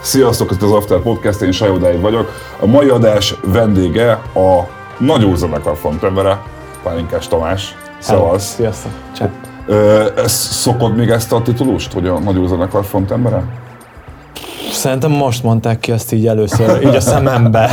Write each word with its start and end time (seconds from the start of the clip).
Sziasztok, 0.00 0.50
ez 0.50 0.62
az 0.62 0.70
After 0.72 0.98
Podcast, 0.98 1.40
én 1.40 1.52
Sajodáig 1.52 2.00
vagyok. 2.00 2.30
A 2.60 2.66
mai 2.66 2.88
adás 2.88 3.34
vendége 3.44 4.10
a 4.34 4.68
Nagy 4.98 5.36
zenekar 5.36 5.76
frontembere, 5.76 6.42
Pálinkás 6.82 7.28
Tamás. 7.28 7.76
Szevasz! 7.98 8.54
Sziasztok! 8.54 8.92
Ez 10.16 10.32
szokod 10.32 10.96
még 10.96 11.08
ezt 11.08 11.32
a 11.32 11.42
titulust, 11.42 11.92
hogy 11.92 12.06
a 12.06 12.18
Nagy 12.18 12.46
zenekar 12.46 12.84
frontembere? 12.84 13.67
Szerintem 14.78 15.10
most 15.10 15.42
mondták 15.42 15.78
ki 15.78 15.92
ezt 15.92 16.12
így 16.12 16.26
először, 16.26 16.82
így 16.82 16.94
a 16.94 17.00
szemembe. 17.00 17.68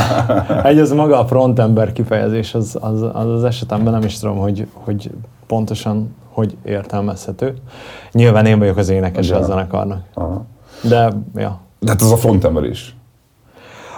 Egy 0.64 0.78
az 0.78 0.92
maga 0.92 1.18
a 1.18 1.26
frontember 1.26 1.92
kifejezés, 1.92 2.54
az 2.54 2.78
az, 2.80 3.02
az, 3.02 3.28
az 3.28 3.44
esetemben 3.44 3.92
nem 3.92 4.02
is 4.02 4.18
tudom, 4.18 4.36
hogy, 4.36 4.66
hogy 4.72 5.10
pontosan 5.46 6.14
hogy 6.32 6.56
értelmezhető. 6.64 7.54
Nyilván 8.12 8.46
én 8.46 8.58
vagyok 8.58 8.76
az 8.76 8.88
énekes 8.88 9.30
a 9.30 9.42
zenekarnak. 9.42 10.00
Aha. 10.14 10.44
De, 10.82 11.12
ja. 11.34 11.60
De 11.78 11.90
hát 11.90 12.02
ez 12.02 12.10
a 12.10 12.16
frontember 12.16 12.64
is. 12.64 12.96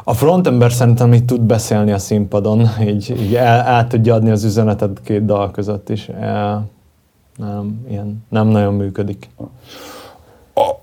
A 0.05 0.15
frontember 0.15 0.73
szerintem 0.73 1.15
így 1.15 1.25
tud 1.25 1.41
beszélni 1.41 1.93
a 1.93 1.99
színpadon, 1.99 2.69
így, 2.87 3.15
így 3.21 3.35
el, 3.35 3.61
el 3.61 3.87
tudja 3.87 4.15
adni 4.15 4.31
az 4.31 4.45
üzenetet 4.45 5.01
két 5.05 5.25
dal 5.25 5.51
között 5.51 5.89
is. 5.89 6.09
E, 6.09 6.61
nem, 7.37 7.85
ilyen, 7.89 8.25
nem 8.29 8.47
nagyon 8.47 8.75
működik. 8.75 9.29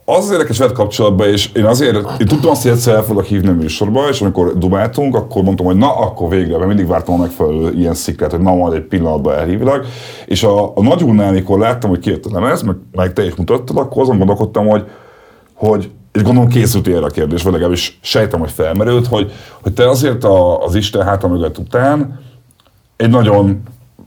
Az 0.08 0.32
érdekes 0.32 0.58
veled 0.58 0.74
kapcsolatban, 0.74 1.28
és 1.28 1.52
én 1.54 1.66
azért, 1.66 1.96
én 1.96 2.28
tudtam 2.28 2.52
azt, 2.52 2.62
hogy 2.62 2.72
egyszer 2.72 2.96
el 2.96 3.04
foglak 3.04 3.26
hívni 3.26 3.48
a 3.48 3.54
műsorba, 3.54 4.10
és 4.10 4.22
amikor 4.22 4.58
dumáltunk, 4.58 5.16
akkor 5.16 5.44
mondtam, 5.44 5.66
hogy 5.66 5.76
na, 5.76 5.96
akkor 5.96 6.30
végre, 6.30 6.56
mert 6.56 6.68
mindig 6.68 6.88
vártam 6.88 7.14
a 7.14 7.18
megfelelő 7.18 7.72
ilyen 7.72 7.94
sziklet, 7.94 8.32
hogy 8.32 8.40
na, 8.40 8.56
majd 8.56 8.74
egy 8.74 8.82
pillanatban 8.82 9.34
elhívlak. 9.34 9.86
És 10.26 10.44
a, 10.44 10.76
a 10.76 10.82
nagy 10.82 11.04
úrnál, 11.04 11.28
amikor 11.28 11.60
láttam, 11.60 11.90
hogy 11.90 12.00
kijött 12.00 12.26
a 12.26 12.30
lemez, 12.34 12.62
meg, 12.62 12.76
meg 12.92 13.14
te 13.14 13.26
is 13.26 13.36
mutattad, 13.36 13.78
akkor 13.78 14.02
azon 14.02 14.18
gondolkodtam, 14.18 14.68
hogy, 14.68 14.84
hogy 15.54 15.90
és 16.12 16.24
gondolom 16.24 16.50
készült 16.50 16.88
erre 16.88 17.06
a 17.06 17.10
kérdés, 17.10 17.44
vagy 17.44 17.52
legalábbis 17.52 18.00
sejtem, 18.02 18.40
hogy 18.40 18.52
felmerült, 18.52 19.08
hogy, 19.08 19.32
hogy 19.62 19.74
te 19.74 19.90
azért 19.90 20.24
a, 20.24 20.64
az 20.66 20.76
Isten 20.76 21.06
háta 21.06 21.28
mögött 21.28 21.58
után 21.58 22.20
egy 22.96 23.10
nagyon 23.10 23.62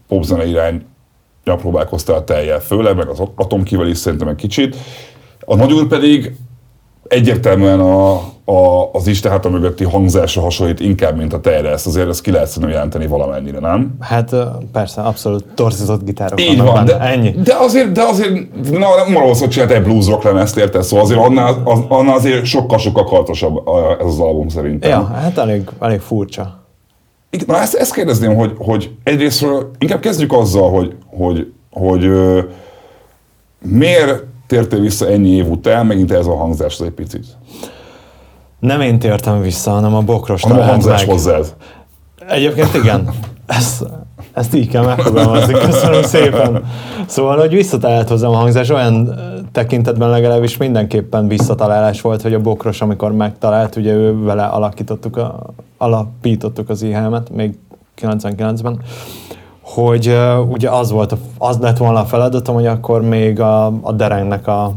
popzene 0.08 0.46
irány 0.46 0.84
próbálkoztál 1.44 2.24
teljel, 2.24 2.60
főleg, 2.60 2.96
meg 2.96 3.08
az 3.08 3.22
atomkivel 3.34 3.86
is 3.86 3.98
szerintem 3.98 4.28
egy 4.28 4.34
kicsit. 4.34 4.76
A 5.50 5.56
nagy 5.56 5.72
úr 5.72 5.86
pedig 5.86 6.32
egyértelműen 7.06 7.80
a, 7.80 8.12
a, 8.44 8.90
az 8.92 9.06
Isten 9.06 9.30
háta 9.30 9.48
mögötti 9.48 9.84
hangzásra 9.84 10.42
hasonlít 10.42 10.80
inkább, 10.80 11.16
mint 11.16 11.32
a 11.32 11.40
tejre. 11.40 11.70
Ezt 11.70 11.86
azért 11.86 12.08
ezt 12.08 12.20
ki 12.20 12.30
lehet 12.30 12.46
szerintem 12.46 12.70
jelenteni 12.70 13.06
valamennyire, 13.06 13.58
nem? 13.58 13.96
Hát 14.00 14.34
persze, 14.72 15.00
abszolút 15.00 15.44
torzított 15.54 16.04
gitárok 16.04 16.40
Így 16.40 16.58
van, 16.58 16.74
benne. 16.74 16.84
de, 16.84 17.00
Ennyi. 17.00 17.30
de 17.30 17.54
azért, 17.54 17.92
de 17.92 18.02
azért 18.02 18.30
na, 18.70 18.78
nem 19.06 19.16
arról 19.16 19.34
szól, 19.34 19.40
hogy 19.46 19.48
csinált 19.48 19.70
egy 19.70 19.82
blues 19.82 20.06
rock 20.06 20.22
lemezt, 20.22 20.56
érted? 20.56 20.82
Szóval 20.82 21.04
azért 21.04 21.20
annál, 21.20 21.62
az, 21.64 21.78
annál 21.88 22.14
azért 22.16 22.44
sokkal-sokkal 22.44 23.04
kartosabb 23.04 23.68
ez 24.00 24.06
az 24.06 24.18
album 24.18 24.48
szerintem. 24.48 24.90
Ja, 24.90 25.04
hát 25.04 25.38
elég, 25.38 25.70
elég 25.80 26.00
furcsa. 26.00 26.64
Na 27.46 27.60
ezt, 27.60 27.74
ezt 27.74 27.94
kérdezném, 27.94 28.34
hogy, 28.34 28.52
hogy 28.58 28.90
egyrésztről 29.04 29.70
inkább 29.78 30.00
kezdjük 30.00 30.32
azzal, 30.32 30.70
hogy, 30.70 30.94
hogy, 31.06 31.52
hogy 31.70 32.04
ö, 32.04 32.40
miért 33.62 34.24
tértél 34.48 34.80
vissza 34.80 35.08
ennyi 35.08 35.30
év 35.30 35.50
után, 35.50 35.86
megint 35.86 36.12
ez 36.12 36.26
a 36.26 36.36
hangzás 36.36 36.80
egy 36.80 36.90
picit. 36.90 37.26
Nem 38.58 38.80
én 38.80 38.98
tértem 38.98 39.40
vissza, 39.40 39.70
hanem 39.70 39.94
a 39.94 40.00
bokros 40.00 40.42
Hanem 40.42 40.58
a 40.58 40.62
hangzás 40.62 41.00
meg. 41.00 41.10
hozzád. 41.10 41.54
Egyébként 42.28 42.74
igen. 42.74 43.10
Ezt, 43.46 43.84
ezt 44.32 44.54
így 44.54 44.68
kell 44.68 44.84
megfogalmazni. 44.84 45.52
Köszönöm 45.52 46.02
szépen. 46.02 46.64
Szóval, 47.06 47.38
hogy 47.38 47.50
visszatalált 47.50 48.08
hozzám 48.08 48.30
a 48.30 48.36
hangzás, 48.36 48.68
olyan 48.68 49.14
tekintetben 49.52 50.10
legalábbis 50.10 50.56
mindenképpen 50.56 51.28
visszatalálás 51.28 52.00
volt, 52.00 52.22
hogy 52.22 52.34
a 52.34 52.40
bokros, 52.40 52.80
amikor 52.80 53.12
megtalált, 53.12 53.76
ugye 53.76 53.92
ő 53.92 54.22
vele 54.22 54.44
alakítottuk, 54.44 55.16
a, 55.16 55.46
alapítottuk 55.78 56.68
az 56.68 56.82
IHM-et, 56.82 57.30
még 57.30 57.58
99-ben, 58.00 58.80
hogy 59.74 60.08
uh, 60.08 60.50
ugye 60.50 60.70
az 60.70 60.90
volt, 60.90 61.12
a, 61.12 61.18
az 61.38 61.58
lett 61.58 61.76
volna 61.76 62.00
a 62.00 62.04
feladatom, 62.04 62.54
hogy 62.54 62.66
akkor 62.66 63.02
még 63.02 63.40
a, 63.40 63.66
a 63.66 63.92
derengnek 63.92 64.46
a 64.46 64.72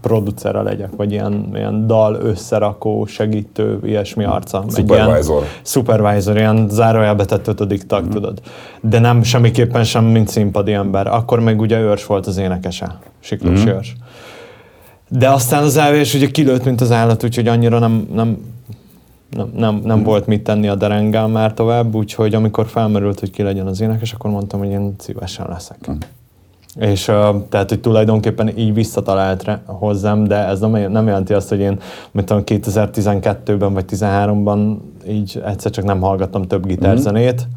producere 0.00 0.62
legyek, 0.62 0.90
vagy 0.96 1.12
ilyen, 1.12 1.50
ilyen 1.54 1.86
dal 1.86 2.14
összerakó, 2.14 3.06
segítő, 3.06 3.78
ilyesmi 3.84 4.24
arca. 4.24 4.64
Supervisor. 4.68 5.36
Ilyen, 5.36 5.50
supervisor, 5.62 6.36
ilyen 6.36 6.66
zárójelbe 6.70 7.24
tett 7.24 7.46
ötödik 7.46 7.82
tag, 7.82 8.04
mm. 8.04 8.08
tudod. 8.08 8.40
De 8.80 8.98
nem 8.98 9.22
semmiképpen 9.22 9.84
sem, 9.84 10.04
mint 10.04 10.28
színpadi 10.28 10.72
ember. 10.72 11.06
Akkor 11.06 11.40
még 11.40 11.60
ugye 11.60 11.78
őrs 11.78 12.06
volt 12.06 12.26
az 12.26 12.36
énekese, 12.36 12.98
Siklós 13.20 13.64
mm. 13.64 13.68
őrs. 13.68 13.96
De 15.08 15.28
aztán 15.28 15.62
az 15.62 15.76
elvés 15.76 16.14
ugye 16.14 16.30
kilőtt, 16.30 16.64
mint 16.64 16.80
az 16.80 16.92
állat, 16.92 17.24
úgyhogy 17.24 17.48
annyira 17.48 17.78
nem, 17.78 18.08
nem, 18.14 18.38
nem, 19.30 19.50
nem, 19.56 19.80
nem 19.84 20.02
volt 20.02 20.26
mit 20.26 20.42
tenni 20.42 20.68
a 20.68 20.74
derengel 20.74 21.26
már 21.26 21.54
tovább, 21.54 21.94
úgyhogy 21.94 22.34
amikor 22.34 22.66
felmerült, 22.66 23.20
hogy 23.20 23.30
ki 23.30 23.42
legyen 23.42 23.66
az 23.66 23.80
énekes, 23.80 24.12
akkor 24.12 24.30
mondtam, 24.30 24.58
hogy 24.58 24.68
én 24.68 24.94
szívesen 24.98 25.46
leszek. 25.48 25.90
És 26.78 27.08
uh, 27.08 27.14
tehát, 27.48 27.68
hogy 27.68 27.80
tulajdonképpen 27.80 28.58
így 28.58 28.74
visszatalált 28.74 29.44
re- 29.44 29.62
hozzám, 29.66 30.24
de 30.24 30.36
ez 30.36 30.60
nem, 30.60 30.70
nem 30.70 31.06
jelenti 31.06 31.32
azt, 31.32 31.48
hogy 31.48 31.60
én 31.60 31.78
mit 32.10 32.24
tudom, 32.24 32.42
2012-ben 32.46 33.72
vagy 33.72 33.84
2013-ban 33.88 34.76
így 35.08 35.42
egyszer 35.46 35.70
csak 35.70 35.84
nem 35.84 36.00
hallgattam 36.00 36.42
több 36.42 36.66
gitárzenét. 36.66 37.48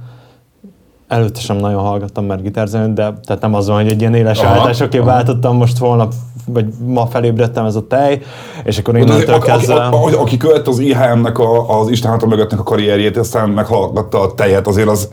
Előtte 1.13 1.39
sem 1.39 1.55
nagyon 1.55 1.81
hallgattam 1.81 2.25
már 2.25 2.41
gitárzenét, 2.41 2.93
de 2.93 3.13
tehát 3.25 3.41
nem 3.41 3.53
az 3.53 3.67
van, 3.67 3.81
hogy 3.81 3.91
egy 3.91 3.99
ilyen 3.99 4.15
éles 4.15 4.41
váltásoké 4.41 4.97
váltottam, 4.97 5.57
most 5.57 5.77
holnap 5.77 6.13
vagy 6.45 6.65
ma 6.85 7.05
felébredtem 7.05 7.65
ez 7.65 7.75
a 7.75 7.87
tej, 7.87 8.21
és 8.63 8.77
akkor 8.77 8.97
innentől 8.97 9.35
aki, 9.35 9.49
aki, 9.49 9.59
kezdve... 9.59 9.75
aki, 9.75 10.13
aki 10.13 10.37
követte 10.37 10.69
az 10.69 10.79
IHM-nek, 10.79 11.39
a, 11.39 11.79
az 11.79 11.89
Isten 11.89 12.11
háta 12.11 12.25
mögöttnek 12.25 12.59
a 12.59 12.63
karrierjét, 12.63 13.17
aztán 13.17 13.49
meghallgatta 13.49 14.21
a 14.21 14.33
tejet, 14.33 14.67
azért 14.67 14.87
az 14.87 15.09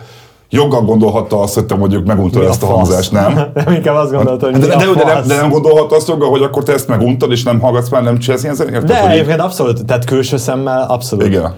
joggal 0.50 0.82
gondolhatta 0.82 1.40
azt, 1.40 1.54
hogy 1.54 1.66
te 1.66 1.74
mondjuk 1.74 2.06
meguntad 2.06 2.42
ezt 2.42 2.62
a, 2.62 2.66
fasz? 2.66 2.76
hangzást, 2.76 3.12
nem? 3.12 3.34
nem 3.64 3.72
inkább 3.72 3.96
azt 3.96 4.12
gondoltam, 4.12 4.50
hogy 4.50 4.60
De, 4.60 4.66
de, 4.66 4.74
a 4.74 4.78
de, 4.78 5.04
de, 5.04 5.12
nem, 5.12 5.26
de 5.26 5.36
nem 5.36 5.50
gondolhatta 5.50 5.96
azt 5.96 6.08
joggal, 6.08 6.30
hogy 6.30 6.42
akkor 6.42 6.62
te 6.62 6.72
ezt 6.72 6.88
meguntad, 6.88 7.30
és 7.30 7.42
nem 7.42 7.60
hallgatsz 7.60 7.88
már, 7.88 8.02
nem 8.02 8.18
csinálsz 8.18 8.42
ilyen 8.42 8.54
zenét? 8.54 8.84
De 8.84 9.00
Hogy 9.00 9.12
egyébként 9.12 9.40
abszolút, 9.40 9.84
tehát 9.84 10.04
külső 10.04 10.36
szemmel 10.36 10.86
abszolút. 10.88 11.26
Igen. 11.26 11.54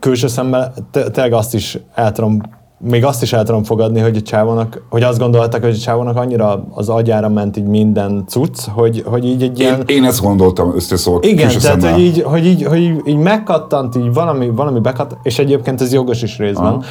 Külső 0.00 0.26
szemmel 0.26 0.72
tényleg 0.90 1.32
azt 1.32 1.54
is 1.54 1.78
el 1.94 2.12
tudom, 2.12 2.40
még 2.82 3.04
azt 3.04 3.22
is 3.22 3.32
el 3.32 3.44
tudom 3.44 3.62
fogadni, 3.62 4.00
hogy 4.00 4.16
a 4.16 4.20
csávónak, 4.20 4.82
hogy 4.90 5.02
azt 5.02 5.18
gondolták, 5.18 5.62
hogy 5.62 5.74
a 5.74 5.78
csávónak 5.78 6.16
annyira 6.16 6.64
az 6.70 6.88
agyára 6.88 7.28
ment 7.28 7.56
így 7.56 7.64
minden 7.64 8.24
cucc, 8.26 8.66
hogy, 8.68 9.02
hogy 9.06 9.26
így 9.26 9.42
egy 9.42 9.58
ilyen... 9.58 9.82
Én, 9.86 9.96
én 9.96 10.04
ezt 10.04 10.22
gondoltam 10.22 10.72
összeszól. 10.74 11.22
Igen, 11.22 11.50
tehát 11.58 11.84
hogy 11.84 12.00
így, 12.02 12.22
hogy, 12.22 12.46
így, 12.46 12.62
hogy 12.62 12.78
így, 12.78 13.00
így 13.04 13.16
megkattant, 13.16 13.96
így 13.96 14.12
valami, 14.12 14.48
valami 14.48 14.80
bekattant, 14.80 15.20
és 15.22 15.38
egyébként 15.38 15.80
ez 15.80 15.92
jogos 15.92 16.22
is 16.22 16.38
részben, 16.38 16.64
Aha. 16.64 16.82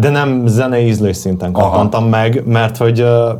de 0.00 0.08
nem 0.08 0.46
zenei 0.46 0.86
ízlés 0.86 1.16
szinten 1.16 1.50
Aha. 1.52 1.68
kattantam 1.68 2.08
meg, 2.08 2.42
mert 2.46 2.76
hogy 2.76 3.00
ö, 3.00 3.30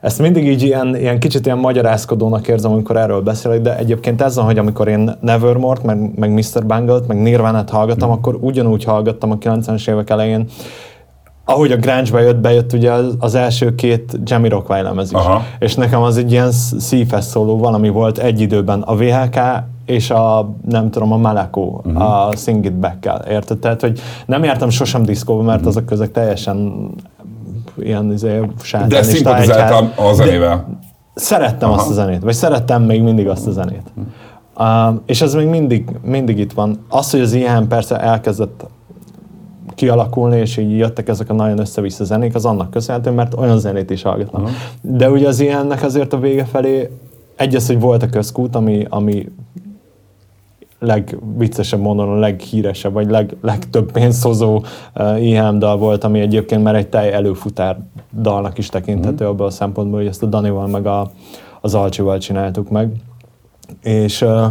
ezt 0.00 0.18
mindig 0.18 0.46
így 0.48 0.62
ilyen, 0.62 0.96
ilyen 0.96 1.18
kicsit 1.18 1.46
ilyen 1.46 1.58
magyarázkodónak 1.58 2.48
érzem, 2.48 2.72
amikor 2.72 2.96
erről 2.96 3.20
beszélek, 3.20 3.60
de 3.60 3.76
egyébként 3.76 4.22
ez 4.22 4.36
van, 4.36 4.44
hogy 4.44 4.58
amikor 4.58 4.88
én 4.88 5.16
Nevermore-t, 5.20 5.82
meg, 5.82 6.18
meg 6.18 6.32
Mr. 6.32 6.66
Bungle-t, 6.66 7.06
meg 7.06 7.22
Nirvana-t 7.22 7.70
hallgattam, 7.70 8.10
akkor 8.10 8.38
ugyanúgy 8.40 8.84
hallgattam 8.84 9.30
a 9.30 9.36
90-es 9.36 9.90
évek 9.90 10.10
elején, 10.10 10.46
ahogy 11.48 11.72
a 11.72 11.76
grunge 11.76 12.10
bejött, 12.10 12.36
bejött 12.36 12.72
ugye 12.72 12.92
az, 12.92 13.16
az 13.18 13.34
első 13.34 13.74
két 13.74 14.18
Rockwell 14.48 14.82
lemez 14.82 15.10
is. 15.10 15.16
Aha. 15.16 15.42
És 15.58 15.74
nekem 15.74 16.02
az 16.02 16.16
egy 16.16 16.32
ilyen 16.32 16.50
szívhez 16.78 17.26
szóló 17.26 17.58
valami 17.58 17.88
volt 17.88 18.18
egy 18.18 18.40
időben. 18.40 18.80
A 18.82 18.94
VHK 18.94 19.38
és 19.86 20.10
a, 20.10 20.54
nem 20.68 20.90
tudom, 20.90 21.12
a 21.12 21.16
Malako, 21.16 21.80
Mhm. 21.84 21.96
uh-huh. 21.96 22.26
a 22.26 22.36
Sing 22.36 22.64
It 22.64 22.78
Back-kel, 22.78 23.24
érted? 23.28 23.58
Tehát, 23.58 23.80
hogy 23.80 24.00
nem 24.26 24.44
jártam 24.44 24.70
sosem 24.70 25.02
diszkóba, 25.02 25.42
mert 25.42 25.56
uh-huh. 25.56 25.68
azok 25.68 25.86
közök 25.86 26.12
teljesen 26.12 26.88
ilyen 27.78 28.12
izé, 28.12 28.40
De 28.88 29.02
szimpatizáltam 29.02 29.92
a 29.96 30.12
zenével. 30.12 30.78
Szerettem 31.14 31.70
Aha. 31.70 31.80
azt 31.80 31.90
a 31.90 31.92
zenét, 31.92 32.22
vagy 32.22 32.34
szerettem 32.34 32.82
még 32.82 33.02
mindig 33.02 33.28
azt 33.28 33.46
a 33.46 33.50
zenét. 33.50 33.92
Uh, 34.58 35.00
és 35.06 35.20
ez 35.22 35.34
még 35.34 35.46
mindig, 35.46 35.90
mindig 36.02 36.38
itt 36.38 36.52
van. 36.52 36.84
Az, 36.88 37.10
hogy 37.10 37.20
az 37.20 37.32
ilyen 37.32 37.68
persze 37.68 38.00
elkezdett 38.00 38.66
kialakulni, 39.76 40.36
és 40.36 40.56
így 40.56 40.76
jöttek 40.76 41.08
ezek 41.08 41.30
a 41.30 41.34
nagyon 41.34 41.58
össze-vissza 41.58 42.04
zenék, 42.04 42.34
az 42.34 42.44
annak 42.44 42.70
köszönhető, 42.70 43.10
mert 43.10 43.34
olyan 43.34 43.58
zenét 43.58 43.90
is 43.90 44.02
hallgattam. 44.02 44.42
Uh-huh. 44.42 44.56
De 44.80 45.10
ugye 45.10 45.28
az 45.28 45.40
ilyennek 45.40 45.82
azért 45.82 46.12
a 46.12 46.18
vége 46.18 46.44
felé 46.44 46.90
egy 47.36 47.54
az, 47.54 47.66
hogy 47.66 47.80
volt 47.80 48.02
a 48.02 48.08
közkút, 48.08 48.56
ami, 48.56 48.86
ami 48.88 49.28
legviccesebb 50.78 51.80
módon 51.80 52.08
a 52.08 52.18
leghíresebb, 52.18 52.92
vagy 52.92 53.10
leg, 53.10 53.36
legtöbb 53.40 53.92
pénzhozó 53.92 54.62
uh, 54.94 55.24
IHM 55.24 55.58
dal 55.58 55.76
volt, 55.76 56.04
ami 56.04 56.20
egyébként 56.20 56.62
már 56.62 56.74
egy 56.74 56.88
tej 56.88 57.12
előfutár 57.12 57.78
dalnak 58.20 58.58
is 58.58 58.68
tekinthető 58.68 59.24
mm. 59.24 59.28
abban 59.28 59.46
a 59.46 59.50
szempontból, 59.50 59.98
hogy 59.98 60.08
ezt 60.08 60.22
a 60.22 60.26
Danival 60.26 60.66
meg 60.66 60.86
a, 60.86 61.10
az 61.60 61.74
Alcsival 61.74 62.18
csináltuk 62.18 62.70
meg. 62.70 62.90
És, 63.82 64.22
uh, 64.22 64.46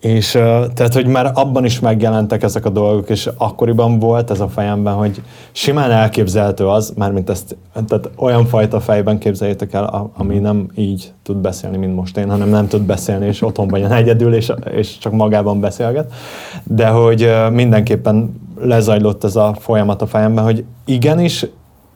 És 0.00 0.30
tehát, 0.74 0.94
hogy 0.94 1.06
már 1.06 1.30
abban 1.34 1.64
is 1.64 1.80
megjelentek 1.80 2.42
ezek 2.42 2.64
a 2.64 2.70
dolgok, 2.70 3.08
és 3.08 3.30
akkoriban 3.36 3.98
volt 3.98 4.30
ez 4.30 4.40
a 4.40 4.48
fejemben, 4.48 4.94
hogy 4.94 5.22
simán 5.52 5.90
elképzelhető 5.90 6.66
az, 6.66 6.92
mármint 6.96 7.30
ezt, 7.30 7.56
tehát 7.72 8.10
olyan 8.16 8.46
fajta 8.46 8.80
fejben 8.80 9.18
képzeljétek 9.18 9.72
el, 9.72 10.10
ami 10.16 10.38
nem 10.38 10.68
így 10.74 11.12
tud 11.22 11.36
beszélni, 11.36 11.76
mint 11.76 11.94
most 11.94 12.16
én, 12.16 12.30
hanem 12.30 12.48
nem 12.48 12.68
tud 12.68 12.82
beszélni, 12.82 13.26
és 13.26 13.42
otthonban 13.42 13.78
jön 13.78 13.92
egyedül, 13.92 14.34
és, 14.34 14.52
és 14.70 14.98
csak 14.98 15.12
magában 15.12 15.60
beszélget. 15.60 16.12
De 16.64 16.88
hogy 16.88 17.30
mindenképpen 17.50 18.40
lezajlott 18.60 19.24
ez 19.24 19.36
a 19.36 19.54
folyamat 19.58 20.02
a 20.02 20.06
fejemben, 20.06 20.44
hogy 20.44 20.64
igenis, 20.84 21.46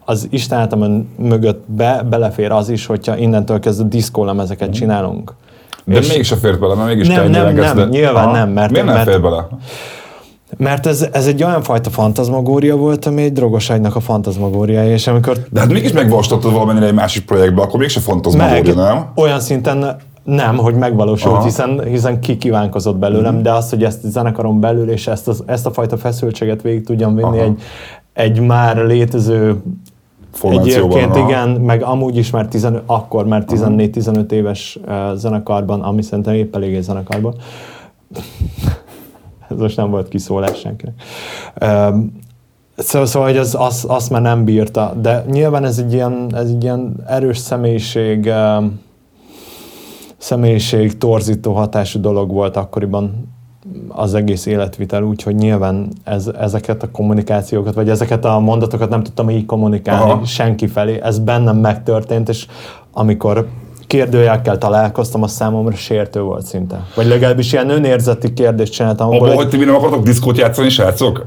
az 0.05 0.26
Isten 0.31 0.58
által 0.58 1.06
mögött 1.19 1.70
be, 1.70 2.03
belefér 2.11 2.50
az 2.50 2.69
is, 2.69 2.87
hogyha 2.87 3.17
innentől 3.17 3.61
kezdve 3.61 3.88
diszkólemezeket 3.88 4.73
csinálunk. 4.73 5.35
De 5.85 5.99
És- 5.99 6.09
mégse 6.15 6.37
fért 6.37 6.59
bele, 6.61 6.75
mert 6.75 6.88
mégis 6.88 7.06
Nem, 7.09 7.31
nem, 7.31 7.55
nem, 7.55 7.88
nyilván 7.88 8.31
nem, 8.31 8.49
mert- 8.49 8.71
Miért 8.71 8.87
nem 8.87 8.94
mert- 8.94 9.09
fér 9.09 9.21
bele? 9.21 9.47
Mert 10.56 10.87
ez, 10.87 11.09
ez 11.12 11.27
egy 11.27 11.43
olyan 11.44 11.62
fajta 11.62 11.91
fantazmagória 11.91 12.77
volt, 12.77 13.06
ami 13.06 13.23
egy 13.23 13.32
drogos 13.32 13.71
ágynak 13.71 13.97
a 13.97 14.00
fantazmagóriája, 14.00 14.93
és 14.93 15.06
amikor 15.06 15.37
De 15.50 15.61
hát 15.61 15.73
mégis 15.73 15.93
megvalósítottad 15.93 16.53
valamennyire 16.53 16.87
egy 16.87 16.94
másik 16.94 17.25
projektbe, 17.25 17.62
akkor 17.62 17.81
mégse 17.81 18.00
fantazmagória, 18.00 18.75
nem? 18.75 19.06
olyan 19.15 19.41
szinten 19.41 19.97
nem, 20.25 20.56
hogy 20.56 20.75
megvalósult, 20.75 21.35
Aha. 21.35 21.44
hiszen, 21.44 21.81
hiszen 21.85 22.21
ki 22.21 22.37
kívánkozott 22.37 22.97
belőlem, 22.97 23.35
mm. 23.35 23.43
de 23.43 23.53
az, 23.53 23.71
hogy 23.71 23.85
ezt 23.85 24.05
a 24.05 24.09
zenekaron 24.09 24.61
belül, 24.61 24.91
és 24.91 25.06
ezt, 25.06 25.29
az, 25.29 25.43
ezt 25.47 25.67
a 25.67 25.73
fajta 25.73 25.97
feszültséget 25.97 26.62
végig 26.62 26.85
tudjam 26.85 27.15
vinni 27.15 27.38
Aha. 27.38 27.43
egy, 27.43 27.61
egy 28.12 28.41
már 28.41 28.77
létező 28.77 29.62
Formációban, 30.32 30.99
Egyébként 30.99 31.17
aha. 31.17 31.29
igen, 31.29 31.49
meg 31.49 31.82
amúgy 31.82 32.17
is 32.17 32.31
már 32.31 32.47
15, 32.47 32.82
akkor 32.87 33.27
már 33.27 33.44
14-15 33.47 34.31
éves 34.31 34.79
uh, 34.87 35.15
zenekarban, 35.15 35.81
ami 35.81 36.03
szerintem 36.03 36.35
épp 36.35 36.55
elég 36.55 36.75
egy 36.75 36.82
zenekarban. 36.82 37.35
Ez 39.50 39.59
most 39.59 39.77
nem 39.77 39.91
volt 39.91 40.09
kiszólás 40.09 40.59
senkinek. 40.59 40.94
Um, 41.62 42.12
Szóval, 42.82 43.06
szóval 43.06 43.29
hogy 43.29 43.37
az, 43.37 43.56
az, 43.59 43.85
azt 43.88 44.11
már 44.11 44.23
nem 44.23 44.44
bírta, 44.44 44.94
de 45.00 45.25
nyilván 45.31 45.65
ez 45.65 45.79
egy 45.79 45.93
ilyen, 45.93 46.27
ez 46.35 46.49
egy 46.49 46.62
ilyen 46.62 46.94
erős 47.06 47.38
személyiség, 47.38 48.32
személyiség 50.19 50.99
torzító 50.99 51.53
hatású 51.53 52.00
dolog 52.00 52.32
volt 52.32 52.56
akkoriban 52.56 53.30
az 53.88 54.14
egész 54.14 54.46
életvitel, 54.46 55.02
úgyhogy 55.02 55.34
nyilván 55.34 55.88
ez, 56.05 56.31
ezeket 56.40 56.82
a 56.82 56.90
kommunikációkat, 56.90 57.75
vagy 57.75 57.88
ezeket 57.88 58.25
a 58.25 58.38
mondatokat 58.38 58.88
nem 58.88 59.02
tudtam 59.02 59.31
így 59.31 59.46
kommunikálni 59.46 60.11
Aha. 60.11 60.25
senki 60.25 60.67
felé. 60.67 61.00
Ez 61.02 61.19
bennem 61.19 61.56
megtörtént, 61.56 62.28
és 62.28 62.46
amikor 62.93 63.46
kérdőjelkel 63.87 64.58
találkoztam, 64.58 65.22
az 65.22 65.32
számomra 65.32 65.75
sértő 65.76 66.20
volt 66.20 66.46
szinte. 66.46 66.84
Vagy 66.94 67.06
legalábbis 67.06 67.52
ilyen 67.52 67.70
önérzeti 67.70 68.32
kérdést 68.32 68.72
csináltam. 68.72 69.12
egy- 69.12 69.20
hogy 69.34 69.49
ti 69.49 69.56
mi 69.56 69.64
nem 69.64 69.75
akartok 69.75 70.02
diszkót 70.02 70.38
játszani, 70.38 70.69
srácok? 70.69 71.26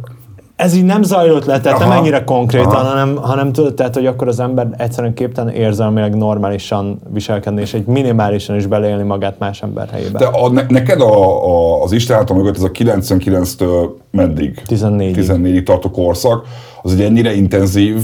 Ez 0.63 0.75
így 0.75 0.83
nem 0.83 1.03
zajlott 1.03 1.45
le, 1.45 1.59
tehát 1.59 1.79
Aha. 1.79 1.89
nem 1.89 1.97
ennyire 1.97 2.23
konkrétan, 2.23 2.71
Aha. 2.71 2.87
hanem, 2.87 3.15
hanem 3.15 3.51
tudod, 3.51 3.73
tehát, 3.73 3.93
hogy 3.93 4.05
akkor 4.05 4.27
az 4.27 4.39
ember 4.39 4.67
egyszerűen 4.77 5.13
képtelen 5.13 5.53
érzelmileg 5.53 6.15
normálisan 6.15 6.99
viselkedni, 7.13 7.61
és 7.61 7.73
egy 7.73 7.85
minimálisan 7.85 8.55
is 8.55 8.65
beleélni 8.65 9.03
magát 9.03 9.39
más 9.39 9.61
ember 9.61 9.89
helyébe. 9.91 10.19
De 10.19 10.25
a, 10.25 10.49
ne, 10.49 10.65
neked 10.67 11.01
a, 11.01 11.45
a, 11.45 11.81
az 11.83 11.91
Isten 11.91 12.17
által 12.17 12.37
mögött 12.37 12.55
ez 12.55 12.63
a 12.63 12.71
99-től 12.71 13.89
meddig? 14.11 14.61
14-ig. 14.67 15.15
14-ig 15.15 15.63
tartó 15.63 15.89
korszak, 15.89 16.45
az 16.81 16.93
egy 16.93 17.01
ennyire 17.01 17.33
intenzív, 17.35 18.01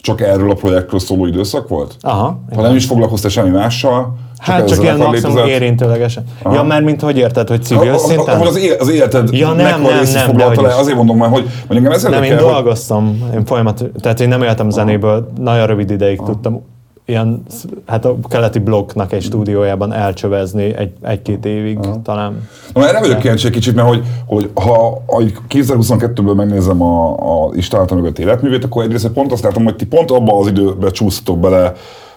csak 0.00 0.20
erről 0.20 0.50
a 0.50 0.54
projektről 0.54 1.00
szóló 1.00 1.26
időszak 1.26 1.68
volt? 1.68 1.96
Aha. 2.00 2.38
Ha 2.54 2.62
nem 2.62 2.76
is 2.76 2.86
foglalkoztál 2.86 3.30
semmi 3.30 3.50
mással, 3.50 4.14
Hát 4.44 4.68
csak 4.68 4.78
a 4.78 4.82
ilyen 4.82 4.96
maximum 4.96 5.46
érintőlegesen. 5.46 6.24
Ja, 6.44 6.62
mert 6.62 6.84
mint 6.84 7.00
hogy 7.00 7.18
érted, 7.18 7.48
hogy 7.48 7.62
civil 7.62 7.88
Ahol- 7.88 7.98
szinten? 7.98 8.34
Ahol 8.34 8.46
az, 8.46 8.56
élet, 8.56 8.80
az 8.80 8.90
életed 8.90 9.32
Ja, 9.32 9.52
nem, 9.52 9.82
nem, 9.82 9.92
nem, 10.12 10.24
foglalta 10.24 10.62
le, 10.62 10.74
azért 10.76 10.96
mondom 10.96 11.16
már, 11.16 11.30
hogy, 11.30 11.46
hogy 11.66 11.76
engem 11.76 11.92
ez 11.92 12.02
Nem, 12.02 12.22
én 12.22 12.36
dolgoztam, 12.36 13.30
én 13.34 13.44
folyamat, 13.44 13.84
tehát 14.00 14.20
én 14.20 14.28
nem 14.28 14.42
éltem 14.42 14.70
zenéből, 14.70 15.28
nagyon 15.38 15.66
rövid 15.66 15.90
ideig 15.90 16.20
tudtam 16.24 16.62
ilyen, 17.06 17.42
hát 17.86 18.04
a 18.04 18.16
keleti 18.28 18.58
blokknak 18.58 19.12
egy 19.12 19.22
stúdiójában 19.22 19.92
elcsövezni 19.92 20.74
egy, 20.76 20.92
egy-két 21.02 21.44
évig 21.44 21.78
talán. 22.02 22.48
Na, 22.72 22.88
erre 22.88 23.00
vagyok 23.00 23.18
kíváncsi 23.18 23.46
egy 23.46 23.52
kicsit, 23.52 23.74
mert 23.74 23.88
hogy, 23.88 24.02
hogy 24.26 24.50
ha 24.54 25.02
a 25.06 25.22
2022-ből 25.48 26.34
megnézem 26.34 26.82
a, 26.82 27.10
a 27.10 27.50
Isten 27.54 27.80
által 27.80 27.96
mögött 27.96 28.18
életművét, 28.18 28.64
akkor 28.64 28.84
egyrészt 28.84 29.08
pont 29.08 29.32
azt 29.32 29.42
látom, 29.42 29.64
hogy 29.64 29.76
ti 29.76 29.86
pont 29.86 30.10
abban 30.10 30.40
az 30.40 30.46
időben 30.46 30.92
csúsztatok 30.92 31.38
bele 31.38 31.72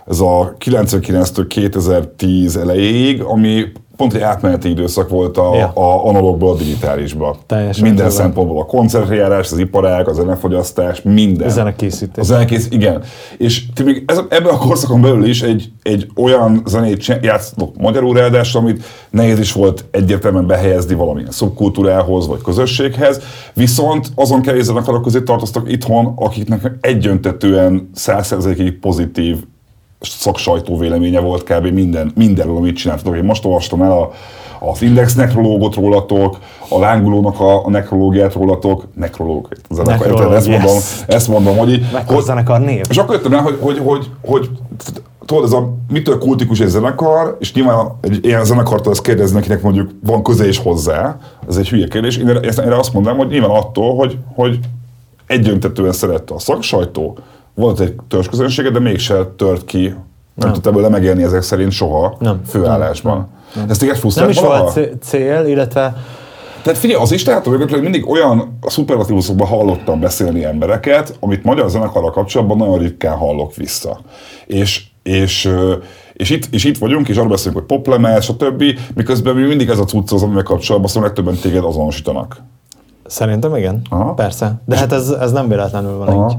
ez 0.10 0.20
a 0.20 0.56
99-től 0.66 1.46
2010 1.48 2.58
elejéig, 2.58 3.22
ami 3.22 3.64
pont 3.98 4.14
egy 4.14 4.22
átmeneti 4.22 4.70
időszak 4.70 5.10
volt 5.10 5.38
a, 5.38 5.56
Ja. 5.56 5.68
a 5.68 6.08
analógból 6.08 6.52
a 6.52 6.56
digitálisba. 6.56 7.38
Teljesen 7.46 7.84
Minden 7.84 8.06
igazad. 8.06 8.22
szempontból 8.22 8.62
a 8.62 8.66
koncertjárás, 8.66 9.52
az 9.52 9.58
iparág, 9.58 10.08
a 10.08 10.14
zenefogyasztás, 10.14 11.02
minden. 11.02 11.48
A 11.48 11.52
zenekészítés. 11.52 12.24
A 12.24 12.24
zenekész, 12.24 12.68
igen. 12.72 13.04
És 13.38 13.66
ti 13.74 13.84
még 13.84 14.04
ez, 14.08 14.18
ebben 14.30 14.54
a 14.54 14.58
korszakon 14.58 15.02
belül 15.02 15.26
is 15.26 15.42
egy, 15.42 15.72
egy 15.84 16.08
olyan 16.16 16.62
zenét 16.66 17.06
játszott 17.22 17.78
magyarul 17.78 18.14
ráadásul, 18.14 18.62
amit 18.62 18.84
nehéz 19.10 19.40
is 19.40 19.52
volt 19.52 19.86
egyértelműen 19.92 20.48
behelyezni 20.48 20.96
valamilyen 20.96 21.32
szubkultúrához 21.32 22.28
vagy 22.28 22.42
közösséghez, 22.42 23.22
viszont 23.54 24.08
azon 24.16 24.42
kevés 24.42 24.64
zenekarok 24.64 25.02
közé 25.04 25.22
tartoztak 25.22 25.72
itthon, 25.72 26.14
akiknek 26.16 26.72
egyöntetően 26.82 27.90
százszerzékig 27.94 28.80
pozitív 28.80 29.38
szaksajtó 30.02 30.78
véleménye 30.78 31.20
volt 31.20 31.44
kb. 31.44 31.68
minden, 31.68 32.12
mindenről, 32.16 32.56
amit 32.56 32.78
csináltatok. 32.78 33.16
Én 33.16 33.24
most 33.24 33.46
olvastam 33.46 33.82
el 33.82 33.92
a, 33.92 34.12
az 34.60 34.82
Index 34.82 35.16
nekrológot 35.16 35.76
rólatok, 35.76 36.38
a 36.70 36.80
lángulónak 36.80 37.40
a, 37.40 37.66
a 37.66 37.70
nekrológiát 37.70 38.34
rólatok, 38.34 38.88
nekrológ, 38.94 39.48
ez 39.70 39.78
a 39.78 39.84
Necrológ, 39.84 40.34
ezt 40.34 40.48
mondom, 40.48 40.74
yes. 40.74 41.04
ezt 41.08 41.28
mondom, 41.28 41.58
hogy, 41.58 41.86
zenekar 42.20 42.60
név? 42.60 42.86
és 42.90 42.98
akkor 42.98 43.16
jöttem 43.16 43.32
rá, 43.32 43.42
hogy, 43.42 43.58
hogy, 43.62 43.82
hogy, 43.84 44.10
hogy 44.26 44.50
tudod, 45.26 45.44
ez 45.44 45.52
a 45.52 45.74
mitől 45.90 46.18
kultikus 46.18 46.60
egy 46.60 46.68
zenekar, 46.68 47.38
és 47.40 47.54
nyilván 47.54 47.98
egy 48.02 48.26
ilyen 48.26 48.46
zenekartól 48.46 48.92
ezt 48.92 49.02
kérdezni, 49.02 49.38
akinek 49.38 49.62
mondjuk 49.62 49.90
van 50.04 50.24
köze 50.24 50.48
is 50.48 50.58
hozzá, 50.58 51.18
ez 51.48 51.58
egy 51.58 51.70
hülye 51.70 51.88
kérdés. 51.88 52.18
Én 52.18 52.28
erre, 52.28 52.40
erre 52.40 52.78
azt 52.78 52.94
mondanám, 52.94 53.18
hogy 53.18 53.28
nyilván 53.28 53.50
attól, 53.50 53.96
hogy, 53.96 54.18
hogy 54.36 54.60
egyöntetően 55.28 55.92
szerette 55.92 56.34
a 56.34 56.40
szaksajtó, 56.40 57.18
volt 57.58 57.80
egy 57.80 57.96
törzsközönsége, 58.08 58.70
de 58.70 58.80
mégse 58.80 59.26
tört 59.38 59.66
ki, 59.66 59.82
nem, 59.88 59.98
nem. 60.36 60.54
tudta 60.54 60.72
belőle 60.72 60.90
megélni 60.90 61.24
ezek 61.24 61.42
szerint 61.42 61.72
soha 61.72 62.16
Nem. 62.20 62.42
főállásban. 62.48 63.28
Ez 63.70 63.78
téged 63.78 63.94
Nem 63.94 64.02
frusztrált 64.02 64.30
is 64.30 64.40
valaha? 64.40 64.62
volt 64.62 64.74
cé- 64.74 65.02
cél, 65.02 65.46
illetve 65.46 65.96
Tehát 66.62 66.80
figyelj, 66.80 67.02
az 67.02 67.12
Istentől 67.12 67.58
mögött 67.58 67.82
mindig 67.82 68.10
olyan 68.10 68.58
szuperlatívuszokban 68.62 69.48
hallottam 69.48 70.00
beszélni 70.00 70.44
embereket, 70.46 71.18
amit 71.20 71.44
magyar 71.44 71.70
zenekarral 71.70 72.12
kapcsolatban 72.12 72.58
nagyon 72.58 72.78
ritkán 72.78 73.18
hallok 73.18 73.56
vissza. 73.56 74.00
És, 74.46 74.84
és, 75.04 75.54
és, 76.14 76.30
itt, 76.30 76.46
és 76.54 76.64
itt 76.64 76.78
vagyunk, 76.78 77.08
és 77.10 77.18
arról 77.18 77.30
beszélünk, 77.30 77.58
hogy 77.58 77.78
poplemez, 77.78 78.24
stb. 78.24 78.64
Miközben 78.96 79.36
mi 79.36 79.42
mindig 79.48 79.70
ez 79.70 79.80
a 79.80 79.84
cucc 79.84 80.12
az, 80.12 80.24
amivel 80.24 80.44
kapcsolatban 80.44 80.90
szóval 80.90 81.08
legtöbben 81.08 81.36
téged 81.36 81.64
azonosítanak. 81.64 82.38
szerintem 83.06 83.56
igen, 83.56 83.82
Aha. 83.90 84.14
persze. 84.14 84.62
De 84.66 84.78
hát 84.78 84.92
ez, 84.92 85.10
ez 85.10 85.32
nem 85.32 85.48
véletlenül 85.48 85.98
van 85.98 86.30
így. 86.30 86.38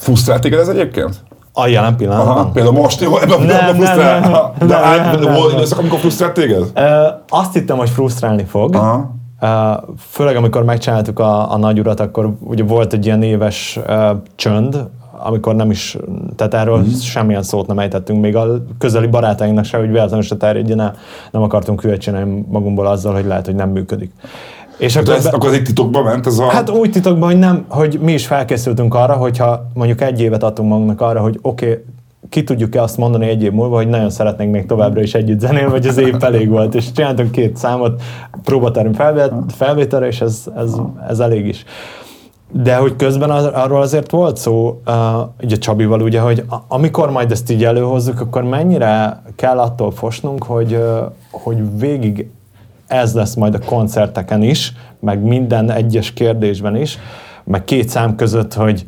Frusztrált 0.00 0.40
téged 0.40 0.58
ez 0.58 0.68
egyébként? 0.68 1.24
A 1.52 1.66
jelen 1.66 1.96
pillanatban. 1.96 2.36
Aha. 2.36 2.50
Például 2.50 2.74
most, 2.74 3.00
jó, 3.00 3.18
ebben 3.18 3.38
Nem, 3.38 3.46
nem, 3.46 3.64
nem, 3.66 3.74
frusztrál. 3.74 4.20
nem, 4.20 4.32
De 4.68 4.74
nem, 4.74 4.84
át, 4.84 5.12
nem, 5.12 5.20
nem, 5.20 5.34
volt 5.34 5.48
nem. 5.48 5.56
időszak, 5.56 5.78
amikor 5.78 5.98
frusztrált 5.98 6.32
téged? 6.32 6.64
Ö, 6.74 7.06
azt 7.28 7.52
hittem, 7.52 7.76
hogy 7.76 7.90
frusztrálni 7.90 8.44
fog. 8.44 8.74
Aha. 8.74 9.10
Ö, 9.40 9.72
főleg 9.98 10.36
amikor 10.36 10.64
megcsináltuk 10.64 11.18
a, 11.18 11.52
a 11.52 11.56
nagyurat, 11.56 12.00
akkor 12.00 12.30
ugye 12.40 12.64
volt 12.64 12.92
egy 12.92 13.04
ilyen 13.06 13.22
éves 13.22 13.78
ö, 13.86 14.10
csönd, 14.36 14.88
amikor 15.22 15.54
nem 15.54 15.70
is, 15.70 15.96
tehát 16.36 16.54
erről 16.54 16.76
Mhm. 16.78 16.86
mm. 16.88 16.92
semmilyen 16.98 17.42
szót 17.42 17.66
nem 17.66 17.78
ejtettünk, 17.78 18.20
még 18.20 18.36
a 18.36 18.46
közeli 18.78 19.06
barátainknak 19.06 19.64
se, 19.64 19.78
hogy 19.78 19.90
véletlenül 19.90 20.22
se 20.24 20.36
terjedjen 20.36 20.80
el, 20.80 20.94
nem 21.30 21.42
akartunk 21.42 21.82
hülyet 21.82 22.00
csinálni 22.00 22.44
magunkból 22.48 22.86
azzal, 22.86 23.14
hogy 23.14 23.24
lehet, 23.26 23.46
hogy 23.46 23.54
nem 23.54 23.68
működik. 23.70 24.12
És 24.80 24.94
De 24.94 25.00
akkor, 25.00 25.14
ez, 25.14 25.24
be- 25.24 25.30
akkor 25.30 25.48
ez 25.48 25.54
egy 25.54 25.62
titokba 25.62 26.02
ment 26.02 26.26
ez 26.26 26.38
a... 26.38 26.48
Hát 26.48 26.70
úgy 26.70 26.90
titokban, 26.90 27.28
hogy 27.28 27.38
nem, 27.38 27.64
hogy 27.68 27.98
mi 28.02 28.12
is 28.12 28.26
felkészültünk 28.26 28.94
arra, 28.94 29.14
hogyha 29.14 29.70
mondjuk 29.74 30.00
egy 30.00 30.20
évet 30.20 30.42
adtunk 30.42 30.68
magunknak 30.68 31.00
arra, 31.00 31.20
hogy 31.20 31.38
oké, 31.42 31.70
okay, 31.70 31.84
ki 32.28 32.44
tudjuk-e 32.44 32.82
azt 32.82 32.96
mondani 32.96 33.28
egy 33.28 33.42
év 33.42 33.52
múlva, 33.52 33.76
hogy 33.76 33.88
nagyon 33.88 34.10
szeretnénk 34.10 34.52
még 34.52 34.66
továbbra 34.66 35.00
is 35.00 35.14
együtt 35.14 35.40
zenélni, 35.40 35.70
vagy 35.70 35.86
az 35.86 35.96
év 35.96 36.14
elég 36.24 36.48
volt, 36.48 36.74
és 36.74 36.92
csináltunk 36.92 37.30
két 37.30 37.56
számot 37.56 38.02
próbaterem 38.42 38.92
felvét, 38.92 39.32
felvételre, 39.48 40.06
és 40.06 40.20
ez, 40.20 40.44
ez, 40.56 40.74
ez 41.08 41.18
elég 41.18 41.46
is. 41.46 41.64
De 42.52 42.76
hogy 42.76 42.96
közben 42.96 43.30
az, 43.30 43.44
arról 43.44 43.80
azért 43.80 44.10
volt 44.10 44.36
szó, 44.36 44.80
uh, 44.86 44.94
ugye 45.42 45.56
Csabival 45.56 46.00
ugye, 46.00 46.20
hogy 46.20 46.44
a, 46.48 46.56
amikor 46.68 47.10
majd 47.10 47.30
ezt 47.30 47.50
így 47.50 47.64
előhozzuk, 47.64 48.20
akkor 48.20 48.42
mennyire 48.42 49.22
kell 49.36 49.58
attól 49.58 49.90
fosnunk, 49.90 50.44
hogy, 50.44 50.72
uh, 50.72 51.12
hogy 51.30 51.78
végig 51.78 52.30
ez 52.90 53.14
lesz 53.14 53.34
majd 53.34 53.54
a 53.54 53.58
koncerteken 53.58 54.42
is, 54.42 54.72
meg 55.00 55.22
minden 55.22 55.70
egyes 55.70 56.12
kérdésben 56.12 56.76
is, 56.76 56.98
meg 57.44 57.64
két 57.64 57.88
szám 57.88 58.16
között, 58.16 58.54
hogy 58.54 58.86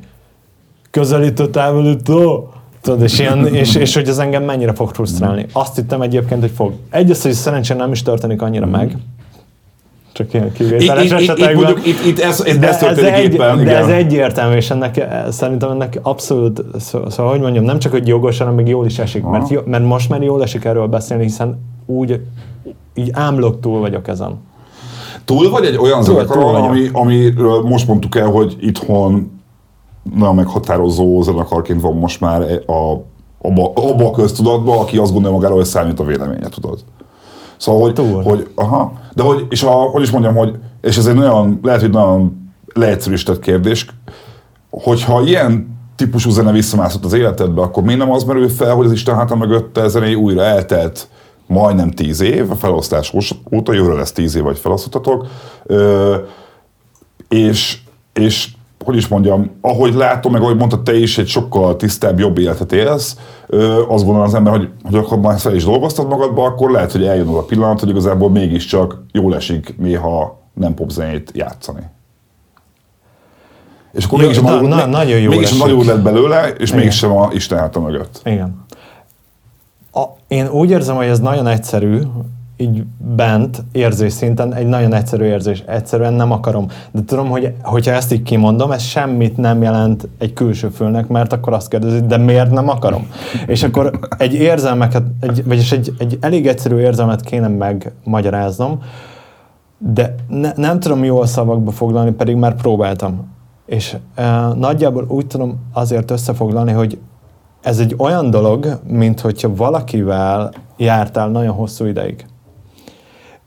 közelítő, 0.91 1.49
távolító, 1.49 2.53
tudod, 2.81 3.03
és, 3.03 3.19
ilyen, 3.19 3.47
és, 3.47 3.75
és 3.75 3.95
hogy 3.95 4.09
ez 4.09 4.19
engem 4.19 4.43
mennyire 4.43 4.73
fog 4.73 4.91
frusztrálni. 4.91 5.47
Azt 5.53 5.77
hittem 5.77 6.03
egyébként, 6.03 6.41
hogy 6.41 6.51
fog. 6.51 6.73
Egyrészt, 6.91 7.23
hogy 7.23 7.33
szerencsére 7.33 7.79
nem 7.79 7.93
is 7.93 8.03
történik 8.03 8.43
annyira 8.43 8.67
meg, 8.67 8.97
csak 10.13 10.35
ilyen 10.35 10.53
kivételes 10.53 11.05
itt, 11.05 11.11
itt, 11.11 11.21
itt, 11.21 11.31
esetekben. 11.31 11.77
itt, 11.85 12.05
itt 12.07 12.19
ez, 12.19 12.41
ez, 12.41 12.59
De 12.59 12.69
ez 12.69 12.79
történik 12.79 13.13
egy, 13.13 13.35
éppen, 13.35 13.57
de 13.57 13.63
igen. 13.63 13.77
ez 13.77 13.89
egyértelmű, 13.89 14.57
és 14.57 14.71
ennek, 14.71 15.07
szerintem 15.31 15.71
ennek 15.71 15.99
abszolút, 16.03 16.65
szó- 16.79 17.11
szóval 17.11 17.33
hogy 17.33 17.41
mondjam, 17.41 17.65
nem 17.65 17.79
csak, 17.79 17.93
hogy 17.93 18.09
jogos, 18.09 18.39
hanem 18.39 18.55
még 18.55 18.69
jól 18.69 18.87
is 18.87 18.99
esik, 18.99 19.23
mert, 19.25 19.49
jó, 19.49 19.61
mert 19.65 19.85
most 19.85 20.09
már 20.09 20.23
jól 20.23 20.43
esik 20.43 20.65
erről 20.65 20.87
beszélni, 20.87 21.23
hiszen 21.23 21.61
úgy, 21.87 22.21
így 22.95 23.11
ámlok 23.13 23.61
túl 23.61 23.81
vagyok 23.81 24.09
ezen. 24.09 24.41
Túl 25.25 25.51
vagy 25.51 25.65
egy 25.65 25.77
olyan 25.77 26.03
Túl- 26.03 26.17
zenekar, 26.17 26.37
túl 26.37 26.53
vagyok. 26.53 26.67
ami, 26.69 26.89
amiről 26.93 27.63
most 27.63 27.87
mondtuk 27.89 28.17
el, 28.17 28.27
hogy 28.31 28.57
itthon 28.61 29.41
nagyon 30.15 30.35
meghatározó 30.35 31.23
zenekarként 31.23 31.81
van 31.81 31.95
most 31.97 32.21
már 32.21 32.41
e- 32.41 32.73
a, 32.73 33.05
abba, 33.43 33.73
abba 33.75 34.07
a 34.07 34.11
köztudatban, 34.11 34.79
aki 34.79 34.99
azt 34.99 35.13
gondolja 35.13 35.37
magáról, 35.37 35.57
hogy 35.57 35.67
számít 35.67 36.01
a 36.01 36.05
véleménye, 36.05 36.49
tudod. 36.49 36.79
Szóval, 37.57 37.81
hogy, 37.83 37.93
Túl. 37.93 38.23
hogy 38.23 38.51
aha, 38.55 38.93
de 39.15 39.23
hogy, 39.23 39.47
és 39.51 39.63
a, 39.63 39.71
hogy 39.71 40.03
is 40.03 40.11
mondjam, 40.11 40.35
hogy, 40.35 40.59
és 40.81 40.97
ez 40.97 41.07
egy 41.07 41.15
nagyon, 41.15 41.59
lehet, 41.63 41.81
hogy 41.81 41.91
nagyon 41.91 42.51
leegyszerűsített 42.75 43.39
kérdés, 43.39 43.87
hogyha 44.71 45.23
ilyen 45.23 45.79
típusú 45.97 46.31
zene 46.31 46.53
visszamászott 46.53 47.05
az 47.05 47.13
életedbe, 47.13 47.63
akkor 47.63 47.83
miért 47.83 47.99
nem 47.99 48.11
az 48.11 48.25
merül 48.25 48.49
fel, 48.49 48.75
hogy 48.75 48.87
az 48.87 48.93
Isten 48.93 49.15
háta 49.15 49.37
mögötte 49.37 49.89
zenéi 49.89 50.15
újra 50.15 50.43
eltelt 50.43 51.09
majdnem 51.53 51.91
tíz 51.91 52.21
év, 52.21 52.51
a 52.51 52.55
felosztás 52.55 53.15
óta, 53.53 53.73
jövőre 53.73 53.95
lesz 53.95 54.13
tíz 54.13 54.35
év, 54.37 54.43
vagy 54.43 54.59
felosztottatok, 54.59 55.27
és, 57.29 57.79
és 58.13 58.49
hogy 58.85 58.97
is 58.97 59.09
mondjam, 59.09 59.51
ahogy 59.61 59.95
látom, 59.95 60.33
meg 60.33 60.43
ahogy 60.43 60.57
mondtad 60.57 60.83
te 60.83 60.97
is, 60.99 61.19
egy 61.19 61.27
sokkal 61.29 61.77
tisztább, 61.77 62.19
jobb 62.19 62.39
életet 62.39 62.73
élsz, 62.73 63.17
ö, 63.47 63.79
azt 63.89 64.05
gondolom 64.05 64.21
az 64.29 64.35
ember, 64.35 64.57
hogy, 64.57 64.69
hogy 64.83 64.95
akkor 64.95 65.19
már 65.19 65.39
fel 65.39 65.55
is 65.55 65.65
dolgoztad 65.65 66.09
magadba, 66.09 66.45
akkor 66.45 66.71
lehet, 66.71 66.93
hogy 66.93 67.05
eljön 67.07 67.27
az 67.29 67.35
a 67.37 67.43
pillanat, 67.45 67.81
hogy 67.81 67.89
igazából 67.89 68.31
mégiscsak 68.31 69.03
jól 69.13 69.35
esik 69.35 69.75
néha 69.79 70.41
nem 70.55 70.75
popzenét 70.75 71.31
játszani. 71.35 71.83
És 73.93 74.05
akkor 74.05 74.21
Jó, 74.21 74.27
mégis, 74.27 74.43
na- 74.43 74.57
a 74.59 74.61
na- 74.61 74.87
nagyon 74.87 75.19
jól 75.21 75.29
mégis 75.29 75.47
esik. 75.51 75.63
nagy 75.63 75.73
úr 75.73 75.85
lett 75.85 76.03
belőle, 76.03 76.49
és 76.49 76.69
Igen. 76.69 76.81
mégsem 76.83 77.17
a 77.17 77.29
Isten 77.33 77.59
háta 77.59 77.81
mögött. 77.81 78.21
Igen. 78.25 78.62
Én 80.33 80.49
úgy 80.49 80.71
érzem, 80.71 80.97
hogy 80.97 81.07
ez 81.07 81.21
nagyon 81.21 81.47
egyszerű, 81.47 82.01
így 82.57 82.85
bent, 82.99 83.65
érzés 83.73 84.13
szinten, 84.13 84.55
egy 84.55 84.67
nagyon 84.67 84.95
egyszerű 84.95 85.25
érzés. 85.25 85.63
Egyszerűen 85.67 86.13
nem 86.13 86.33
akarom. 86.33 86.67
De 86.91 87.01
tudom, 87.05 87.29
hogy 87.29 87.55
hogyha 87.63 87.93
ezt 87.93 88.13
így 88.13 88.23
kimondom, 88.23 88.71
ez 88.71 88.83
semmit 88.83 89.37
nem 89.37 89.63
jelent 89.63 90.09
egy 90.19 90.33
külső 90.33 90.69
fülnek, 90.69 91.09
mert 91.09 91.33
akkor 91.33 91.53
azt 91.53 91.69
kérdezi, 91.69 92.01
de 92.01 92.17
miért 92.17 92.51
nem 92.51 92.69
akarom? 92.69 93.07
És 93.47 93.63
akkor 93.63 93.99
egy 94.19 94.35
érzelmeket, 94.35 95.03
egy, 95.21 95.45
vagyis 95.45 95.73
egy, 95.73 95.95
egy 95.99 96.19
elég 96.21 96.47
egyszerű 96.47 96.77
érzelmet 96.79 97.21
kéne 97.21 97.49
megmagyaráznom, 97.49 98.83
de 99.79 100.15
ne, 100.29 100.53
nem 100.57 100.81
tudom 100.81 101.05
jól 101.05 101.27
szavakba 101.27 101.71
foglalni, 101.71 102.11
pedig 102.11 102.37
már 102.37 102.55
próbáltam. 102.55 103.31
És 103.67 103.97
e, 104.15 104.47
nagyjából 104.55 105.05
úgy 105.09 105.27
tudom 105.27 105.59
azért 105.73 106.11
összefoglalni, 106.11 106.73
hogy 106.73 106.99
ez 107.63 107.79
egy 107.79 107.95
olyan 107.99 108.31
dolog, 108.31 108.81
mint 108.87 109.21
hogyha 109.21 109.55
valakivel 109.55 110.53
jártál 110.77 111.29
nagyon 111.29 111.55
hosszú 111.55 111.85
ideig. 111.85 112.27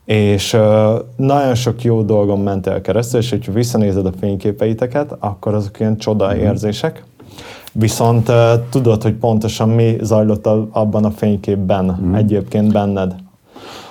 És 0.04 0.52
uh, 0.52 0.60
nagyon 1.16 1.54
sok 1.54 1.82
jó 1.82 2.02
dolgon 2.02 2.40
ment 2.40 2.66
el 2.66 2.80
keresztül, 2.80 3.20
és 3.20 3.30
hogyha 3.30 3.52
visszanézed 3.52 4.06
a 4.06 4.12
fényképeiteket, 4.20 5.16
akkor 5.18 5.54
azok 5.54 5.80
ilyen 5.80 5.96
csoda 5.96 6.36
érzések. 6.36 7.04
Viszont 7.72 8.28
uh, 8.28 8.52
tudod, 8.70 9.02
hogy 9.02 9.14
pontosan 9.14 9.68
mi 9.68 9.96
zajlott 10.00 10.46
a, 10.46 10.68
abban 10.70 11.04
a 11.04 11.10
fényképben 11.10 11.98
mm. 12.02 12.14
egyébként 12.14 12.72
benned. 12.72 13.14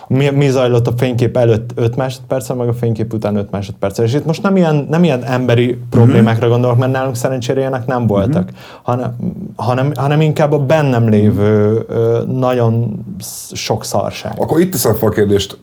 Mi, 0.08 0.30
mi 0.30 0.50
zajlott 0.50 0.88
a 0.88 0.94
fénykép 0.98 1.38
előtt 1.38 1.72
5 1.76 1.96
másodperccel, 1.96 2.56
meg 2.56 2.68
a 2.68 2.74
fénykép 2.74 3.14
után 3.14 3.36
5 3.36 3.52
másodperccel. 3.52 4.06
És 4.06 4.14
itt 4.14 4.26
most 4.26 4.44
nem 4.44 4.56
ilyen, 4.56 4.88
nem 4.90 5.04
ilyen 5.04 5.24
emberi 5.24 5.80
problémákra 5.90 6.48
gondolok, 6.48 6.78
mert 6.78 6.92
nálunk 6.92 7.16
szerencsére 7.16 7.60
ilyenek 7.60 7.86
nem 7.86 8.08
voltak, 8.08 8.50
hanem, 8.84 9.16
hanem, 9.56 9.92
hanem 9.96 10.22
inkább 10.22 10.52
a 10.52 10.60
bennem 10.60 11.10
lévő 11.10 11.86
ö, 11.88 12.24
nagyon 12.28 13.06
sok 13.52 13.84
szarság. 13.86 14.34
Akkor 14.38 14.60
itt 14.60 14.72
teszem 14.72 14.94
fel 14.94 15.08
a 15.08 15.12
kérdést, 15.12 15.58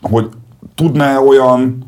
hogy 0.00 0.28
tudná 0.74 1.18
olyan 1.18 1.86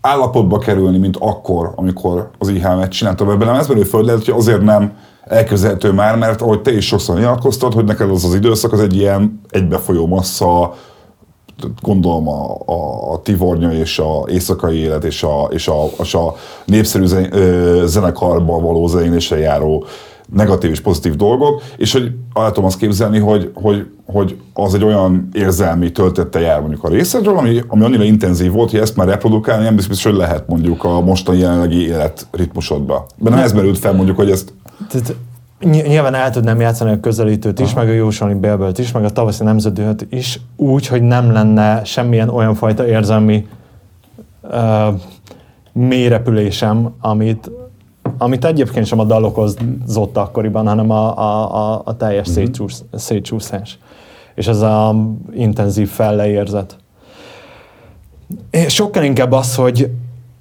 állapotba 0.00 0.58
kerülni, 0.58 0.98
mint 0.98 1.16
akkor, 1.20 1.72
amikor 1.76 2.30
az 2.38 2.48
IHM-et 2.48 2.90
csináltam 2.90 3.30
ebben, 3.30 3.46
nem 3.46 3.56
ez 3.56 3.68
merül 3.68 3.84
föl, 3.84 4.04
lehet, 4.04 4.24
hogy 4.24 4.34
azért 4.36 4.62
nem 4.62 4.92
elképzelhető 5.28 5.92
már, 5.92 6.18
mert 6.18 6.42
ahogy 6.42 6.62
te 6.62 6.72
is 6.72 6.86
sokszor 6.86 7.16
nyilatkoztad, 7.16 7.72
hogy 7.72 7.84
neked 7.84 8.10
az 8.10 8.24
az 8.24 8.34
időszak 8.34 8.72
az 8.72 8.80
egy 8.80 8.96
ilyen 8.96 9.40
egybefolyó 9.50 10.06
massza, 10.06 10.74
gondolom 11.82 12.28
a, 12.28 12.56
a, 12.66 13.12
a 13.12 13.22
tivornya 13.22 13.72
és 13.72 13.98
a 13.98 14.24
éjszakai 14.28 14.76
élet 14.76 15.04
és 15.04 15.22
a, 15.22 15.48
és 15.50 15.68
a, 15.68 15.90
és 16.02 16.14
a 16.14 16.34
népszerű 16.64 17.04
zen, 17.04 17.36
ö, 17.36 17.82
zenekarban 17.86 18.62
való 18.62 18.86
zenélésre 18.86 19.38
járó 19.38 19.84
negatív 20.34 20.70
és 20.70 20.80
pozitív 20.80 21.16
dolgok, 21.16 21.62
és 21.76 21.92
hogy 21.92 22.10
el 22.34 22.48
tudom 22.48 22.64
azt 22.64 22.78
képzelni, 22.78 23.18
hogy, 23.18 23.50
hogy, 23.54 23.86
hogy 24.06 24.36
az 24.52 24.74
egy 24.74 24.84
olyan 24.84 25.28
érzelmi 25.32 25.92
töltette 25.92 26.40
jár 26.40 26.60
mondjuk 26.60 26.84
a 26.84 26.88
részedről, 26.88 27.36
ami, 27.36 27.62
ami 27.68 27.84
annyira 27.84 28.02
intenzív 28.02 28.52
volt, 28.52 28.70
hogy 28.70 28.80
ezt 28.80 28.96
már 28.96 29.08
reprodukálni 29.08 29.64
nem 29.64 29.76
biztos, 29.76 30.04
hogy 30.04 30.14
lehet 30.14 30.48
mondjuk 30.48 30.84
a 30.84 31.00
mostani 31.00 31.38
jelenlegi 31.38 31.86
életritmusodba. 31.86 33.06
Bennem 33.16 33.38
ez 33.38 33.52
merült 33.52 33.78
fel 33.78 33.92
mondjuk, 33.92 34.16
hogy 34.16 34.30
ezt 34.30 34.52
Tehát 34.88 35.16
ny- 35.60 35.86
nyilván 35.86 36.14
el 36.14 36.30
tudnám 36.30 36.60
játszani 36.60 36.90
a 36.90 37.00
közelítőt 37.00 37.60
is, 37.60 37.74
meg 37.74 37.88
a 37.88 37.92
jósolni 37.92 38.34
Bélbelt 38.34 38.78
is, 38.78 38.92
meg 38.92 39.04
a 39.04 39.10
tavaszi 39.10 39.44
nemzedőt 39.44 40.06
is, 40.10 40.40
úgy, 40.56 40.86
hogy 40.86 41.02
nem 41.02 41.32
lenne 41.32 41.84
semmilyen 41.84 42.28
olyan 42.28 42.54
fajta 42.54 42.86
érzelmi 42.86 43.46
uh, 44.42 45.00
mélyrepülésem, 45.72 46.94
amit, 47.00 47.50
amit 48.18 48.44
egyébként 48.44 48.86
sem 48.86 48.98
a 48.98 49.04
dal 49.04 49.24
okozott 49.24 50.16
akkoriban, 50.16 50.66
hanem 50.66 50.90
a, 50.90 51.18
a, 51.18 51.54
a, 51.54 51.82
a 51.84 51.96
teljes 51.96 52.28
szétcsúsz, 52.28 52.84
szétcsúszás. 52.92 53.78
És 54.34 54.46
ez 54.46 54.60
a 54.60 54.94
intenzív 55.34 55.88
felleérzet. 55.88 56.76
Sokkal 58.68 59.04
inkább 59.04 59.32
az, 59.32 59.54
hogy 59.54 59.90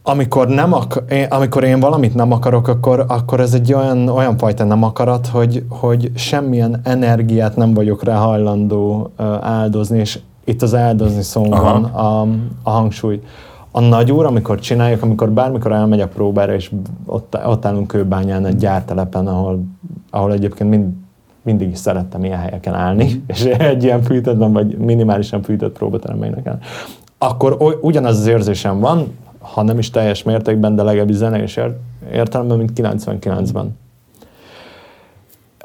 amikor, 0.07 0.47
nem 0.47 0.73
ak- 0.73 1.11
én, 1.11 1.25
amikor 1.29 1.63
én 1.63 1.79
valamit 1.79 2.15
nem 2.15 2.31
akarok, 2.31 2.67
akkor, 2.67 3.05
akkor 3.07 3.39
ez 3.39 3.53
egy 3.53 3.73
olyan, 3.73 4.07
olyan 4.07 4.37
fajta 4.37 4.63
nem 4.63 4.83
akarat, 4.83 5.27
hogy, 5.27 5.63
hogy 5.69 6.11
semmilyen 6.15 6.79
energiát 6.83 7.55
nem 7.55 7.73
vagyok 7.73 8.03
rá 8.03 8.15
hajlandó 8.15 9.11
áldozni, 9.41 9.99
és 9.99 10.19
itt 10.43 10.61
az 10.61 10.75
áldozni 10.75 11.21
szó 11.21 11.51
Aha. 11.51 11.63
van 11.63 11.83
a, 11.83 12.21
a 12.63 12.69
hangsúly. 12.69 13.21
A 13.71 13.79
nagy 13.79 14.11
úr, 14.11 14.25
amikor 14.25 14.59
csináljuk, 14.59 15.01
amikor 15.01 15.31
bármikor 15.31 15.71
elmegy 15.71 16.01
a 16.01 16.07
próbára, 16.07 16.53
és 16.53 16.71
ott, 17.05 17.37
ott 17.45 17.65
állunk 17.65 17.87
kőbányán 17.87 18.45
egy 18.45 18.55
gyártelepen, 18.55 19.27
ahol, 19.27 19.63
ahol 20.09 20.33
egyébként 20.33 20.69
mind, 20.69 20.93
mindig 21.41 21.69
is 21.69 21.77
szerettem 21.77 22.23
ilyen 22.23 22.39
helyeken 22.39 22.73
állni, 22.73 23.23
és 23.27 23.43
egy 23.43 23.83
ilyen 23.83 24.01
fűtetlen, 24.01 24.53
vagy 24.53 24.77
minimálisan 24.77 25.41
fűtött 25.41 25.77
próbateremben 25.77 26.29
énekelni. 26.29 26.59
Akkor 27.17 27.77
ugyanaz 27.81 28.19
az 28.19 28.27
érzésem 28.27 28.79
van, 28.79 29.07
ha 29.53 29.63
nem 29.63 29.77
is 29.77 29.89
teljes 29.89 30.23
mértékben, 30.23 30.75
de 30.75 30.83
legalábbis 30.83 31.15
zenés 31.15 31.55
ér- 31.55 31.75
értelemben, 32.11 32.57
mint 32.57 32.71
99-ben. 32.75 33.77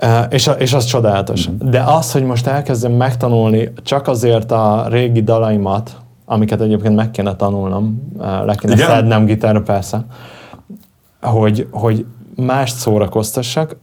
Uh, 0.02 0.26
és, 0.30 0.50
és 0.58 0.72
az 0.72 0.84
csodálatos. 0.84 1.48
De 1.58 1.82
az, 1.82 2.12
hogy 2.12 2.24
most 2.24 2.46
elkezdem 2.46 2.92
megtanulni 2.92 3.72
csak 3.82 4.08
azért 4.08 4.50
a 4.50 4.86
régi 4.88 5.22
dalaimat, 5.22 5.96
amiket 6.24 6.60
egyébként 6.60 6.94
meg 6.94 7.10
kéne 7.10 7.36
tanulnom, 7.36 8.10
uh, 8.16 8.24
le 8.44 8.54
kéne 8.54 8.72
Igen? 8.72 8.86
szednem 8.86 9.24
gitárra 9.24 9.62
persze, 9.62 10.04
hogy, 11.20 11.66
hogy 11.70 12.06
mást 12.36 12.76
szórakoztassak, 12.76 13.76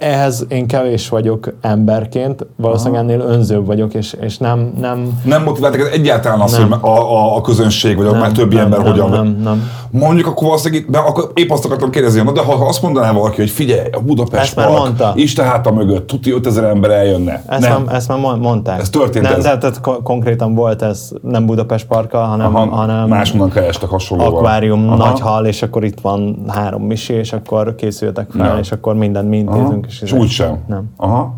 ehhez 0.00 0.46
én 0.48 0.66
kevés 0.66 1.08
vagyok 1.08 1.52
emberként, 1.60 2.46
valószínűleg 2.56 3.02
ennél 3.02 3.20
önzőbb 3.20 3.66
vagyok, 3.66 3.94
és, 3.94 4.16
és 4.20 4.38
nem, 4.38 4.72
nem, 4.80 5.20
nem 5.24 5.42
motivált 5.42 5.72
téged 5.74 5.92
egyáltalán 5.92 6.40
az, 6.40 6.52
Nem. 6.58 6.70
hogy 6.70 6.78
a, 6.90 6.98
a, 6.98 7.36
a 7.36 7.40
közönség, 7.40 7.96
vagy 7.96 8.06
a 8.06 8.10
nem, 8.10 8.20
már 8.20 8.32
többi 8.32 8.54
nem, 8.54 8.64
ember 8.64 8.78
nem, 8.78 8.90
hogyan... 8.90 9.10
Nem, 9.10 9.26
nem. 9.42 9.70
Mondjuk 9.92 10.26
akkor 10.26 10.46
valószínűleg, 10.46 10.90
de 10.90 10.98
akkor 10.98 11.30
épp 11.34 11.50
azt 11.50 11.64
akartam 11.64 11.90
kérdezni, 11.90 12.22
na 12.22 12.32
de 12.32 12.40
ha, 12.40 12.56
ha 12.56 12.64
azt 12.66 12.82
mondaná 12.82 13.12
valaki, 13.12 13.36
hogy 13.36 13.50
figyelj, 13.50 13.88
a 13.92 14.00
Budapest 14.00 14.42
Ezt 14.42 14.56
már 14.56 14.66
Park, 14.66 14.78
mondta. 14.78 15.12
Isten 15.14 15.46
háta 15.46 15.72
mögött, 15.72 16.06
tuti 16.06 16.32
5000 16.32 16.64
ember 16.64 16.90
eljönne. 16.90 17.42
Ezt, 17.46 17.60
nem. 17.68 17.82
Már, 17.82 17.94
ezt 17.94 18.08
már 18.08 18.18
mon- 18.18 18.40
mondták. 18.40 18.80
Ez 18.80 18.90
történt 18.90 19.24
nem, 19.24 19.34
ez? 19.34 19.42
De, 19.42 19.58
tehát 19.58 19.80
ko- 19.80 20.02
konkrétan 20.02 20.54
volt 20.54 20.82
ez 20.82 21.10
nem 21.22 21.46
Budapest 21.46 21.86
parkkal, 21.86 22.24
hanem, 22.26 22.56
Aha, 22.56 22.66
hanem 22.74 23.08
máshonnan 23.08 23.50
kerestek 23.50 23.88
hasonlóval. 23.88 24.36
akvárium, 24.36 24.88
Aha. 24.88 24.96
nagy 25.08 25.20
hal, 25.20 25.46
és 25.46 25.62
akkor 25.62 25.84
itt 25.84 26.00
van 26.00 26.44
három 26.48 26.82
misi, 26.82 27.12
és 27.12 27.32
akkor 27.32 27.74
készültek 27.74 28.30
fel, 28.36 28.46
Ja. 28.54 28.58
és 28.58 28.72
akkor 28.72 28.94
mindent 28.94 29.28
mi 29.28 29.44
Aha. 29.46 29.56
intézünk. 29.56 29.86
És, 29.90 30.00
És 30.00 30.12
úgy 30.12 30.28
sem. 30.28 30.64
Nem. 30.66 30.90
Aha. 30.96 31.34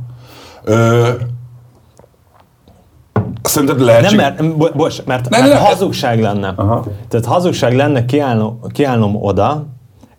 Ö, 0.64 1.09
szerinted 3.42 3.76
Nem, 3.76 3.87
lehetség... 3.87 4.16
mert, 4.16 4.56
bo- 4.56 4.76
bocs, 4.76 5.04
mert, 5.04 5.28
Ne, 5.28 5.38
mert 5.38 5.52
ne, 5.52 5.59
ne. 5.59 5.66
hazugság 5.66 6.21
lenne. 6.21 6.52
Aha. 6.56 6.85
Tehát 7.09 7.26
hazugság 7.26 7.75
lenne 7.76 8.04
kiállnom, 8.04 8.61
kiállnom 8.73 9.16
oda, 9.16 9.66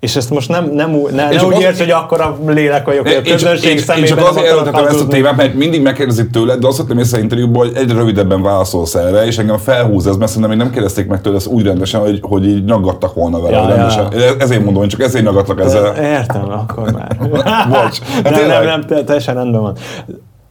És 0.04 0.16
ezt 0.16 0.30
most 0.30 0.50
nem, 0.50 0.70
nem, 0.74 0.94
ú- 0.96 1.12
ne, 1.12 1.30
És 1.30 1.42
ne 1.42 1.48
úgy 1.48 1.60
érts, 1.62 1.78
hogy 1.78 1.90
akkor 1.92 2.22
a 2.22 2.38
lélek 2.48 2.86
vagyok, 2.86 3.04
hogy 3.08 3.12
a 3.12 3.18
Én 3.18 3.24
csak, 3.24 3.34
közönség 3.34 3.70
én, 3.70 3.78
én 3.78 3.84
szemében 3.84 4.08
csak 4.08 4.18
nem 4.18 4.28
azért 4.28 4.48
előttem 4.48 4.86
ezt 4.86 5.02
a 5.02 5.08
témát, 5.08 5.36
mert 5.36 5.54
mindig 5.54 5.82
megkérdezik 5.82 6.30
tőled, 6.30 6.60
de 6.60 6.68
azt 6.68 6.78
vettem 6.78 6.98
észre 6.98 7.20
interjúból, 7.20 7.66
hogy 7.66 7.76
egyre 7.76 7.94
rövidebben 7.96 8.42
válaszolsz 8.42 8.96
erre, 8.96 9.26
és 9.26 9.38
engem 9.38 9.58
felhúz 9.58 10.08
ez, 10.08 10.16
mert 10.16 10.28
szerintem 10.32 10.50
még 10.52 10.60
nem 10.66 10.74
kérdezték 10.74 11.08
meg 11.08 11.22
tőle 11.22 11.36
ezt 11.36 11.48
úgy 11.48 11.64
rendesen, 11.66 12.02
hogy, 12.02 12.20
hogy 12.22 12.48
így 12.48 12.64
nyaggattak 12.66 13.14
volna 13.14 13.42
vele. 13.42 13.56
Ja, 13.58 13.62
ja. 13.64 13.68
rendesen. 13.76 14.08
Ez- 14.14 14.36
Ezért 14.40 14.64
mondom, 14.64 14.88
csak 14.88 15.02
ezért 15.02 15.24
nyaggatlak 15.26 15.60
ezzel. 15.62 15.96
Értem, 15.96 16.50
akkor 16.52 16.92
már. 16.92 17.18
Bocs. 17.70 18.00
Hát 18.24 18.30
nem, 18.36 18.48
nem, 18.48 18.64
nem, 18.66 18.82
te- 18.82 19.04
teljesen 19.04 19.36
rendben 19.36 19.62
van. 19.62 19.76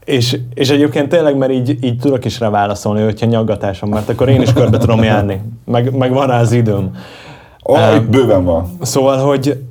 És, 0.05 0.39
és 0.55 0.71
egyébként 0.71 1.09
tényleg, 1.09 1.37
mert 1.37 1.53
így, 1.53 1.77
így 1.85 1.99
tudok 1.99 2.25
is 2.25 2.41
rá 2.41 2.51
válaszolni, 2.51 3.03
hogyha 3.03 3.27
nyaggatásom, 3.27 3.89
mert 3.91 4.09
akkor 4.09 4.29
én 4.29 4.41
is 4.41 4.53
körbe 4.53 4.79
tudom 4.79 5.03
járni. 5.03 5.41
Meg, 5.65 5.97
meg 5.97 6.13
van 6.13 6.27
rá 6.27 6.41
az 6.41 6.53
időm. 6.53 6.91
Ah, 7.63 7.97
itt 7.97 8.09
bőven 8.09 8.45
van. 8.45 8.71
Szóval, 8.81 9.19
hogy, 9.19 9.65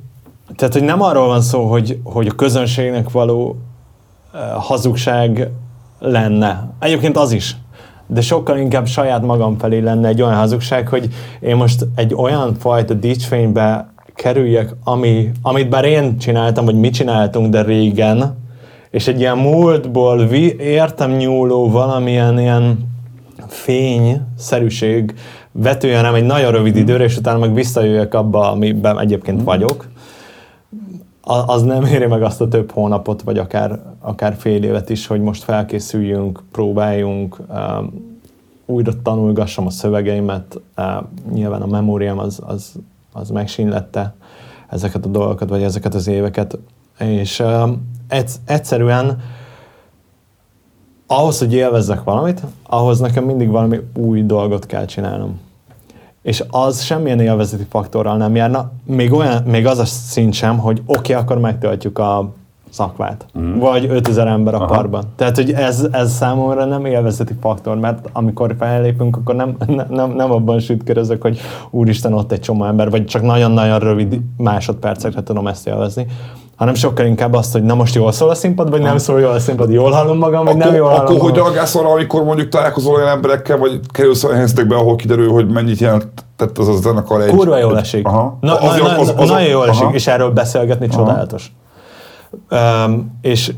tehát, 0.56 0.74
hogy 0.74 0.82
nem 0.82 1.02
arról 1.02 1.26
van 1.26 1.40
szó, 1.40 1.64
hogy, 1.64 1.98
hogy 2.04 2.26
a 2.26 2.34
közönségnek 2.34 3.10
való 3.10 3.56
uh, 4.34 4.40
hazugság 4.62 5.50
lenne. 5.98 6.70
Egyébként 6.78 7.16
az 7.16 7.32
is. 7.32 7.56
De 8.06 8.20
sokkal 8.20 8.58
inkább 8.58 8.86
saját 8.86 9.22
magam 9.22 9.58
felé 9.58 9.78
lenne 9.78 10.08
egy 10.08 10.22
olyan 10.22 10.36
hazugság, 10.36 10.88
hogy 10.88 11.08
én 11.40 11.56
most 11.56 11.86
egy 11.94 12.14
olyan 12.14 12.54
fajta 12.54 12.94
dicsfénybe 12.94 13.92
kerüljek, 14.14 14.74
ami, 14.84 15.30
amit 15.42 15.68
bár 15.68 15.84
én 15.84 16.18
csináltam, 16.18 16.64
vagy 16.64 16.74
mi 16.74 16.90
csináltunk, 16.90 17.48
de 17.48 17.62
régen, 17.62 18.40
és 18.90 19.08
egy 19.08 19.20
ilyen 19.20 19.38
múltból 19.38 20.26
vi, 20.26 20.56
értem 20.60 21.10
nyúló 21.10 21.70
valamilyen 21.70 22.38
ilyen 22.38 22.90
fényszerűség 23.48 25.14
vetőjen 25.52 26.02
rám 26.02 26.14
egy 26.14 26.24
nagyon 26.24 26.50
rövid 26.52 26.76
időre, 26.76 27.04
és 27.04 27.16
utána 27.16 27.38
meg 27.38 27.54
visszajöjjek 27.54 28.14
abba, 28.14 28.50
amiben 28.50 29.00
egyébként 29.00 29.42
vagyok, 29.42 29.88
a- 31.24 31.52
az 31.52 31.62
nem 31.62 31.84
éri 31.84 32.06
meg 32.06 32.22
azt 32.22 32.40
a 32.40 32.48
több 32.48 32.70
hónapot, 32.70 33.22
vagy 33.22 33.38
akár, 33.38 33.80
akár 34.00 34.34
fél 34.38 34.62
évet 34.64 34.90
is, 34.90 35.06
hogy 35.06 35.20
most 35.20 35.42
felkészüljünk, 35.42 36.42
próbáljunk, 36.52 37.36
um, 37.48 38.10
újra 38.66 38.92
tanulgassam 39.02 39.66
a 39.66 39.70
szövegeimet, 39.70 40.60
uh, 40.76 40.84
nyilván 41.32 41.62
a 41.62 41.66
memóriám 41.66 42.18
az, 42.18 42.40
az, 42.46 42.72
az 43.12 43.28
megsínlette 43.30 44.14
ezeket 44.68 45.04
a 45.04 45.08
dolgokat, 45.08 45.48
vagy 45.48 45.62
ezeket 45.62 45.94
az 45.94 46.06
éveket, 46.06 46.58
és 46.98 47.38
um, 47.40 47.88
egyszer- 48.08 48.40
egyszerűen 48.44 49.20
ahhoz, 51.12 51.38
hogy 51.38 51.54
élvezzek 51.54 52.04
valamit, 52.04 52.42
ahhoz 52.68 53.00
nekem 53.00 53.24
mindig 53.24 53.50
valami 53.50 53.80
új 53.94 54.22
dolgot 54.22 54.66
kell 54.66 54.84
csinálnom. 54.84 55.40
És 56.22 56.44
az 56.50 56.82
semmilyen 56.82 57.20
élvezeti 57.20 57.66
faktorral 57.70 58.16
nem 58.16 58.34
járna, 58.34 58.70
még, 58.84 59.12
olyan, 59.12 59.42
még 59.42 59.66
az 59.66 59.78
a 59.78 59.84
szint 59.84 60.32
sem, 60.32 60.58
hogy 60.58 60.82
oké, 60.86 61.12
okay, 61.12 61.22
akkor 61.22 61.38
megtöltjük 61.38 61.98
a 61.98 62.32
szakvát. 62.70 63.26
Mm. 63.38 63.58
Vagy 63.58 63.86
5000 63.90 64.26
ember 64.26 64.54
a 64.54 64.56
Aha. 64.56 64.66
parkban. 64.66 65.04
Tehát, 65.16 65.36
hogy 65.36 65.52
ez, 65.52 65.86
ez 65.90 66.12
számomra 66.12 66.64
nem 66.64 66.84
élvezeti 66.84 67.34
faktor, 67.40 67.78
mert 67.78 68.08
amikor 68.12 68.54
fellépünk, 68.58 69.16
akkor 69.16 69.34
nem, 69.34 69.56
ne- 69.66 69.86
nem, 69.88 70.10
nem 70.10 70.32
abban 70.32 70.58
sütkörözök, 70.58 71.22
hogy 71.22 71.40
úristen, 71.70 72.12
ott 72.12 72.32
egy 72.32 72.40
csomó 72.40 72.64
ember, 72.64 72.90
vagy 72.90 73.04
csak 73.04 73.22
nagyon-nagyon 73.22 73.78
rövid 73.78 74.20
másodpercekre 74.36 75.22
tudom 75.22 75.46
ezt 75.46 75.66
élvezni, 75.66 76.06
hanem 76.62 76.76
sokkal 76.76 77.06
inkább 77.06 77.34
azt, 77.34 77.52
hogy 77.52 77.62
na 77.62 77.74
most 77.74 77.94
jól 77.94 78.12
szól 78.12 78.30
a 78.30 78.34
színpad, 78.34 78.70
vagy 78.70 78.80
nem 78.82 78.98
szól 78.98 79.20
jól 79.20 79.30
a 79.30 79.38
színpad, 79.38 79.70
jól 79.70 79.90
hallom 79.90 80.18
magam, 80.18 80.44
vagy 80.44 80.56
nem 80.56 80.66
Akkor, 80.68 80.78
jól 80.80 80.88
hallom 80.88 81.04
akkor 81.04 81.20
hogy 81.20 81.30
magam. 81.30 81.44
reagálsz 81.44 81.74
arra, 81.74 81.88
amikor 81.90 82.24
mondjuk 82.24 82.48
találkozol 82.48 82.94
olyan 82.94 83.08
emberekkel, 83.08 83.56
vagy 83.58 83.80
kerülsz 83.92 84.24
olyan 84.24 84.36
helyzetekbe, 84.36 84.76
ahol 84.76 84.96
kiderül, 84.96 85.30
hogy 85.30 85.48
mennyit 85.48 85.78
jelentett 85.78 86.58
az 86.58 86.68
a 86.68 86.72
zenekar 86.72 87.20
egy... 87.20 87.30
Kurva 87.30 87.58
jól 87.58 87.78
esik. 87.78 88.06
Aha. 88.06 88.38
Na, 88.40 88.54
Az- 88.54 88.78
na, 88.78 88.98
az- 88.98 89.06
na, 89.14 89.22
az- 89.22 89.28
nagyon 89.28 89.48
jól 89.48 89.68
esik, 89.68 89.82
aha. 89.82 89.92
és 89.94 90.06
erről 90.06 90.30
beszélgetni 90.30 90.88
csodálatos. 90.88 91.52
Um, 92.50 93.18
és, 93.22 93.52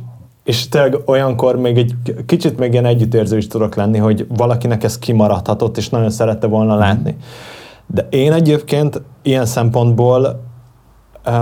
és 0.44 0.68
tényleg 0.68 0.99
olyankor 1.06 1.56
még 1.56 1.78
egy 1.78 1.94
kicsit 2.26 2.58
még 2.58 2.73
ilyen 2.73 2.87
együttérző 2.87 3.37
is 3.37 3.46
tudok 3.46 3.75
lenni, 3.75 3.99
hogy 3.99 4.26
valakinek 4.37 4.84
ez 4.84 4.99
kimaradhatott, 4.99 5.76
és 5.76 5.88
nagyon 5.88 6.11
szerette 6.11 6.46
volna 6.46 6.75
látni. 6.76 7.16
De 7.87 8.06
én 8.11 8.32
egyébként 8.32 9.02
ilyen 9.23 9.46
szempontból 9.46 10.40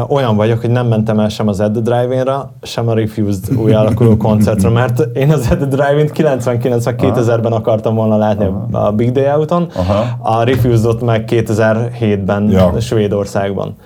olyan 0.08 0.36
vagyok, 0.36 0.60
hogy 0.60 0.70
nem 0.70 0.86
mentem 0.86 1.20
el 1.20 1.28
sem 1.28 1.48
az 1.48 1.60
Ed 1.60 1.72
the 1.72 1.80
Drive-inra, 1.80 2.52
sem 2.62 2.88
a 2.88 2.94
Refused 2.94 3.56
új 3.56 3.72
alakuló 3.72 4.16
koncertre, 4.16 4.68
mert 4.80 5.00
én 5.16 5.30
az 5.30 5.50
Ed 5.50 5.62
Drive-in 5.64 6.10
99-2000-ben 6.14 7.52
akartam 7.52 7.94
volna 7.94 8.16
látni 8.16 8.48
a 8.72 8.92
Big 8.92 9.12
Day 9.12 9.26
Out-on, 9.26 9.68
Aha. 9.76 10.04
a 10.18 10.42
Refused-ot 10.42 11.02
meg 11.02 11.24
2007-ben 11.26 12.50
Ja. 12.50 12.80
Svédországban. 12.80 13.76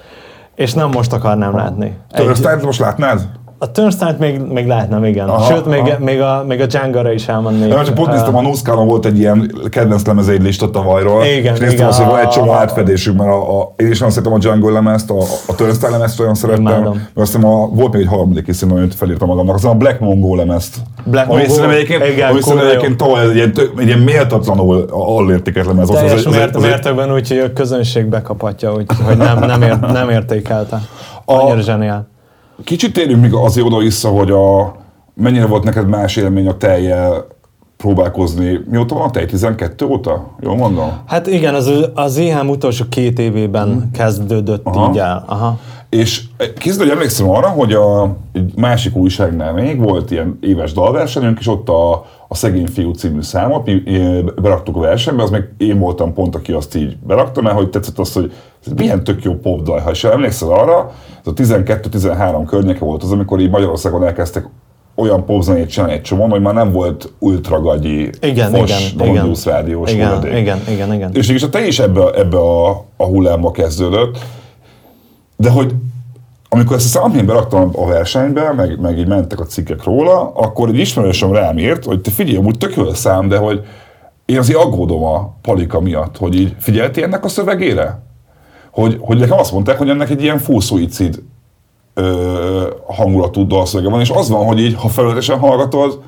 És 0.55 0.75
nem 0.75 0.89
most 0.89 1.13
akarnám 1.13 1.57
látni. 1.57 1.97
Egy, 2.11 2.27
most 2.63 2.79
látnád? 2.79 3.29
A 3.59 3.71
Turnstile-t 3.71 4.19
még, 4.19 4.41
még 4.41 4.67
látnám, 4.67 5.05
igen. 5.05 5.29
Aha, 5.29 5.55
Sőt, 5.55 5.67
még, 5.67 5.81
aha. 5.81 5.99
még, 5.99 6.21
a, 6.21 6.45
még 6.49 6.61
a 6.61 6.67
Django-ra 6.67 7.13
is 7.13 7.29
elmennék. 7.29 7.69
Nem, 7.69 7.85
csak 7.85 7.95
pont 7.95 8.11
néztem, 8.11 8.37
a 8.37 8.41
Nuszkálon 8.41 8.87
volt 8.87 9.05
egy 9.07 9.19
ilyen 9.19 9.53
kedvenc 9.71 10.07
lemezeid 10.07 10.43
lista 10.43 10.71
tavalyról. 10.71 11.25
Igen, 11.25 11.55
és 11.55 11.61
néztem 11.61 11.69
igen. 11.71 11.87
azt, 11.87 11.99
hogy 11.99 12.07
van 12.11 12.21
egy 12.21 12.29
csomó 12.29 12.53
átfedésük, 12.53 13.17
mert 13.17 13.31
a, 13.31 13.61
a, 13.61 13.73
én 13.77 13.91
is 13.91 13.99
nagyon 13.99 14.15
szeretem 14.15 14.33
a 14.33 14.39
Jungle 14.41 14.71
lemezt, 14.73 15.11
a, 15.11 15.19
a 15.47 15.55
Turnstile 15.55 15.91
lemezt 15.91 16.21
olyan 16.21 16.35
szerettem. 16.35 16.65
Imádom. 16.65 16.93
Mert 16.95 17.09
azt 17.15 17.35
hiszem, 17.35 17.51
a, 17.51 17.67
volt 17.67 17.93
még 17.93 18.03
egy 18.03 18.09
harmadik 18.09 18.47
is, 18.49 18.63
amit 18.63 18.95
felírtam 18.95 19.29
magamnak, 19.29 19.55
az 19.55 19.65
a 19.65 19.73
Black 19.75 20.01
Mongo 20.01 20.35
lemezt. 20.35 20.77
Black 21.05 21.31
ami 21.31 21.47
Mongo, 21.49 21.69
egyébként, 21.69 22.05
igen, 22.07 22.31
ami 22.31 22.41
jó. 22.47 22.59
egyébként 22.59 22.97
tavaly 22.97 23.25
egy 23.29 23.35
ilyen, 23.35 23.53
egy 23.79 23.87
ilyen 23.87 23.99
méltatlanul 23.99 24.87
alértékes 24.91 25.67
lemez. 25.67 25.89
Az- 25.89 25.95
az- 25.95 26.01
Teljes 26.03 26.19
az- 26.19 26.27
az- 26.27 26.35
mért, 26.35 26.57
az- 26.57 26.63
mértékben 26.63 27.13
úgy, 27.13 27.29
hogy 27.29 27.39
a 27.39 27.53
közönség 27.53 28.07
bekaphatja, 28.07 28.71
hogy, 28.71 28.87
hogy 29.07 29.17
nem, 29.17 29.39
nem, 29.39 29.63
ért, 29.63 29.81
nem 29.93 30.11
értékelte. 30.11 30.81
Annyira 31.25 31.61
zseniál. 31.61 32.15
Kicsit 32.65 32.93
térjünk 32.93 33.23
még 33.23 33.33
azért 33.33 33.67
oda 33.67 33.79
vissza, 33.79 34.09
hogy 34.09 34.31
a, 34.31 34.77
mennyire 35.15 35.47
volt 35.47 35.65
neked 35.65 35.89
más 35.89 36.17
élmény 36.17 36.49
a 36.49 36.57
tejjel 36.57 37.27
próbálkozni. 37.77 38.61
Mióta 38.71 38.95
van 38.95 39.09
a 39.09 39.11
tej? 39.11 39.27
12 39.27 39.85
óta? 39.85 40.35
Jól 40.41 40.57
mondom? 40.57 40.91
Hát 41.07 41.27
igen, 41.27 41.55
az, 41.55 41.71
az 41.95 42.17
IHM 42.17 42.49
utolsó 42.49 42.85
két 42.89 43.19
évében 43.19 43.91
kezdődött 43.93 44.65
Aha. 44.65 44.91
így 44.91 44.99
el. 44.99 45.25
Aha. 45.27 45.59
És 45.89 46.23
kézzel, 46.59 46.85
hogy 46.85 46.95
emlékszem 46.95 47.31
arra, 47.31 47.49
hogy 47.49 47.73
a, 47.73 48.17
egy 48.33 48.53
másik 48.57 48.97
újságnál 48.97 49.53
még 49.53 49.79
volt 49.81 50.11
ilyen 50.11 50.39
éves 50.41 50.73
dalversenyünk, 50.73 51.39
és 51.39 51.49
ott 51.49 51.69
a, 51.69 52.07
a 52.29 52.35
Szegény 52.35 52.67
Fiú 52.67 52.93
című 52.93 53.21
számot 53.21 53.65
mi 53.67 53.83
beraktuk 54.43 54.77
a 54.77 54.81
versenybe, 54.81 55.23
az 55.23 55.31
meg 55.31 55.55
én 55.59 55.79
voltam 55.79 56.13
pont, 56.13 56.35
aki 56.35 56.53
azt 56.53 56.75
így 56.75 56.97
berakta, 57.07 57.43
mert 57.43 57.57
hogy 57.57 57.71
tetszett 57.71 57.99
az, 57.99 58.13
hogy 58.13 58.33
ez 58.67 58.73
milyen 58.73 59.05
tök 59.05 59.23
jó 59.23 59.35
popdal. 59.35 59.79
Ha 59.79 59.91
is 59.91 60.05
emlékszel 60.05 60.49
arra, 60.49 60.93
ez 61.25 61.27
a 61.27 61.33
12-13 61.33 62.43
környéke 62.47 62.85
volt 62.85 63.03
az, 63.03 63.13
amikor 63.13 63.41
így 63.41 63.51
Magyarországon 63.51 64.05
elkezdtek 64.05 64.49
olyan 64.95 65.25
popzenét 65.25 65.71
csinálni 65.71 65.95
egy 65.95 66.03
csomó, 66.03 66.27
hogy 66.27 66.41
már 66.41 66.55
nem 66.55 66.73
volt 66.73 67.13
ultragagyi, 67.19 68.11
Igen, 68.21 68.51
fos, 68.51 68.93
igen, 68.93 69.09
igen. 69.09 69.35
Rádiós 69.45 69.93
Igen, 69.93 70.09
hulladék. 70.09 70.39
igen, 70.39 70.59
igen, 70.69 70.93
igen. 70.93 71.11
És 71.15 71.27
mégis 71.27 71.43
a 71.43 71.49
te 71.49 71.67
is 71.67 71.79
ebbe, 71.79 72.11
ebbe 72.11 72.39
a, 72.39 72.69
a 72.97 73.05
hullámba 73.05 73.51
kezdődött, 73.51 74.19
de 75.37 75.51
hogy 75.51 75.75
amikor 76.49 76.77
ezt 76.77 76.97
a 76.97 77.11
én 77.17 77.27
beraktam 77.27 77.71
a 77.75 77.87
versenybe, 77.87 78.53
meg, 78.53 78.81
meg 78.81 78.99
így 78.99 79.09
mentek 79.09 79.41
a 79.41 79.45
cikkek 79.45 79.85
róla, 79.85 80.33
akkor 80.35 80.69
egy 80.69 80.79
ismerősöm 80.79 81.33
rám 81.33 81.59
írt, 81.59 81.85
hogy 81.85 82.01
te 82.01 82.11
figyelj, 82.11 82.37
amúgy 82.37 82.59
tök 82.59 82.77
jó 82.77 82.95
szám, 82.95 83.29
de 83.29 83.37
hogy 83.37 83.65
én 84.25 84.39
azért 84.39 84.59
aggódom 84.59 85.05
a 85.05 85.37
palika 85.43 85.81
miatt, 85.81 86.17
hogy 86.17 86.35
így 86.35 86.55
figyelti 86.59 87.03
ennek 87.03 87.25
a 87.25 87.29
szövegére? 87.29 88.03
Hogy, 88.71 88.99
hogy 89.01 89.19
nekem 89.19 89.39
azt 89.39 89.53
mondták, 89.53 89.79
hogy 89.79 89.89
ennek 89.89 90.11
egy 90.11 90.23
ilyen 90.23 90.39
full 90.39 90.61
suicid 90.61 91.23
ö, 91.95 92.71
hangulatú 92.87 93.47
dalszövege 93.47 93.91
van, 93.91 94.01
és 94.01 94.11
az 94.11 94.29
van, 94.29 94.47
hogy 94.47 94.59
így, 94.59 94.75
ha 94.75 94.89
felületesen 94.89 95.39
hallgatod, 95.39 96.01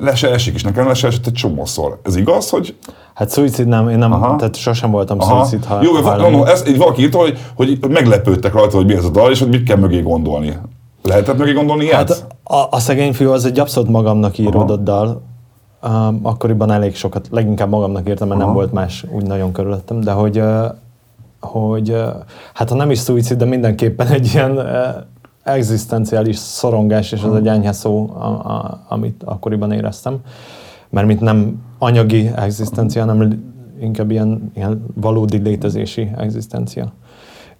le 0.00 0.14
se 0.14 0.30
esik, 0.30 0.54
és 0.54 0.62
nekem 0.62 0.86
le 0.86 0.94
se 0.94 1.06
esett 1.06 1.26
egy 1.26 1.32
csomószor. 1.32 2.00
Ez 2.02 2.16
igaz, 2.16 2.50
hogy 2.50 2.76
Hát 3.14 3.28
szuicid 3.28 3.66
nem, 3.66 3.88
én 3.88 3.98
nem, 3.98 4.12
Aha. 4.12 4.36
tehát 4.36 4.56
sosem 4.56 4.90
voltam 4.90 5.20
Aha. 5.20 5.44
szuicid 5.44 5.68
ha, 5.68 5.82
Jó, 5.82 5.92
hajlamú. 5.92 6.36
no, 6.36 6.44
ez, 6.44 6.68
így 6.68 6.78
valaki 6.78 7.02
írta, 7.02 7.18
hogy, 7.18 7.38
hogy 7.54 7.78
meglepődtek 7.88 8.52
rajta, 8.52 8.76
hogy 8.76 8.86
mi 8.86 8.94
ez 8.94 9.04
a 9.04 9.10
dal, 9.10 9.30
és 9.30 9.38
hogy 9.38 9.48
mit 9.48 9.62
kell 9.62 9.76
mögé 9.76 10.00
gondolni. 10.00 10.58
Lehetett 11.02 11.38
mögé 11.38 11.52
gondolni 11.52 11.84
ilyet? 11.84 11.96
Hát 11.96 12.26
a, 12.42 12.66
a 12.70 12.78
szegény 12.78 13.12
fiú 13.12 13.30
az 13.30 13.44
egy 13.44 13.58
abszolút 13.58 13.90
magamnak 13.90 14.38
íródott 14.38 14.82
dal. 14.82 15.22
Um, 15.82 16.20
akkoriban 16.22 16.70
elég 16.70 16.96
sokat, 16.96 17.28
leginkább 17.30 17.68
magamnak 17.68 18.08
írtam, 18.08 18.28
mert 18.28 18.40
nem 18.40 18.48
Aha. 18.48 18.58
volt 18.58 18.72
más 18.72 19.04
úgy 19.10 19.26
nagyon 19.26 19.52
körülöttem, 19.52 20.00
de 20.00 20.12
hogy, 20.12 20.42
hogy 21.40 21.96
hát 22.54 22.68
ha 22.68 22.74
nem 22.74 22.90
is 22.90 22.98
szuicid, 22.98 23.36
de 23.36 23.44
mindenképpen 23.44 24.06
egy 24.06 24.30
ilyen 24.34 24.60
egzisztenciális 25.42 26.36
szorongás, 26.36 27.12
és 27.12 27.22
az 27.22 27.34
egy 27.34 27.48
enyhe 27.48 27.72
szó, 27.72 28.10
a, 28.14 28.26
a, 28.26 28.84
amit 28.88 29.22
akkoriban 29.24 29.72
éreztem. 29.72 30.18
Mert 30.90 31.06
mint 31.06 31.20
nem 31.20 31.62
anyagi 31.78 32.30
egzisztencia, 32.36 33.04
hanem 33.04 33.52
inkább 33.80 34.10
ilyen, 34.10 34.52
ilyen 34.54 34.86
valódi 34.94 35.36
létezési 35.36 36.10
egzisztencia. 36.18 36.92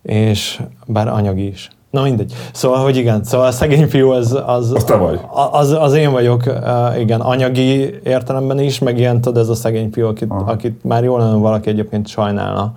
És 0.02 0.62
bár 0.86 1.08
anyagi 1.08 1.46
is. 1.46 1.70
Na 1.90 2.02
mindegy. 2.02 2.34
Szóval, 2.52 2.82
hogy 2.82 2.96
igen, 2.96 3.24
szóval 3.24 3.46
a 3.46 3.50
szegény 3.50 3.88
fiú 3.88 4.10
az... 4.10 4.38
Az, 4.46 4.72
Az 4.72 4.84
te 4.84 4.96
vagy. 4.96 5.20
Az, 5.52 5.70
az 5.70 5.94
én 5.94 6.10
vagyok, 6.10 6.42
uh, 6.46 7.00
igen, 7.00 7.20
anyagi 7.20 8.00
értelemben 8.04 8.58
is, 8.58 8.78
meg 8.78 8.98
ilyen, 8.98 9.20
tudod, 9.20 9.42
ez 9.42 9.48
a 9.48 9.54
szegény 9.54 9.90
fiú, 9.92 10.06
akit, 10.06 10.30
akit 10.30 10.84
már 10.84 11.04
jól 11.04 11.18
lenne 11.18 11.36
valaki 11.36 11.68
egyébként 11.68 12.06
sajnálna. 12.06 12.72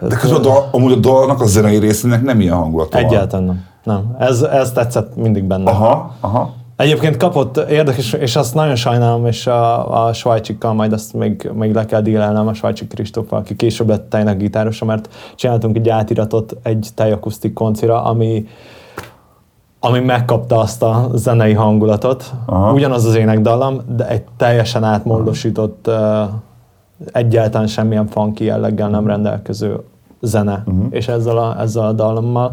De 0.00 0.16
közben 0.16 0.38
a 0.38 0.42
dal, 0.42 0.68
amúgy 0.72 0.92
a 0.92 0.96
dalnak 0.96 1.40
a 1.40 1.46
zenei 1.46 1.78
részének 1.78 2.22
nem 2.22 2.40
ilyen 2.40 2.54
hangulat 2.54 2.92
van. 2.92 3.04
Egyáltalán 3.04 3.46
nem. 3.46 3.66
Nem. 3.88 4.16
Ez, 4.18 4.42
ez 4.42 4.72
tetszett 4.72 5.16
mindig 5.16 5.44
benne. 5.44 5.70
Aha, 5.70 6.14
aha. 6.20 6.52
Egyébként 6.76 7.16
kapott 7.16 7.56
érdekes, 7.56 8.12
és 8.12 8.36
azt 8.36 8.54
nagyon 8.54 8.74
sajnálom, 8.74 9.26
és 9.26 9.46
a, 9.46 10.04
a 10.06 10.12
Svajcsikkal 10.12 10.72
majd 10.72 10.92
azt 10.92 11.12
még, 11.12 11.50
még 11.54 11.74
le 11.74 11.84
kell 11.84 12.00
dílelnem 12.00 12.46
a 12.46 12.54
Svajcsik 12.54 12.88
Kristóffal, 12.88 13.38
aki 13.38 13.56
később 13.56 13.88
lett 13.88 14.10
tejnek 14.10 14.36
gitárosa, 14.36 14.84
mert 14.84 15.08
csináltunk 15.34 15.76
egy 15.76 15.88
átiratot 15.88 16.56
egy 16.62 16.88
tejakusztik 16.94 17.52
koncira, 17.52 18.04
ami, 18.04 18.46
ami 19.80 19.98
megkapta 19.98 20.58
azt 20.58 20.82
a 20.82 21.08
zenei 21.14 21.52
hangulatot. 21.52 22.32
Aha. 22.46 22.72
Ugyanaz 22.72 23.04
az 23.04 23.14
énekdallam, 23.14 23.80
de 23.96 24.08
egy 24.08 24.24
teljesen 24.36 24.84
átmódosított, 24.84 25.90
egyáltalán 27.12 27.66
semmilyen 27.66 28.06
funky 28.06 28.44
jelleggel 28.44 28.88
nem 28.88 29.06
rendelkező 29.06 29.80
zene, 30.20 30.62
uh-huh. 30.66 30.86
és 30.90 31.08
ezzel 31.08 31.38
a, 31.38 31.60
ezzel 31.60 31.86
a 31.86 31.92
dallammal. 31.92 32.52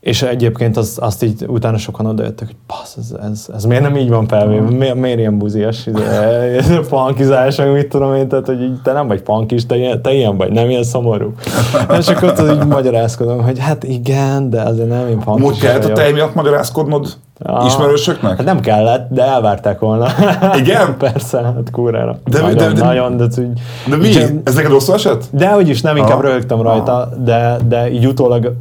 És 0.00 0.22
egyébként 0.22 0.76
az, 0.76 0.98
azt 1.00 1.22
így 1.22 1.44
utána 1.46 1.78
sokan 1.78 2.06
odajöttek, 2.06 2.46
hogy 2.46 2.56
passz, 2.66 2.96
ez, 2.96 3.14
ez, 3.30 3.46
ez 3.54 3.64
miért 3.64 3.82
nem 3.82 3.96
így 3.96 4.08
van 4.08 4.26
felvéve, 4.26 4.70
miért, 4.70 4.94
miért 4.94 5.18
ilyen 5.18 5.38
buzias, 5.38 5.88
funkizás, 6.88 7.56
meg 7.56 7.72
mit 7.72 7.88
tudom 7.88 8.14
én, 8.14 8.28
tehát 8.28 8.46
hogy 8.46 8.62
így, 8.62 8.80
te 8.82 8.92
nem 8.92 9.06
vagy 9.08 9.22
funkis, 9.24 9.66
te, 9.66 9.76
ilyen- 9.76 10.02
te 10.02 10.12
ilyen 10.12 10.36
vagy, 10.36 10.52
nem 10.52 10.68
ilyen 10.68 10.82
szomorú. 10.82 11.32
És 11.98 12.08
akkor 12.08 12.28
ott 12.28 12.50
így 12.52 12.66
magyarázkodom, 12.66 13.42
hogy 13.42 13.58
hát 13.58 13.84
igen, 13.84 14.50
de 14.50 14.62
azért 14.62 14.88
nem 14.88 15.08
én 15.08 15.20
funkis. 15.20 15.44
Amúgy 15.44 15.58
kellett 15.58 15.84
a 15.84 15.92
tej 15.92 16.12
miatt 16.12 16.34
magyarázkodnod 16.34 17.16
Ja. 17.44 17.62
ismerősöknek? 17.66 18.36
Hát 18.36 18.46
nem 18.46 18.60
kellett, 18.60 19.10
de 19.10 19.22
elvárták 19.22 19.78
volna. 19.78 20.06
Igen? 20.62 20.96
Persze, 20.98 21.42
hát 21.42 21.70
kurrára. 21.72 22.18
De- 22.26 22.40
nagyon, 22.40 22.56
de- 22.56 22.72
de- 22.72 22.84
nagyon, 22.84 23.16
de, 23.16 23.24
úgy, 23.24 23.48
De 23.88 23.96
mi? 23.96 24.08
Igen. 24.08 24.40
Ez 24.44 24.54
neked 24.54 24.70
rosszul 24.70 24.94
esett? 24.94 25.24
de 25.30 25.48
hogy 25.48 25.68
is 25.68 25.80
nem, 25.80 25.96
inkább 25.96 26.12
Aha. 26.18 26.22
röhögtem 26.22 26.62
rajta, 26.62 27.08
de, 27.24 27.56
de 27.68 27.90
így 27.90 28.06
utólag 28.06 28.52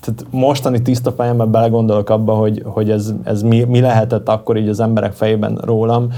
tehát 0.00 0.26
mostani 0.30 0.82
tiszta 0.82 1.12
fejemben 1.12 1.50
belegondolok 1.50 2.10
abba, 2.10 2.34
hogy, 2.34 2.62
hogy 2.66 2.90
ez, 2.90 3.14
ez 3.22 3.42
mi, 3.42 3.64
mi 3.64 3.80
lehetett 3.80 4.28
akkor 4.28 4.56
így 4.56 4.68
az 4.68 4.80
emberek 4.80 5.12
fejében 5.12 5.58
rólam. 5.64 6.08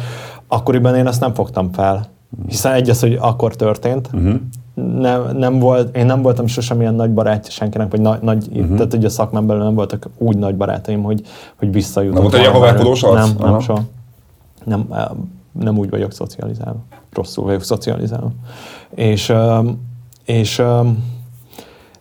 Akkoriban 0.49 0.95
én 0.95 1.07
azt 1.07 1.21
nem 1.21 1.35
fogtam 1.35 1.73
fel. 1.73 2.07
Hiszen 2.49 2.73
egy 2.73 2.91
az, 2.91 3.01
hogy 3.01 3.19
akkor 3.21 3.57
történt, 3.57 4.11
uh-huh. 4.13 4.35
nem, 5.01 5.37
nem 5.37 5.59
volt, 5.59 5.97
én 5.97 6.07
nem 6.07 6.23
voltam 6.23 6.47
sosem 6.47 6.81
ilyen 6.81 6.95
nagy 6.95 7.11
barátja 7.11 7.51
senkinek, 7.51 7.91
vagy 7.91 8.01
nagy, 8.01 8.21
nagy 8.23 8.49
uh-huh. 8.53 8.77
tehát 8.77 8.93
hogy 8.93 9.05
a 9.05 9.09
szakmán 9.09 9.47
belül 9.47 9.63
nem 9.63 9.75
voltak 9.75 10.09
úgy 10.19 10.37
nagy 10.37 10.57
barátaim, 10.57 11.03
hogy, 11.03 11.23
hogy 11.57 11.73
visszajutok. 11.73 12.23
Nem 12.23 12.31
volt 12.31 12.47
egy 12.47 12.53
haverkodós 12.53 13.03
arc? 13.03 13.15
Nem, 13.15 13.51
nem 13.51 13.61
soha. 13.61 13.83
Nem, 14.65 14.87
eh, 14.91 15.05
nem 15.53 15.79
úgy 15.79 15.91
vagyok 15.91 16.13
szocializálva. 16.13 16.79
Rosszul 17.13 17.45
vagyok 17.45 17.63
szocializálva. 17.63 18.31
És, 18.95 19.29
öm, 19.29 19.79
és 20.25 20.59
öm, 20.59 21.05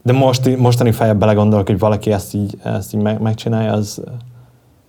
de 0.10 0.16
most, 0.16 0.58
mostani 0.58 0.92
fejebb 0.92 1.20
belegondolok, 1.20 1.68
hogy 1.68 1.80
valaki 1.80 2.12
ezt 2.12 2.34
így, 2.34 2.58
ezt 2.64 2.94
így 2.94 3.02
meg, 3.02 3.22
megcsinálja, 3.22 3.72
az 3.74 4.02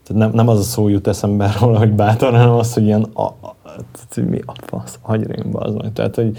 tehát 0.04 0.22
nem, 0.22 0.30
nem 0.30 0.48
az 0.48 0.58
a 0.58 0.62
szó 0.62 0.88
jut 0.88 1.06
eszembe 1.06 1.52
róla, 1.60 1.78
hogy 1.78 1.92
bátor, 1.92 2.30
hanem 2.30 2.50
az, 2.50 2.74
hogy 2.74 2.84
ilyen 2.84 3.02
a, 3.02 3.22
a, 3.22 3.56
tehát, 3.92 4.30
mi 4.30 4.40
a 4.46 4.52
fasz, 4.66 4.98
agyrémba 5.02 5.60
az 5.60 5.74
meg. 5.74 5.92
Tehát, 5.92 6.14
hogy 6.14 6.38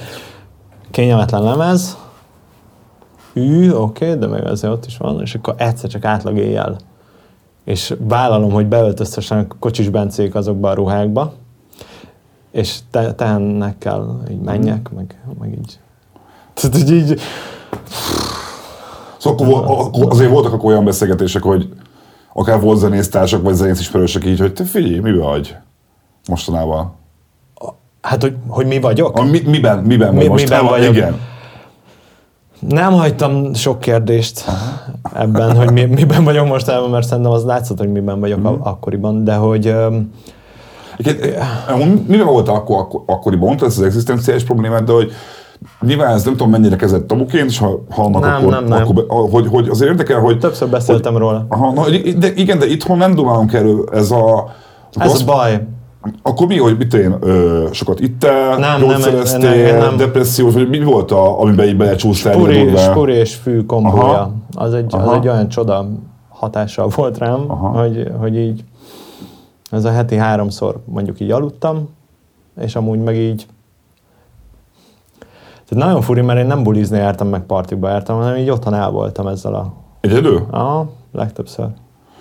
kényelmetlen 0.92 1.44
lemez, 1.44 1.98
ű, 3.34 3.72
oké, 3.72 4.06
okay, 4.06 4.20
de 4.20 4.28
meg 4.28 4.46
azért 4.46 4.74
ott 4.74 4.86
is 4.86 4.98
van, 4.98 5.22
és 5.22 5.36
akkor 5.36 5.54
egyszer 5.58 5.90
csak 5.90 6.06
átlag 6.06 6.38
éjjel. 6.38 6.78
És 7.64 7.96
vállalom, 8.00 8.52
hogy 8.52 8.66
beöltöztessenek 8.66 9.56
kocsis 9.60 9.90
bencék 9.90 10.36
azokba 10.36 10.70
a 10.70 10.74
ruhákba, 10.74 11.34
és 12.52 12.80
te, 12.92 13.14
tehennek 13.14 13.78
kell, 13.78 14.22
így 14.32 14.42
menjek, 14.42 14.90
meg, 14.90 15.22
meg 15.40 15.52
így. 15.52 15.80
Tehát, 16.54 16.78
hogy 16.78 16.92
így, 16.92 17.22
Szóval 19.22 19.60
akkor, 19.60 19.78
akkor 19.86 20.12
azért 20.12 20.32
voltak 20.32 20.54
akkor 20.54 20.72
olyan 20.72 20.86
beszélgetések, 20.86 21.42
hogy 21.42 21.70
akár 22.34 22.60
volt 22.60 22.80
zenésztársak, 22.80 23.42
vagy 23.44 23.54
zenész 23.54 23.80
ismerősök 23.80 24.26
így, 24.26 24.40
hogy 24.40 24.54
te 24.54 24.64
figyelj, 24.64 25.00
miben 25.00 25.22
vagy 25.22 25.56
mostanában? 26.28 27.00
hát, 28.02 28.22
hogy, 28.22 28.36
hogy 28.48 28.66
mi 28.66 28.80
vagyok? 28.80 29.18
A, 29.18 29.24
mi, 29.24 29.42
miben, 29.46 29.80
miben 29.80 30.14
Mi- 30.14 30.28
miben 30.28 30.66
vagyok? 30.66 30.96
Igen. 30.96 31.20
Nem 32.60 32.92
hagytam 32.92 33.54
sok 33.54 33.80
kérdést 33.80 34.46
ebben, 35.14 35.56
hogy 35.56 35.72
mi, 35.72 35.86
miben 35.86 36.24
vagyok 36.24 36.48
most, 36.48 36.90
mert 36.92 37.08
szerintem 37.08 37.32
az 37.32 37.44
látszott, 37.44 37.78
hogy 37.78 37.92
miben 37.92 38.20
vagyok 38.20 38.40
mm. 38.40 38.46
akkoriban, 38.46 39.24
de 39.24 39.36
hogy 39.36 39.76
Miben 42.08 42.26
volt 42.26 42.48
akkor, 42.48 42.78
akkor, 42.78 43.02
akkoriban? 43.06 43.48
Mondtad 43.48 43.68
ezt 43.68 43.78
az 43.78 43.84
egzisztenciális 43.84 44.44
problémát, 44.44 44.84
de 44.84 44.92
hogy 44.92 45.12
nyilván 45.82 46.14
ez 46.14 46.24
nem 46.24 46.34
tudom 46.34 46.50
mennyire 46.50 46.76
kezett 46.76 47.08
tabuként, 47.08 47.50
és 47.50 47.58
ha 47.58 47.84
hallnak, 47.90 48.22
Nem, 48.22 48.36
akkor, 48.36 48.52
nem, 48.52 48.64
nem. 48.64 48.82
akkor 48.82 48.96
be, 48.96 49.02
hogy, 49.08 49.48
hogy 49.48 49.68
azért 49.68 49.92
érdekel, 49.92 50.20
hogy... 50.20 50.40
többször 50.40 50.70
beszéltem 50.70 51.12
hogy, 51.12 51.22
róla. 51.22 51.46
Aha, 51.50 51.72
na, 51.72 51.90
de 52.18 52.34
igen, 52.36 52.60
de 52.60 52.66
itthon 52.66 52.98
nem 52.98 53.16
dumálunk 53.16 53.54
erről, 53.54 53.90
ez 53.92 54.12
a... 54.12 54.52
Ez 55.00 55.22
a 55.22 55.26
baj. 55.26 55.68
Akkor 56.22 56.48
mi, 56.48 56.58
hogy 56.58 56.78
mit 56.78 56.94
én, 56.94 57.16
ö, 57.20 57.66
sokat 57.72 58.00
ittál, 58.00 58.58
Nem, 58.58 58.80
gyógyszereztél, 58.80 59.50
nem, 59.50 59.78
nem, 59.78 59.80
nem. 59.80 59.98
depressziós, 59.98 60.54
vagy 60.54 60.70
mi 60.70 60.84
volt, 60.84 61.12
a, 61.12 61.42
amiben 61.42 61.68
így 61.68 61.78
belecsúsztál? 61.78 62.34
Spuri, 62.34 62.76
spuri 62.78 63.14
és 63.14 63.36
fű 63.36 63.66
kombója. 63.66 64.34
Az 64.54 64.74
egy, 64.74 64.86
az 64.88 64.94
Aha. 64.94 65.16
egy 65.16 65.28
olyan 65.28 65.48
csoda 65.50 65.88
hatással 66.30 66.88
volt 66.96 67.18
rám, 67.18 67.44
Aha. 67.48 67.68
hogy, 67.68 68.12
hogy 68.20 68.38
így 68.38 68.64
ez 69.72 69.86
a 69.86 69.92
heti 69.92 70.16
háromszor 70.16 70.82
mondjuk 70.86 71.20
így 71.20 71.32
aludtam, 71.32 71.90
és 72.62 72.76
amúgy 72.76 73.00
meg 73.00 73.16
így 73.16 73.46
tehát 75.72 75.86
nagyon 75.88 76.02
furi, 76.02 76.22
mert 76.22 76.40
én 76.40 76.46
nem 76.46 76.64
bulizni 76.64 76.98
jártam, 76.98 77.28
meg 77.28 77.42
partiba 77.42 77.90
jártam, 77.90 78.18
hanem 78.18 78.36
így 78.36 78.50
otthon 78.50 78.74
el 78.74 78.90
voltam 78.92 79.28
ezzel 79.28 79.54
a... 79.54 79.74
Egyedül? 80.02 80.46
Aha, 80.50 80.90
legtöbbször. 81.12 81.66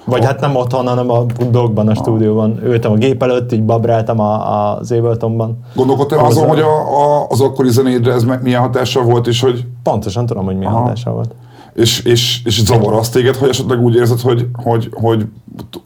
Vagy 0.04 0.24
hát 0.24 0.40
nem 0.40 0.56
otthon, 0.56 0.86
hanem 0.86 1.10
a 1.10 1.24
dogban, 1.50 1.88
a 1.88 1.94
stúdióban. 1.94 2.60
Ültem 2.64 2.92
a 2.92 2.94
gép 2.94 3.22
előtt, 3.22 3.52
így 3.52 3.64
babráltam 3.64 4.20
a, 4.20 4.32
a, 4.32 4.76
az 4.78 4.92
Abletonban. 4.92 5.58
Gondolkodtál 5.74 6.18
Az 6.18 6.36
azon, 6.36 6.48
hogy 6.48 6.60
a, 6.60 7.02
a, 7.02 7.26
az 7.28 7.40
akkori 7.40 7.70
zenédre 7.70 8.12
ez 8.12 8.24
milyen 8.42 8.60
hatással 8.60 9.04
volt, 9.04 9.26
és 9.26 9.40
hogy 9.40 9.66
Pontosan 9.82 10.26
tudom, 10.26 10.44
hogy 10.44 10.56
milyen 10.56 10.72
Aha. 10.72 10.82
hatása 10.82 11.10
volt. 11.12 11.34
és, 11.74 12.00
és, 12.04 12.42
és 12.44 12.62
zavar 12.64 12.92
azt 12.92 13.12
téged, 13.12 13.36
hogy 13.36 13.48
esetleg 13.48 13.80
úgy 13.80 13.94
érzed, 13.94 14.20
hogy, 14.20 14.48
hogy, 14.62 14.88
hogy 14.92 15.26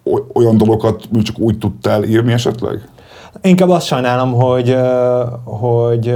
oly- 0.05 0.25
olyan 0.35 0.57
dolgokat 0.57 1.09
csak 1.23 1.39
úgy 1.39 1.59
tudtál 1.59 2.03
írni 2.05 2.33
esetleg? 2.33 2.89
Inkább 3.43 3.69
azt 3.69 3.87
sajnálom, 3.87 4.33
hogy, 4.33 4.77
hogy, 5.45 6.15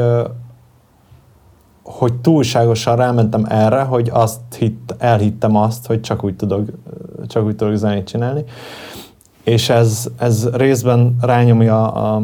hogy 1.90 2.14
túlságosan 2.14 2.96
rámentem 2.96 3.44
erre, 3.48 3.80
hogy 3.80 4.10
azt 4.12 4.40
hitt, 4.58 4.94
elhittem 4.98 5.56
azt, 5.56 5.86
hogy 5.86 6.00
csak 6.00 6.24
úgy 6.24 6.36
tudok, 6.36 6.68
csak 7.26 7.44
úgy 7.44 7.56
tudok 7.56 7.74
zenét 7.74 8.06
csinálni. 8.06 8.44
És 9.44 9.68
ez, 9.68 10.08
ez 10.18 10.48
részben 10.52 11.16
rányomja 11.20 11.92
a, 11.92 12.22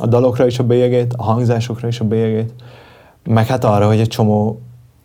a 0.00 0.06
dalokra 0.06 0.46
is 0.46 0.58
a 0.58 0.64
bélyegét, 0.64 1.14
a 1.16 1.22
hangzásokra 1.22 1.88
is 1.88 2.00
a 2.00 2.04
bélyegét, 2.04 2.52
meg 3.24 3.46
hát 3.46 3.64
arra, 3.64 3.86
hogy 3.86 4.00
egy 4.00 4.08
csomó 4.08 4.60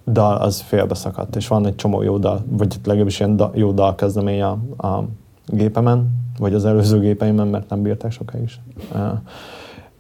dal 0.07 0.35
az 0.35 0.61
félbeszakadt, 0.61 1.35
és 1.35 1.47
van 1.47 1.65
egy 1.65 1.75
csomó 1.75 2.01
jó 2.01 2.17
dal, 2.17 2.43
vagy 2.49 2.75
legalábbis 2.83 3.19
ilyen 3.19 3.35
da, 3.35 3.51
jó 3.53 3.71
dal 3.71 3.95
kezdemény 3.95 4.41
a, 4.41 4.57
a 4.77 5.03
gépemen, 5.45 6.09
vagy 6.39 6.53
az 6.53 6.65
előző 6.65 6.99
gépeimen, 6.99 7.47
mert 7.47 7.69
nem 7.69 7.81
bírták 7.81 8.11
sokáig 8.11 8.43
is. 8.43 8.59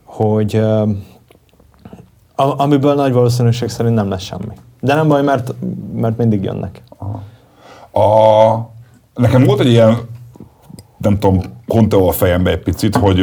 Hogy 0.03 0.61
a- 2.39 2.61
amiből 2.63 2.93
nagy 2.93 3.13
valószínűség 3.13 3.69
szerint 3.69 3.95
nem 3.95 4.09
lesz 4.09 4.21
semmi. 4.21 4.53
De 4.81 4.95
nem 4.95 5.07
baj, 5.07 5.23
mert, 5.23 5.53
mert 5.95 6.17
mindig 6.17 6.43
jönnek. 6.43 6.83
A, 7.91 8.01
nekem 9.13 9.43
volt 9.43 9.59
egy 9.59 9.67
ilyen, 9.67 9.97
nem 10.97 11.19
tudom, 11.19 11.41
Conteo 11.67 12.07
a 12.07 12.11
fejembe 12.11 12.51
egy 12.51 12.63
picit, 12.63 12.95
hogy, 12.95 13.19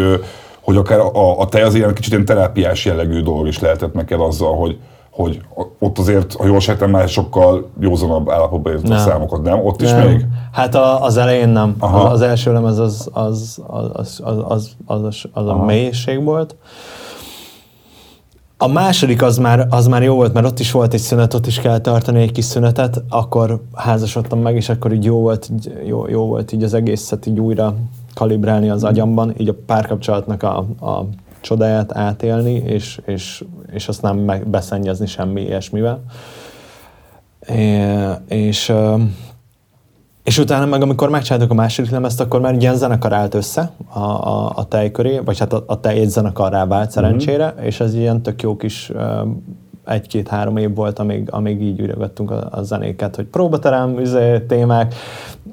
hogy 0.61 0.77
akár 0.77 0.99
a, 0.99 1.41
a 1.41 1.47
te 1.49 1.65
az 1.65 1.75
ilyen 1.75 1.95
kicsit 1.95 2.13
ilyen 2.13 2.25
terápiás 2.25 2.85
jellegű 2.85 3.23
dolog 3.23 3.47
is 3.47 3.59
lehetett 3.61 3.95
neked 3.95 4.21
azzal, 4.21 4.57
hogy, 4.57 4.79
hogy 5.11 5.41
ott 5.79 5.99
azért, 5.99 6.35
ha 6.35 6.47
jól 6.47 6.61
sejtem, 6.61 6.91
már 6.91 7.09
sokkal 7.09 7.71
józanabb 7.81 8.31
állapotban 8.31 8.73
érted 8.73 8.91
a 8.91 8.99
számokat, 8.99 9.43
nem? 9.43 9.67
Ott 9.67 9.83
is 9.83 9.91
Nem. 9.91 10.09
még? 10.09 10.27
Hát 10.53 10.75
a, 10.75 11.03
az 11.03 11.17
elején 11.17 11.49
nem. 11.49 11.77
Aha. 11.79 12.03
Az, 12.03 12.13
az 12.13 12.21
első 12.21 12.53
lemez 12.53 12.79
az, 12.79 13.09
az, 13.13 13.61
az, 13.67 13.93
az, 13.95 14.21
az, 14.25 14.43
az, 14.47 14.77
az, 14.87 15.03
az, 15.05 15.25
az 15.33 15.47
a 15.49 15.57
mélység 15.65 16.25
volt. 16.25 16.57
A 18.65 18.69
második 18.69 19.23
az 19.23 19.39
már, 19.39 19.67
az 19.71 19.87
már 19.87 20.03
jó 20.03 20.15
volt, 20.15 20.33
mert 20.33 20.47
ott 20.47 20.59
is 20.59 20.71
volt 20.71 20.95
egy 20.95 21.01
szünet, 21.01 21.35
ott 21.35 21.47
is 21.47 21.61
kell 21.61 21.79
tartani 21.79 22.23
egy 22.23 22.33
kis 22.33 22.45
szünetet, 22.45 23.03
akkor 23.09 23.63
házasodtam 23.75 24.41
meg, 24.41 24.57
és 24.57 24.69
akkor 24.69 24.93
így 24.93 25.05
jó 25.05 25.21
volt, 25.21 25.49
így, 25.53 25.73
jó, 25.87 26.09
jó 26.09 26.27
volt 26.27 26.53
így 26.53 26.63
az 26.63 26.75
egészet 26.75 27.27
így 27.27 27.41
újra 27.41 27.75
kalibrálni 28.15 28.71
az 28.71 28.85
agyamban, 28.85 29.35
így 29.37 29.49
a 29.49 29.55
párkapcsolatnak 29.67 30.43
a, 30.43 30.57
a 30.81 31.07
csodáját 31.41 31.97
átélni, 31.97 32.53
és, 32.53 33.01
és, 33.07 33.45
és 33.73 33.89
azt 33.89 34.03
nem 34.03 34.43
beszennyezni 34.47 35.07
semmi 35.07 35.41
ilyesmivel. 35.41 36.03
É, 37.49 37.89
és, 38.29 38.73
és 40.25 40.39
utána 40.39 40.67
meg, 40.67 40.83
amikor 40.83 41.09
megcsináltuk 41.09 41.51
a 41.51 41.55
második 41.55 41.91
lemezt, 41.91 42.21
akkor 42.21 42.41
már 42.41 42.55
ilyen 42.55 42.77
zenekar 42.77 43.13
állt 43.13 43.35
össze 43.35 43.73
a, 43.93 43.99
a, 43.99 44.53
a 44.55 44.65
tej 44.65 44.91
köré, 44.91 45.19
vagy 45.19 45.39
hát 45.39 45.53
a, 45.53 45.65
a 45.67 45.81
tej 45.81 45.99
egy 45.99 46.09
zenekarrá 46.09 46.67
vált 46.67 46.91
szerencsére, 46.91 47.53
mm-hmm. 47.55 47.67
és 47.67 47.81
ez 47.81 47.95
ilyen 47.95 48.23
tök 48.23 48.43
jó 48.43 48.57
kis 48.57 48.93
egy-két-három 49.85 50.57
év 50.57 50.75
volt, 50.75 50.99
amíg, 50.99 51.29
amíg 51.31 51.63
így 51.63 51.81
üregettünk 51.81 52.31
a, 52.31 52.49
a 52.51 52.63
zenéket, 52.63 53.17
hogy 53.17 53.25
próbaterem, 53.25 53.99
izé, 53.99 54.41
témák. 54.41 54.95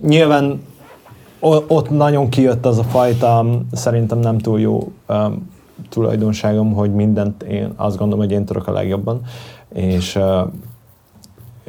Nyilván 0.02 0.62
ott 1.68 1.90
nagyon 1.90 2.30
kijött 2.30 2.66
az 2.66 2.78
a 2.78 2.84
fajta, 2.84 3.46
szerintem 3.72 4.20
nem 4.20 4.38
túl 4.38 4.60
jó 4.60 4.92
um, 5.10 5.50
tulajdonságom, 5.90 6.74
hogy 6.74 6.94
mindent 6.94 7.44
én 7.44 7.74
azt 7.76 7.98
gondolom, 7.98 8.26
hogy 8.26 8.34
én 8.34 8.46
tudok 8.46 8.68
a 8.68 8.72
legjobban, 8.72 9.22
és 9.74 10.16
uh, 10.16 10.24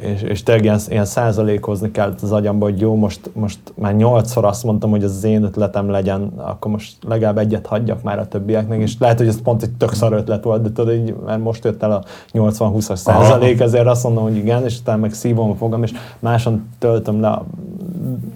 és, 0.03 0.21
és 0.21 0.43
tényleg 0.43 0.63
ilyen, 0.63 0.79
ilyen 0.87 1.05
százalékozni 1.05 1.91
kellett 1.91 2.21
az 2.21 2.31
agyamba, 2.31 2.65
hogy 2.65 2.79
jó, 2.79 2.95
most, 2.95 3.29
most 3.33 3.59
már 3.75 3.95
nyolcszor 3.95 4.45
azt 4.45 4.63
mondtam, 4.63 4.89
hogy 4.89 5.03
ez 5.03 5.11
az 5.11 5.23
én 5.23 5.43
ötletem 5.43 5.89
legyen, 5.89 6.31
akkor 6.37 6.71
most 6.71 6.97
legalább 7.07 7.37
egyet 7.37 7.65
hagyjak 7.65 8.03
már 8.03 8.19
a 8.19 8.27
többieknek, 8.27 8.79
és 8.79 8.93
lehet, 8.99 9.17
hogy 9.17 9.27
ez 9.27 9.41
pont 9.41 9.63
egy 9.63 9.71
tök 9.71 9.93
szar 9.93 10.13
ötlet 10.13 10.43
volt, 10.43 10.61
de 10.61 10.71
tudod, 10.71 10.93
így, 10.93 11.15
mert 11.25 11.43
most 11.43 11.63
jött 11.63 11.83
el 11.83 11.91
a 11.91 12.03
80-20-as 12.33 12.95
százalék, 12.95 13.59
ezért 13.59 13.87
azt 13.87 14.03
mondom, 14.03 14.23
hogy 14.23 14.35
igen, 14.35 14.63
és 14.63 14.79
utána 14.79 14.99
meg 14.99 15.13
szívom 15.13 15.49
a 15.49 15.55
fogam, 15.55 15.83
és 15.83 15.91
máson 16.19 16.69
töltöm 16.79 17.21
le 17.21 17.27
a, 17.27 17.45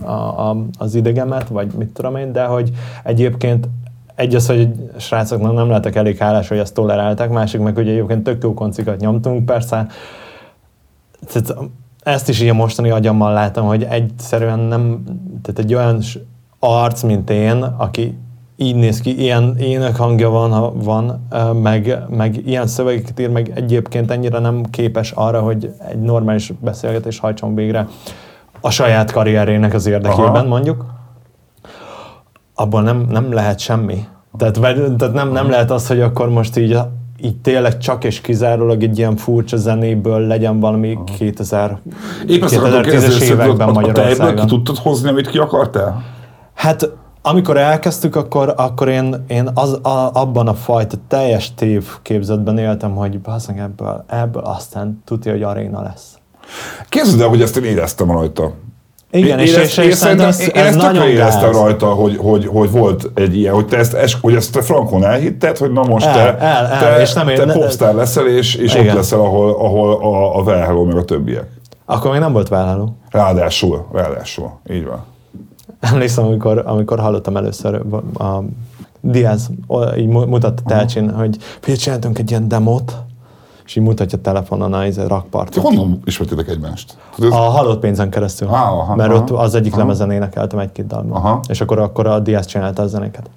a, 0.04 0.50
a, 0.50 0.58
az 0.78 0.96
idegemet, 0.96 1.48
vagy 1.48 1.72
mit 1.78 1.90
tudom 1.90 2.16
én, 2.16 2.32
de 2.32 2.46
hogy 2.46 2.72
egyébként 3.04 3.68
egy 4.16 4.36
az, 4.36 4.48
hogy 4.48 4.70
srácoknak 4.98 5.54
nem 5.54 5.68
lehetek 5.68 5.96
elég 5.96 6.18
hálás, 6.18 6.48
hogy 6.48 6.58
ezt 6.58 6.74
tolerálták, 6.74 7.30
másik 7.30 7.62
meg, 7.62 7.76
hogy 7.76 7.90
egyébként 7.90 8.24
tök 8.24 8.44
jó 8.44 8.54
koncikat 8.54 9.00
nyomtunk, 9.00 9.46
persze 9.46 9.88
tehát 11.26 11.70
ezt 12.04 12.30
is 12.30 12.40
ilyen 12.40 12.56
mostani 12.56 12.90
agyammal 12.90 13.34
látom, 13.34 13.66
hogy 13.66 13.84
egyszerűen 13.84 14.60
nem, 14.60 15.04
tehát 15.42 15.60
egy 15.60 15.74
olyan 15.74 16.02
arc, 16.60 17.02
mint 17.02 17.30
én, 17.30 17.64
aki 17.64 18.18
így 18.56 18.76
néz 18.76 19.02
ki, 19.02 19.22
ilyen 19.22 19.58
ének 19.58 19.96
hangja 19.96 20.30
van, 20.30 20.52
ha 20.52 20.74
van, 20.76 21.28
meg, 21.62 21.98
meg 22.10 22.48
ilyen 22.48 22.68
szövegeket 22.68 23.20
ír, 23.20 23.30
meg 23.30 23.52
egyébként 23.56 24.12
ennyire 24.12 24.40
nem 24.40 24.64
képes 24.64 25.12
arra, 25.12 25.42
hogy 25.42 25.74
egy 25.90 26.02
normális 26.02 26.54
beszélgetés 26.60 27.20
hajtson 27.20 27.56
végre 27.56 27.88
a 28.62 28.70
saját 28.70 29.12
karrierének 29.12 29.74
az 29.74 29.86
érdekében, 29.86 30.36
Aha. 30.36 30.44
mondjuk. 30.44 30.86
Abban 32.56 32.84
nem, 32.84 33.08
nem 33.10 33.34
lehet 33.34 33.60
semmi. 33.60 34.06
Tehát, 34.38 34.60
tehát 34.98 35.14
nem, 35.14 35.32
nem 35.32 35.50
lehet 35.50 35.72
az, 35.72 35.88
hogy 35.88 36.02
akkor 36.02 36.30
most 36.30 36.58
így 36.58 36.78
így 37.22 37.38
tényleg 37.38 37.78
csak 37.78 38.04
és 38.04 38.22
kizárólag 38.22 38.84
egy 38.84 38.98
ilyen 38.98 39.16
furcsa 39.16 39.58
zenéből 39.58 40.20
legyen 40.20 40.60
valami 40.60 40.98
2000, 41.18 41.80
2010-es 42.28 43.22
években 43.22 43.70
Magyarországon. 43.70 44.38
A 44.38 44.42
ki 44.42 44.48
tudtad 44.48 44.78
hozni, 44.78 45.10
amit 45.10 45.28
ki 45.28 45.38
akartál? 45.38 46.04
Hát 46.54 46.90
amikor 47.22 47.58
elkezdtük, 47.58 48.16
akkor, 48.16 48.54
akkor 48.58 48.88
én, 48.88 49.24
én 49.28 49.50
az, 49.54 49.74
a, 49.74 50.10
abban 50.14 50.48
a 50.48 50.54
fajta 50.54 50.98
teljes 51.08 51.54
tévképzetben 51.54 52.58
éltem, 52.58 52.96
hogy 52.96 53.20
bazdmeg 53.20 53.60
ebből, 53.60 54.04
ebből 54.08 54.44
aztán 54.44 55.02
tudja, 55.06 55.32
hogy 55.32 55.44
aréna 55.44 55.82
lesz. 55.82 56.18
Képzeld 56.90 57.22
el, 57.22 57.28
hogy 57.28 57.42
ezt 57.42 57.58
én 57.58 57.64
éreztem 57.64 58.12
rajta. 58.12 58.54
Igen, 59.12 59.40
én, 59.40 59.46
és, 59.46 59.56
és, 59.56 59.78
és 59.78 59.96
szerintem 59.96 60.28
ez, 60.28 60.40
én 60.40 60.50
ez 60.54 60.66
ezt 60.66 60.78
nagyon 60.78 61.08
éreztem 61.08 61.52
rajta, 61.52 61.86
hogy, 61.86 62.18
hogy, 62.18 62.46
hogy, 62.46 62.72
volt 62.72 63.12
egy 63.14 63.38
ilyen, 63.38 63.54
hogy 63.54 63.66
te 63.66 63.78
ezt, 63.78 64.18
hogy 64.22 64.36
ezt 64.36 64.52
te 64.52 64.62
frankon 64.62 65.04
elhitted, 65.04 65.58
hogy 65.58 65.72
na 65.72 65.84
most 65.84 66.06
el, 66.06 66.14
te, 66.14 66.46
el, 66.46 66.66
el, 66.66 66.80
te, 66.80 67.02
és 67.02 67.14
nem 67.14 67.26
te 67.26 67.46
popstar 67.46 67.96
leszel, 67.96 68.28
és, 68.28 68.56
és 68.56 68.76
ott 68.76 68.94
leszel, 68.94 69.20
ahol, 69.20 69.52
ahol 69.52 69.94
a, 69.94 70.38
a 70.38 70.44
Velhello 70.44 70.84
meg 70.84 70.98
a 70.98 71.04
többiek. 71.04 71.46
Akkor 71.86 72.12
még 72.12 72.20
nem 72.20 72.34
volt 72.34 72.48
Velhello. 72.48 72.88
Ráadásul, 73.10 73.88
ráadásul, 73.94 74.60
így 74.72 74.86
van. 74.86 75.06
Emlékszem, 75.80 76.26
amikor, 76.26 76.64
amikor 76.66 77.00
hallottam 77.00 77.38
először 77.38 77.82
a 78.20 78.44
Diaz 79.02 79.50
így 79.98 80.08
mutatta 80.08 80.62
Telcsin, 80.66 81.10
hogy 81.10 81.38
figyelj, 81.60 81.78
csináltunk 81.80 82.20
egy 82.20 82.30
ilyen 82.30 82.48
demót, 82.48 82.96
és 83.68 83.76
így 83.76 83.84
mutatja 83.84 84.18
telefonon 84.18 84.74
a 84.74 84.86
izé, 84.86 85.04
rakpartot. 85.08 85.64
Honnan 85.64 86.02
ismertétek 86.06 86.48
egymást? 86.48 86.98
Ez... 87.20 87.32
A 87.32 87.36
halott 87.36 87.80
pénzen 87.80 88.10
keresztül. 88.10 88.48
Ah, 88.48 88.80
aha, 88.80 88.96
mert 88.96 89.10
aha, 89.10 89.20
ott 89.20 89.30
az 89.30 89.56
egyik 89.56 89.72
aha. 89.72 89.82
lemezen 89.82 90.12
énekeltem 90.12 90.60
egy-két 90.60 90.88
dalban. 90.88 91.40
És 91.48 91.62
akkor, 91.62 91.80
akkor 91.80 92.08
a 92.08 92.20
Diaz 92.20 92.46
csinálta 92.46 92.82
a 92.82 92.88
zenéket. 92.88 93.30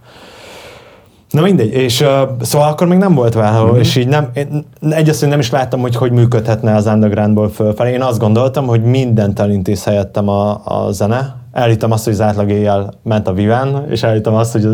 Na 1.30 1.40
mindegy, 1.40 1.72
és 1.72 2.00
uh, 2.00 2.08
szóval 2.40 2.68
akkor 2.68 2.86
még 2.86 2.98
nem 2.98 3.14
volt 3.14 3.34
vele, 3.34 3.62
mm-hmm. 3.62 3.76
és 3.76 3.96
így 3.96 4.08
nem, 4.08 4.30
én 4.34 4.64
egyrészt 4.90 5.26
nem 5.26 5.38
is 5.38 5.50
láttam, 5.50 5.80
hogy 5.80 5.96
hogy 5.96 6.12
működhetne 6.12 6.74
az 6.74 6.86
undergroundból 6.86 7.48
fölfelé. 7.48 7.92
Én 7.92 8.02
azt 8.02 8.18
gondoltam, 8.18 8.66
hogy 8.66 8.82
mindent 8.82 9.38
elintéz 9.38 9.84
helyettem 9.84 10.28
a, 10.28 10.60
a 10.64 10.92
zene. 10.92 11.36
Elhittem 11.52 11.92
azt, 11.92 12.04
hogy 12.04 12.12
az 12.12 12.20
átlag 12.20 12.50
éjjel 12.50 12.92
ment 13.02 13.28
a 13.28 13.32
Viven, 13.32 13.86
és 13.88 14.02
elhittem 14.02 14.34
azt, 14.34 14.52
hogy 14.52 14.64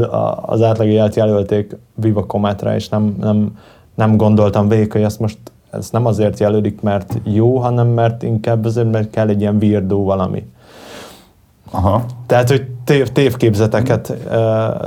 az 0.43 0.63
átlag 0.63 0.89
éjjelt 0.89 1.15
jelölték 1.15 1.77
Viva 1.95 2.27
Cometra, 2.27 2.75
és 2.75 2.89
nem, 2.89 3.17
nem, 3.21 3.53
nem 3.97 4.17
gondoltam 4.17 4.69
végig, 4.69 4.93
hogy 4.93 5.03
ezt 5.03 5.21
most 5.21 5.39
ez 5.71 5.91
nem 5.91 6.07
azért 6.07 6.41
jelölik, 6.41 6.81
mert 6.81 7.19
jó, 7.25 7.59
hanem 7.59 7.87
mert 7.87 8.23
inkább 8.23 8.65
azért, 8.65 8.91
mert 8.91 9.11
kell 9.11 9.29
egy 9.29 9.41
ilyen 9.41 9.59
virdó 9.59 10.05
valami. 10.05 10.47
Aha. 11.71 12.05
Tehát, 12.27 12.49
hogy 12.49 12.67
tév, 12.85 13.09
tévképzeteket, 13.09 14.15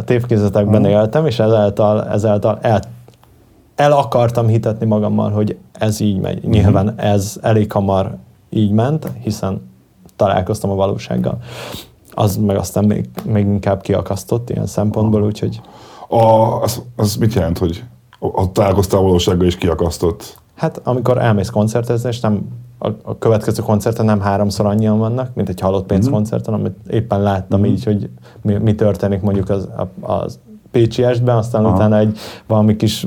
tévképzetekben 0.06 0.84
Aha. 0.84 0.91
éltem, 0.91 1.26
és 1.26 1.39
ezáltal, 1.39 2.06
ezáltal 2.06 2.58
el, 2.62 2.82
el 3.76 3.91
akartam 3.91 4.48
hitetni 4.48 4.86
magammal, 4.86 5.32
hogy 5.32 5.58
ez 5.72 6.00
így 6.00 6.19
megy. 6.19 6.38
Uh-huh. 6.38 6.52
Nyilván 6.52 6.93
ez 7.00 7.39
elég 7.41 7.72
hamar 7.72 8.15
így 8.50 8.72
ment, 8.72 9.12
hiszen 9.24 9.69
találkoztam 10.15 10.69
a 10.69 10.76
valósággal. 10.76 11.38
Az 12.12 12.38
meg 12.38 12.58
aztán 12.58 12.86
még, 12.86 13.10
még 13.26 13.45
inkább 13.45 13.82
kiakasztott 13.82 14.50
ilyen 14.50 14.65
szempontból, 14.65 15.24
úgyhogy... 15.24 15.62
A, 16.08 16.24
az, 16.62 16.82
az 16.95 17.15
mit 17.15 17.34
jelent, 17.34 17.58
hogy 17.58 17.84
a 18.19 18.51
találkoztál 18.51 19.01
valósággal 19.01 19.47
is 19.47 19.55
kiakasztott? 19.55 20.38
Hát 20.55 20.82
amikor 20.84 21.17
elmész 21.17 21.49
koncertezni, 21.49 22.10
és 22.10 22.19
nem 22.19 22.47
a, 22.77 22.88
a 23.03 23.17
következő 23.17 23.62
koncerten 23.62 24.05
nem 24.05 24.19
háromszor 24.19 24.65
annyian 24.65 24.97
vannak, 24.97 25.36
mint 25.36 25.49
egy 25.49 25.60
halott 25.60 25.86
pénz 25.86 26.05
mm-hmm. 26.05 26.13
koncerten, 26.13 26.53
amit 26.53 26.75
éppen 26.89 27.21
láttam 27.21 27.60
mm-hmm. 27.60 27.69
így, 27.69 27.84
hogy 27.84 28.10
mi, 28.41 28.53
mi 28.53 28.75
történik 28.75 29.21
mondjuk 29.21 29.49
az, 29.49 29.67
a, 29.77 30.12
az 30.13 30.39
Pécsi 30.71 31.03
estben, 31.03 31.38
aztán 31.38 31.65
Aha. 31.65 31.75
utána 31.75 31.97
egy 31.97 32.17
valami 32.47 32.75
kis 32.75 33.05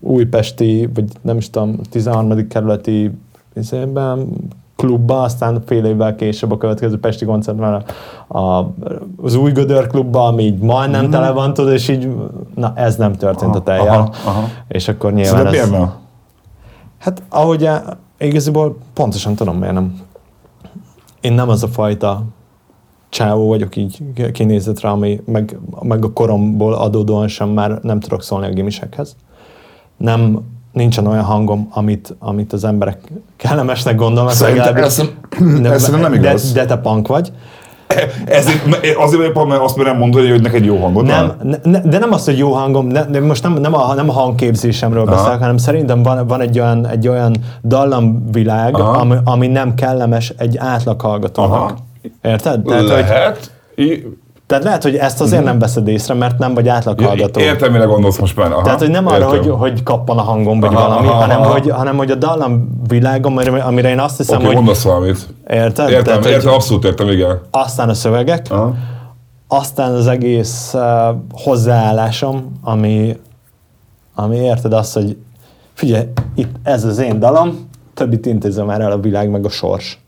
újpesti, 0.00 0.88
vagy 0.94 1.04
nem 1.20 1.36
is 1.36 1.50
tudom, 1.50 1.78
13. 1.90 2.48
kerületi 2.48 3.10
izében, 3.54 4.28
klubba, 4.82 5.20
aztán 5.20 5.62
fél 5.66 5.84
évvel 5.84 6.14
később 6.14 6.52
a 6.52 6.56
következő 6.56 7.00
Pesti 7.00 7.24
koncertben 7.24 7.84
a, 8.28 8.66
az 9.22 9.34
új 9.34 9.52
Gödör 9.52 9.86
klubba, 9.86 10.26
ami 10.26 10.42
így 10.42 10.58
majdnem 10.58 11.06
mm. 11.06 11.10
tele 11.10 11.30
van, 11.30 11.54
tudod, 11.54 11.72
és 11.72 11.88
így, 11.88 12.08
na 12.54 12.72
ez 12.74 12.96
nem 12.96 13.12
történt 13.12 13.50
aha, 13.50 13.58
a 13.58 13.62
teljel. 13.62 14.12
És 14.68 14.88
akkor 14.88 15.12
nyilván 15.12 15.46
ez... 15.46 15.70
Hát 16.98 17.22
ahogy 17.28 17.68
igazából 18.18 18.76
pontosan 18.94 19.34
tudom, 19.34 19.56
miért 19.56 19.74
nem. 19.74 20.00
Én 21.20 21.32
nem 21.32 21.48
az 21.48 21.62
a 21.62 21.68
fajta 21.68 22.22
csávó 23.08 23.48
vagyok 23.48 23.76
így 23.76 24.02
kinézetre, 24.32 24.88
ami 24.88 25.20
meg, 25.24 25.58
meg 25.82 26.04
a 26.04 26.12
koromból 26.12 26.74
adódóan 26.74 27.28
sem 27.28 27.48
már 27.48 27.78
nem 27.82 28.00
tudok 28.00 28.22
szólni 28.22 28.46
a 28.46 28.52
gimisekhez. 28.52 29.16
Nem, 29.96 30.40
nincsen 30.72 31.06
olyan 31.06 31.24
hangom, 31.24 31.68
amit, 31.70 32.14
amit 32.18 32.52
az 32.52 32.64
emberek 32.64 32.98
kellemesnek 33.36 33.96
gondolnak. 33.96 34.32
Szerintem 34.32 34.76
ez, 34.76 34.98
ez 35.64 35.88
nem 35.88 36.14
igaz. 36.14 36.52
De, 36.52 36.60
de 36.60 36.66
te 36.66 36.76
punk 36.76 37.08
vagy. 37.08 37.32
Ez, 38.24 38.46
azért 38.98 39.34
vagyok, 39.34 39.48
mert 39.48 39.60
azt 39.60 39.76
nem 39.76 39.96
mondani, 39.96 40.30
hogy 40.30 40.42
neked 40.42 40.64
jó 40.64 40.76
hangod 40.76 41.04
nem, 41.04 41.32
ne, 41.62 41.80
de 41.80 41.98
nem 41.98 42.12
az, 42.12 42.24
hogy 42.24 42.38
jó 42.38 42.52
hangom, 42.52 42.86
ne, 42.86 43.04
de 43.04 43.20
most 43.20 43.42
nem, 43.42 43.52
nem, 43.52 43.74
a, 43.74 43.94
nem 43.94 44.08
a 44.08 44.12
hangképzésemről 44.12 45.06
Aha. 45.06 45.14
beszélek, 45.14 45.38
hanem 45.38 45.56
szerintem 45.56 46.02
van, 46.02 46.26
van 46.26 46.40
egy 46.40 46.58
olyan, 46.58 46.86
egy 46.86 47.08
olyan 47.08 47.36
dallamvilág, 47.64 48.78
ami, 48.78 49.16
ami 49.24 49.46
nem 49.46 49.74
kellemes 49.74 50.32
egy 50.36 50.56
átlag 50.56 51.00
hallgatónak. 51.00 51.76
Érted? 52.22 52.62
Tehát, 52.62 52.86
Lehet. 52.86 53.50
Hogy, 53.74 54.16
tehát 54.52 54.66
lehet, 54.66 54.82
hogy 54.82 54.96
ezt 54.96 55.20
azért 55.20 55.44
nem 55.44 55.58
veszed 55.58 55.88
észre, 55.88 56.14
mert 56.14 56.38
nem 56.38 56.54
vagy 56.54 56.68
átlaghallgató. 56.68 57.40
Értem, 57.40 57.72
mire 57.72 57.84
gondolsz 57.84 58.18
most 58.18 58.36
már. 58.36 58.52
Aha, 58.52 58.62
Tehát, 58.62 58.78
hogy 58.78 58.90
nem 58.90 59.06
arra, 59.06 59.28
hogy, 59.28 59.48
hogy 59.48 59.82
kappan 59.82 60.18
a 60.18 60.22
hangom, 60.22 60.60
vagy 60.60 60.74
aha, 60.74 60.88
valami, 60.88 61.06
aha, 61.06 61.16
hanem, 61.16 61.40
aha. 61.40 61.52
Hogy, 61.52 61.70
hanem 61.70 61.96
hogy 61.96 62.10
a 62.10 62.14
dallam 62.14 62.80
világom, 62.88 63.36
amire 63.66 63.90
én 63.90 63.98
azt 63.98 64.16
hiszem, 64.16 64.34
okay, 64.34 64.46
hogy... 64.46 64.56
mondasz 64.56 64.82
valamit. 64.82 65.28
Érted? 65.48 65.88
Értem, 65.88 66.04
Tehát, 66.04 66.24
értem, 66.24 66.52
abszolút 66.52 66.84
értem, 66.84 67.08
igen. 67.08 67.40
Aztán 67.50 67.88
a 67.88 67.94
szövegek, 67.94 68.46
aha. 68.50 68.74
aztán 69.48 69.94
az 69.94 70.06
egész 70.06 70.70
uh, 70.74 70.82
hozzáállásom, 71.32 72.52
ami, 72.62 73.16
ami 74.14 74.36
érted 74.36 74.72
azt, 74.72 74.94
hogy 74.94 75.16
figyelj, 75.74 76.04
itt 76.34 76.54
ez 76.62 76.84
az 76.84 76.98
én 76.98 77.18
dalam, 77.18 77.68
többit 77.94 78.26
intézem 78.26 78.66
már 78.66 78.80
el 78.80 78.92
a 78.92 78.98
világ 78.98 79.30
meg 79.30 79.44
a 79.44 79.50
sors 79.50 80.01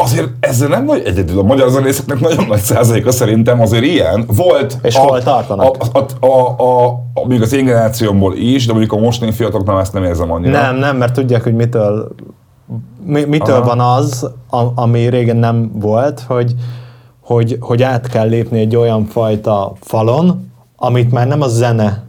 azért 0.00 0.28
ezzel 0.40 0.68
nem 0.68 0.86
vagy 0.86 1.02
egyedül. 1.04 1.38
A 1.38 1.42
magyar 1.42 1.70
zenészeknek 1.70 2.20
nagyon 2.20 2.44
nagy 2.46 2.60
százaléka 2.60 3.10
szerintem 3.10 3.60
azért 3.60 3.84
ilyen. 3.84 4.24
Volt. 4.26 4.78
És 4.82 4.96
a, 4.96 5.00
hol 5.00 5.22
tartanak? 5.22 5.76
A, 5.92 5.98
a, 5.98 6.26
a, 6.26 6.62
a, 6.62 6.86
a, 7.14 7.26
még 7.26 7.42
az 7.42 7.52
én 7.52 7.64
generációmból 7.64 8.34
is, 8.36 8.66
de 8.66 8.72
mondjuk 8.72 8.92
a 8.92 8.98
mostani 8.98 9.32
fiataloknál 9.32 9.80
ezt 9.80 9.92
nem 9.92 10.04
érzem 10.04 10.32
annyira. 10.32 10.60
Nem, 10.60 10.76
nem, 10.76 10.96
mert 10.96 11.12
tudják, 11.12 11.42
hogy 11.42 11.54
mitől, 11.54 12.14
mi, 13.04 13.24
mitől 13.24 13.56
Aha. 13.56 13.66
van 13.66 13.80
az, 13.80 14.30
a, 14.50 14.62
ami 14.74 15.08
régen 15.08 15.36
nem 15.36 15.70
volt, 15.74 16.20
hogy, 16.20 16.54
hogy, 17.20 17.56
hogy 17.60 17.82
át 17.82 18.08
kell 18.08 18.28
lépni 18.28 18.60
egy 18.60 18.76
olyan 18.76 19.04
fajta 19.04 19.72
falon, 19.80 20.50
amit 20.76 21.12
már 21.12 21.26
nem 21.26 21.40
a 21.40 21.48
zene 21.48 22.07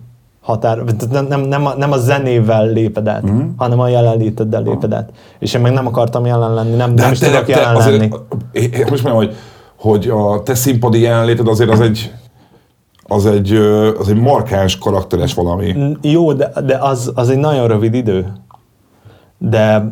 határ, 0.49 0.83
nem, 1.11 1.25
nem, 1.25 1.41
nem, 1.41 1.65
a, 1.65 1.73
nem 1.77 1.91
a 1.91 1.97
zenével 1.97 2.67
léped 2.67 3.07
át, 3.07 3.31
mm. 3.31 3.39
hanem 3.57 3.79
a 3.79 3.87
jelenléteddel 3.87 4.61
léped 4.61 4.93
át. 4.93 5.09
És 5.39 5.53
én 5.53 5.61
meg 5.61 5.71
nem 5.71 5.87
akartam 5.87 6.25
jelen 6.25 6.53
lenni, 6.53 6.75
nem, 6.75 6.93
nem 6.93 7.11
is 7.11 7.19
te- 7.19 7.29
tudok 7.29 7.47
jelen 7.47 7.75
azért- 7.75 7.97
lenni. 7.97 8.09
Én 8.51 8.85
most 8.89 9.03
mondom, 9.03 9.21
hogy, 9.21 9.35
hogy 9.75 10.07
a 10.07 10.43
te 10.43 10.55
színpadi 10.55 11.01
jelenléted 11.01 11.47
azért 11.47 11.69
az 11.69 11.79
egy, 11.81 12.11
az 13.03 13.25
egy, 13.25 13.53
az 13.99 14.09
egy 14.09 14.19
markáns 14.19 14.77
karakteres 14.77 15.33
valami. 15.33 15.75
Jó, 16.01 16.33
de, 16.33 16.51
de 16.65 16.77
az, 16.77 17.11
az 17.15 17.29
egy 17.29 17.37
nagyon 17.37 17.67
rövid 17.67 17.93
idő. 17.93 18.33
De 19.37 19.91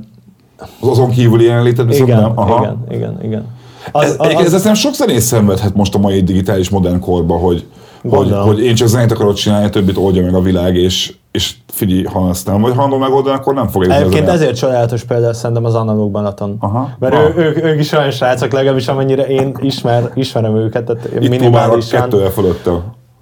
Az 0.79 0.87
azon 0.87 1.09
kívüli 1.09 1.45
jelenléted 1.45 1.87
viszont 1.87 2.09
igen, 2.09 2.21
nem. 2.21 2.31
Aha. 2.35 2.59
igen, 2.59 2.85
igen, 2.89 3.23
igen. 3.23 3.45
Az, 3.91 4.03
ez, 4.03 4.09
az, 4.09 4.15
egyébként 4.19 4.47
ez 4.47 4.53
az, 4.53 4.59
aztán 4.59 4.75
sok 4.75 4.93
zenész 4.93 5.25
szenvedhet 5.25 5.75
most 5.75 5.95
a 5.95 5.97
mai 5.97 6.23
digitális 6.23 6.69
modern 6.69 6.99
korban, 6.99 7.39
hogy, 7.39 7.65
Gondolom. 8.09 8.45
hogy 8.45 8.59
én 8.59 8.75
csak 8.75 8.87
zenét 8.87 9.11
akarok 9.11 9.33
csinálni, 9.33 9.65
a 9.65 9.69
többit 9.69 9.97
oldja 9.97 10.21
meg 10.23 10.33
a 10.33 10.41
világ, 10.41 10.75
és, 10.75 11.13
és 11.31 11.53
figyelj, 11.67 12.03
ha 12.03 12.29
ezt 12.29 12.47
nem 12.47 12.61
vagy 12.61 12.71
hajlandó 12.71 12.97
megoldani, 12.97 13.35
akkor 13.35 13.53
nem 13.53 13.67
fog 13.67 13.83
Egyébként 13.89 14.27
ezért 14.27 14.55
csodálatos 14.55 15.03
példa 15.03 15.33
szerintem 15.33 15.65
az 15.65 15.75
analóg 15.75 16.11
Balaton. 16.11 16.55
Aha. 16.59 16.89
Mert 16.99 17.13
Ah. 17.13 17.21
ő, 17.21 17.33
ők, 17.35 17.63
ők 17.63 17.79
is 17.79 17.91
olyan 17.91 18.11
srácok, 18.11 18.51
legalábbis 18.51 18.87
amennyire 18.87 19.23
én 19.27 19.55
ismer, 19.61 20.11
ismerem 20.15 20.55
őket, 20.55 20.83
tehát 20.83 21.09
Itt 21.19 21.29
minimálisan. 21.29 22.01
kettővel 22.01 22.29
fölötte. 22.29 22.71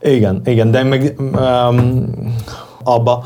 Igen, 0.02 0.42
igen, 0.46 0.72
de 0.72 0.84
meg 0.84 1.16
um, 1.20 2.06
abba 2.84 3.24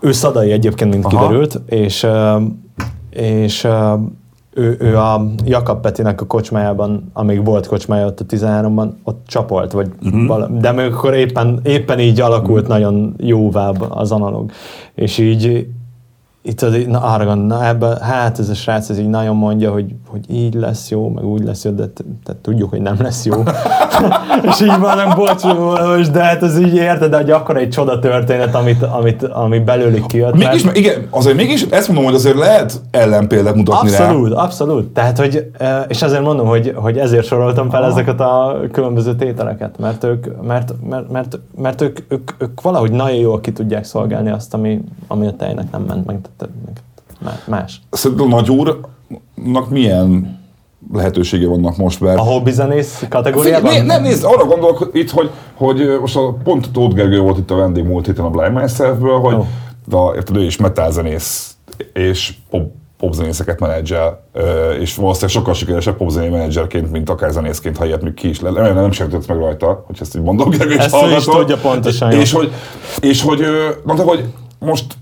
ő 0.00 0.12
Szadai 0.12 0.50
egyébként, 0.50 0.90
mint 0.92 1.04
Aha. 1.04 1.16
kiderült, 1.26 1.60
és, 1.66 2.02
um, 2.02 2.70
és 3.10 3.64
um, 3.64 4.18
ő, 4.54 4.76
ő 4.80 4.96
a 4.96 5.26
Jakab 5.44 5.80
Petinek 5.80 6.20
a 6.20 6.26
kocsmájában, 6.26 7.10
amíg 7.12 7.44
volt 7.44 7.66
kocsmája 7.66 8.06
ott 8.06 8.20
a 8.20 8.24
13-ban, 8.24 8.90
ott 9.04 9.22
csapolt, 9.26 9.72
vagy 9.72 9.86
Mhm. 9.86 10.06
uh-huh. 10.06 10.26
vala, 10.26 10.46
de 10.46 10.72
még 10.72 10.92
akkor 10.92 11.14
éppen, 11.14 11.60
éppen 11.62 11.98
így 12.00 12.20
alakult 12.20 12.62
uh-huh. 12.62 12.78
nagyon 12.78 13.14
jóvá 13.18 13.68
az 13.88 14.12
analóg. 14.12 14.50
És 14.94 15.18
így 15.18 15.66
itt 16.42 16.62
az, 16.62 16.76
na, 16.86 17.00
arra 17.00 17.24
gondol, 17.24 17.58
na 17.58 17.66
ebben, 17.66 18.00
hát 18.00 18.38
ez 18.38 18.48
a 18.48 18.54
srác 18.54 18.88
ez 18.88 18.98
így 18.98 19.08
nagyon 19.08 19.36
mondja, 19.36 19.72
hogy, 19.72 19.94
hogy 20.06 20.24
így 20.28 20.54
lesz 20.54 20.90
jó, 20.90 21.08
meg 21.08 21.24
úgy 21.24 21.44
lesz 21.44 21.64
jó, 21.64 21.70
de 21.70 21.86
tehát 22.24 22.40
tudjuk, 22.42 22.70
hogy 22.70 22.80
nem 22.80 22.96
lesz 22.98 23.24
jó. 23.24 23.34
és 24.48 24.60
így 24.60 24.78
van, 24.78 24.96
nem 24.96 25.12
bocs, 25.16 25.42
most, 25.42 26.10
de 26.10 26.22
hát 26.22 26.42
ez 26.42 26.58
így 26.58 26.74
érted, 26.74 27.10
de 27.10 27.16
hogy 27.16 27.30
akkor 27.30 27.56
egy 27.56 27.68
csoda 27.68 27.98
történet, 27.98 28.54
amit, 28.54 28.82
amit, 28.82 29.22
ami 29.22 29.58
belőlük 29.58 30.06
kijött. 30.06 30.36
Mégis, 30.36 30.62
mert- 30.62 30.76
igen, 30.76 31.06
azért 31.10 31.36
mégis 31.36 31.62
ezt 31.62 31.86
mondom, 31.86 32.04
hogy 32.04 32.14
azért 32.14 32.36
lehet 32.36 32.80
ellenpéldát 32.90 33.54
mutatni 33.54 33.90
rá. 33.90 33.96
Abszolút, 33.96 34.32
abszolút. 34.32 34.88
Tehát, 34.88 35.18
hogy, 35.18 35.50
és 35.88 36.02
ezért 36.02 36.22
mondom, 36.22 36.46
hogy, 36.46 36.72
hogy 36.76 36.98
ezért 36.98 37.26
soroltam 37.26 37.70
fel 37.70 37.84
ezeket 37.84 38.20
a 38.20 38.60
különböző 38.72 39.14
tételeket, 39.14 39.78
mert 39.78 40.04
ők, 40.04 40.42
mert, 40.42 40.74
mert, 40.88 41.10
mert, 41.10 41.38
mert 41.56 41.80
ők, 41.80 41.98
ők, 42.08 42.30
ők 42.38 42.60
valahogy 42.60 42.92
nagyon 42.92 43.18
jól 43.18 43.40
ki 43.40 43.52
tudják 43.52 43.84
szolgálni 43.84 44.30
azt, 44.30 44.54
ami, 44.54 44.80
ami 45.06 45.26
a 45.26 45.36
tejnek 45.36 45.70
nem 45.70 45.82
ment 45.82 46.06
meg 46.06 46.20
más. 47.46 47.80
Szerintem 47.90 48.28
nagy 48.28 48.50
úrnak 48.50 49.70
milyen 49.70 50.38
lehetősége 50.92 51.48
vannak 51.48 51.76
most, 51.76 52.00
mert 52.00 52.18
A 52.18 52.22
hobbizenész 52.22 53.04
kategóriában? 53.08 53.72
né, 53.72 53.80
nem 53.80 54.02
nézd, 54.02 54.24
arra 54.24 54.44
gondolok 54.44 54.90
itt, 54.92 55.10
hogy, 55.10 55.30
hogy 55.54 55.98
most 56.00 56.16
a, 56.16 56.32
pont 56.44 56.70
Tóth 56.70 56.94
Gergő 56.94 57.20
volt 57.20 57.38
itt 57.38 57.50
a 57.50 57.54
vendég 57.54 57.84
múlt 57.84 58.06
héten 58.06 58.24
a 58.24 58.30
Blind 58.30 58.52
Myself-ből, 58.52 59.18
hogy 59.18 59.34
oh. 59.90 60.14
érted, 60.14 60.36
ő 60.36 60.44
is 60.44 60.56
metalzenész 60.56 61.54
és 61.92 62.34
pop, 62.50 62.70
popzenészeket 62.98 63.60
menedzsel, 63.60 64.24
és 64.80 64.94
valószínűleg 64.94 65.34
sokkal 65.34 65.54
sikeresebb 65.54 65.96
popzené 65.96 66.28
menedzserként, 66.28 66.90
mint 66.90 67.10
akár 67.10 67.30
zenészként, 67.30 67.76
ha 67.76 67.84
ilyet 67.86 68.02
még 68.02 68.14
ki 68.14 68.28
is 68.28 68.40
le. 68.40 68.50
Nem, 68.50 68.74
nem 68.74 68.90
sértődsz 68.90 69.26
meg 69.26 69.38
rajta, 69.38 69.84
hogy 69.86 69.96
ezt 70.00 70.16
így 70.16 70.22
mondom, 70.22 70.50
Gergő, 70.50 70.74
és 70.74 70.78
Ezt 70.78 70.96
is 71.16 71.24
tudja 71.24 71.56
pontosan, 71.56 72.12
jó. 72.12 72.18
És 72.20 72.32
hogy, 72.32 72.52
és 73.00 73.22
hogy 73.22 73.42
mondta, 73.84 74.04
hogy 74.04 74.24
most 74.58 74.94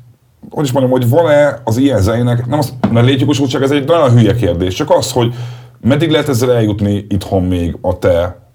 hogy 0.50 0.64
is 0.64 0.72
mondjam, 0.72 0.98
hogy 0.98 1.08
van-e 1.08 1.60
az 1.64 1.76
ilyen 1.76 2.00
zenének, 2.00 2.46
nem 2.46 2.58
az, 2.58 2.72
mert 2.90 3.06
létjogosultság, 3.06 3.62
ez 3.62 3.70
egy 3.70 3.86
nagyon 3.86 4.10
hülye 4.10 4.34
kérdés, 4.34 4.74
csak 4.74 4.90
az, 4.90 5.12
hogy 5.12 5.34
meddig 5.80 6.10
lehet 6.10 6.28
ezzel 6.28 6.52
eljutni 6.52 7.06
itthon 7.08 7.42
még 7.42 7.78
a 7.80 7.98
te 7.98 8.46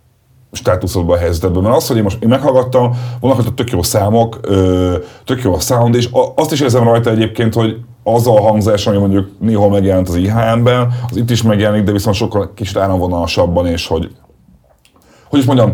státuszodban, 0.52 1.16
a 1.16 1.20
helyzetedben. 1.20 1.64
Mert 1.64 1.76
az, 1.76 1.88
hogy 1.88 1.98
én 1.98 2.04
most 2.04 2.24
én 2.24 2.30
meghallgattam, 2.30 2.92
vannak 3.20 3.40
ott 3.40 3.56
tök 3.56 3.72
jó 3.72 3.82
számok, 3.82 4.40
tök 5.26 5.42
jó 5.44 5.54
a 5.54 5.60
sound, 5.60 5.96
és 5.96 6.10
azt 6.36 6.52
is 6.52 6.62
érzem 6.62 6.84
rajta 6.84 7.10
egyébként, 7.10 7.54
hogy 7.54 7.78
az 8.04 8.28
a 8.28 8.42
hangzás, 8.42 8.88
ami 8.88 8.98
mondjuk 8.98 9.30
néhol 9.40 9.70
megjelent 9.70 10.10
az 10.10 10.16
IHM-ben, 10.16 10.88
az 11.10 11.18
itt 11.18 11.30
is 11.30 11.42
megjelenik, 11.42 11.84
de 11.84 11.92
viszont 11.92 12.16
sokkal 12.16 12.52
kicsit 12.54 12.78
áramvonalasabban, 12.78 13.68
és 13.68 13.88
hogy 13.88 14.12
hogy 15.30 15.40
is 15.40 15.46
mondjam, 15.46 15.74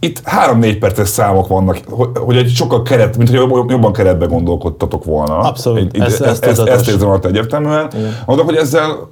itt 0.00 0.20
három-négy 0.24 0.78
perces 0.78 1.08
számok 1.08 1.48
vannak, 1.48 1.78
hogy, 2.14 2.36
egy 2.36 2.50
sokkal 2.54 2.82
keret, 2.82 3.16
mint 3.16 3.28
hogy 3.28 3.38
jobb- 3.38 3.70
jobban 3.70 3.92
keretbe 3.92 4.26
gondolkodtatok 4.26 5.04
volna. 5.04 5.38
Abszolút. 5.38 5.96
Ez- 5.96 6.20
ezt, 6.20 6.44
ez 6.44 6.58
ezt, 6.58 6.88
érzem 6.88 7.08
alatt 7.08 7.24
egyértelműen. 7.24 7.90
Mondom, 8.26 8.46
hogy 8.46 8.56
ezzel 8.56 9.08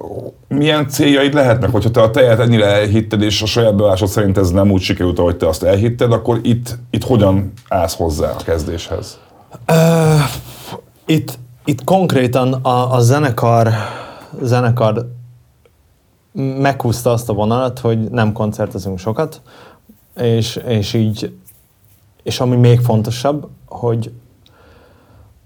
milyen 0.47 0.89
céljaid 0.89 1.33
lehetnek, 1.33 1.71
hogyha 1.71 1.91
te 1.91 2.01
a 2.01 2.11
tejet 2.11 2.39
ennyire 2.39 2.65
elhitted, 2.65 3.21
és 3.21 3.41
a 3.41 3.45
saját 3.45 3.75
bevásod 3.75 4.07
szerint 4.07 4.37
ez 4.37 4.49
nem 4.49 4.71
úgy 4.71 4.81
sikerült, 4.81 5.19
ahogy 5.19 5.37
te 5.37 5.47
azt 5.47 5.63
elhitted, 5.63 6.11
akkor 6.11 6.39
itt, 6.41 6.77
itt 6.89 7.03
hogyan 7.03 7.53
állsz 7.67 7.95
hozzá 7.95 8.29
a 8.29 8.43
kezdéshez? 8.43 9.19
Itt, 11.05 11.37
itt 11.65 11.83
konkrétan 11.83 12.53
a, 12.53 12.93
a 12.93 12.99
zenekar, 12.99 13.69
zenekar 14.41 15.07
meghúzta 16.59 17.11
azt 17.11 17.29
a 17.29 17.33
vonalat, 17.33 17.79
hogy 17.79 17.99
nem 17.99 18.31
koncertezünk 18.31 18.99
sokat, 18.99 19.41
és, 20.15 20.55
és 20.67 20.93
így, 20.93 21.35
és 22.23 22.39
ami 22.39 22.55
még 22.55 22.79
fontosabb, 22.79 23.47
hogy, 23.65 24.11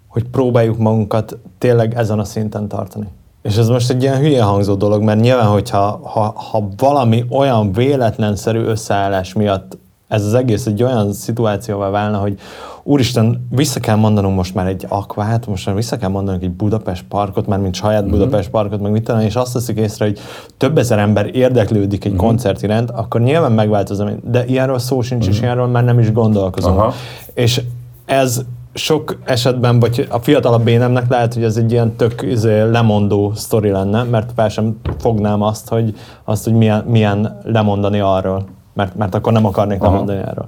hogy 0.08 0.24
próbáljuk 0.24 0.78
magunkat 0.78 1.38
tényleg 1.58 1.94
ezen 1.96 2.20
a 2.20 2.24
szinten 2.24 2.68
tartani. 2.68 3.08
És 3.42 3.58
ez 3.58 3.68
most 3.68 3.90
egy 3.90 4.02
ilyen 4.02 4.18
hülye 4.18 4.44
hangzó 4.44 4.76
dolog, 4.76 5.04
mert 5.04 5.20
nyilván, 5.20 5.48
hogyha 5.48 6.00
ha, 6.04 6.34
ha 6.36 6.68
valami 6.78 7.26
olyan 7.30 7.72
véletlenszerű 7.72 8.60
összeállás 8.60 9.34
miatt 9.34 9.78
ez 10.10 10.26
az 10.26 10.34
egész 10.34 10.66
egy 10.66 10.84
olyan 10.84 11.14
szituációval 11.14 11.92
válna, 11.92 12.18
hogy 12.18 12.40
úristen, 12.84 13.48
vissza 13.50 13.80
kell 13.80 13.96
mondanunk 13.96 14.36
most 14.36 14.56
már 14.56 14.68
egy 14.68 14.86
akvát, 14.90 15.48
most 15.48 15.66
már 15.66 15.76
vissza 15.76 15.98
kell 15.98 16.10
mondanunk 16.10 16.44
egy 16.44 16.52
Budapest 16.52 17.04
parkot, 17.10 17.48
már 17.48 17.60
mint 17.60 17.76
saját 17.76 18.02
Mhm. 18.04 18.12
Budapest 18.12 18.50
parkot, 18.50 18.82
meg 18.82 18.92
mit 18.92 19.04
tudom, 19.04 19.22
és 19.22 19.36
azt 19.36 19.54
teszik 19.54 19.78
észre, 19.78 20.06
hogy 20.06 20.20
több 20.58 20.78
ezer 20.78 21.00
ember 21.00 21.36
érdeklődik 21.36 22.04
Mhm. 22.04 22.14
egy 22.14 22.20
koncert 22.20 22.62
iránt, 22.62 22.92
akkor 22.92 23.22
nyilván 23.22 23.52
megváltozom. 23.52 24.10
De 24.32 24.46
ilyenről 24.46 24.80
szó 24.80 25.02
sincs, 25.02 25.28
és 25.28 25.42
ilyenről 25.42 25.68
már 25.68 25.84
nem 25.84 26.00
is 26.00 26.12
gondolkozom. 26.12 26.72
Mhm. 26.72 26.82
Aha. 26.82 26.94
És 27.34 27.62
ez 28.06 28.42
sok 28.74 29.18
esetben, 29.26 29.80
vagy 29.80 30.08
a 30.10 30.20
fiatalabb 30.20 30.68
énemnek 30.68 31.10
lehet, 31.10 31.34
hogy 31.34 31.44
ez 31.44 31.58
egy 31.58 31.72
ilyen 31.72 31.96
tök 31.96 32.22
izé, 32.22 32.62
lemondó 32.62 33.32
sztori 33.36 33.70
lenne, 33.70 34.04
mert 34.04 34.32
fel 34.36 34.50
sem 34.50 34.80
fognám 35.00 35.42
azt, 35.42 35.68
hogy, 35.70 35.94
azt, 36.24 36.44
hogy 36.44 36.54
milyen, 36.54 36.84
milyen 36.88 37.40
lemondani 37.44 38.00
arról. 38.00 38.46
Mert, 38.80 38.96
mert 38.96 39.16
akkor 39.16 39.34
nem 39.34 39.46
akarnék 39.46 39.82
Aha. 39.82 39.92
lemondani 39.92 40.20
erről. 40.20 40.46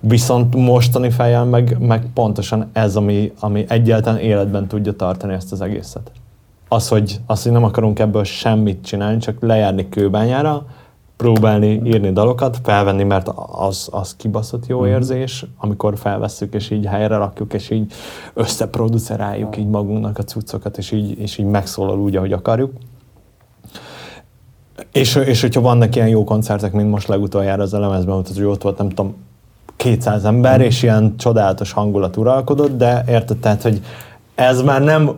Viszont 0.00 0.54
mostani 0.54 1.10
fejjel 1.10 1.44
meg, 1.44 1.76
meg 1.78 2.06
pontosan 2.14 2.70
ez, 2.72 2.96
ami, 2.96 3.32
ami 3.40 3.64
egyáltalán 3.68 4.18
életben 4.18 4.66
tudja 4.66 4.92
tartani 4.92 5.32
ezt 5.32 5.52
az 5.52 5.60
egészet. 5.60 6.12
Az 6.68 6.88
hogy, 6.88 7.20
az, 7.26 7.42
hogy 7.42 7.52
nem 7.52 7.64
akarunk 7.64 7.98
ebből 7.98 8.24
semmit 8.24 8.84
csinálni, 8.84 9.18
csak 9.18 9.36
lejárni 9.40 9.88
kőbányára, 9.88 10.64
próbálni 11.16 11.80
írni 11.84 12.12
dalokat, 12.12 12.58
felvenni, 12.62 13.04
mert 13.04 13.30
az, 13.52 13.88
az 13.92 14.16
kibaszott 14.16 14.66
jó 14.66 14.86
érzés, 14.86 15.46
amikor 15.58 15.98
felvesszük, 15.98 16.54
és 16.54 16.70
így 16.70 16.86
helyre 16.86 17.16
rakjuk, 17.16 17.52
és 17.52 17.70
így 17.70 17.92
összeproduceráljuk 18.34 19.56
így 19.56 19.68
magunknak 19.68 20.18
a 20.18 20.22
cuccokat, 20.22 20.78
és 20.78 20.90
így, 20.92 21.18
és 21.18 21.38
így 21.38 21.46
megszólal 21.46 21.98
úgy, 21.98 22.16
ahogy 22.16 22.32
akarjuk. 22.32 22.72
És, 24.92 25.14
és 25.14 25.40
hogyha 25.40 25.60
vannak 25.60 25.96
ilyen 25.96 26.08
jó 26.08 26.24
koncertek, 26.24 26.72
mint 26.72 26.90
most 26.90 27.08
legutoljára 27.08 27.62
az 27.62 27.74
elemezben 27.74 28.16
mutat, 28.16 28.34
hogy 28.34 28.44
ott 28.44 28.62
volt, 28.62 28.78
nem 28.78 28.88
tudom, 28.88 29.14
200 29.76 30.24
ember, 30.24 30.60
és 30.60 30.82
ilyen 30.82 31.14
csodálatos 31.16 31.72
hangulat 31.72 32.16
uralkodott, 32.16 32.76
de 32.76 33.04
érted, 33.08 33.36
tehát, 33.36 33.62
hogy 33.62 33.80
ez 34.34 34.62
már 34.62 34.82
nem 34.82 35.10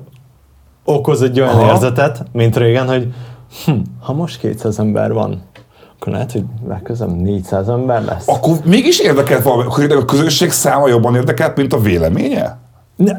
okoz 0.84 1.22
egy 1.22 1.40
olyan 1.40 1.54
Aha. 1.54 1.72
érzetet, 1.72 2.24
mint 2.32 2.56
régen, 2.56 2.88
hogy 2.88 3.14
hm, 3.64 3.72
ha 4.00 4.12
most 4.12 4.38
200 4.38 4.78
ember 4.78 5.12
van, 5.12 5.42
akkor 5.98 6.12
lehet, 6.12 6.32
hogy 6.32 6.44
legközelebb 6.68 7.16
400 7.16 7.68
ember 7.68 8.04
lesz. 8.04 8.28
Akkor 8.28 8.56
mégis 8.64 8.98
érdekelt 8.98 9.42
valami, 9.42 9.62
akkor 9.62 9.92
a 9.92 10.04
közönség 10.04 10.50
száma 10.50 10.88
jobban 10.88 11.14
érdekelt, 11.14 11.56
mint 11.56 11.72
a 11.72 11.80
véleménye? 11.80 12.58
Ne, 12.96 13.12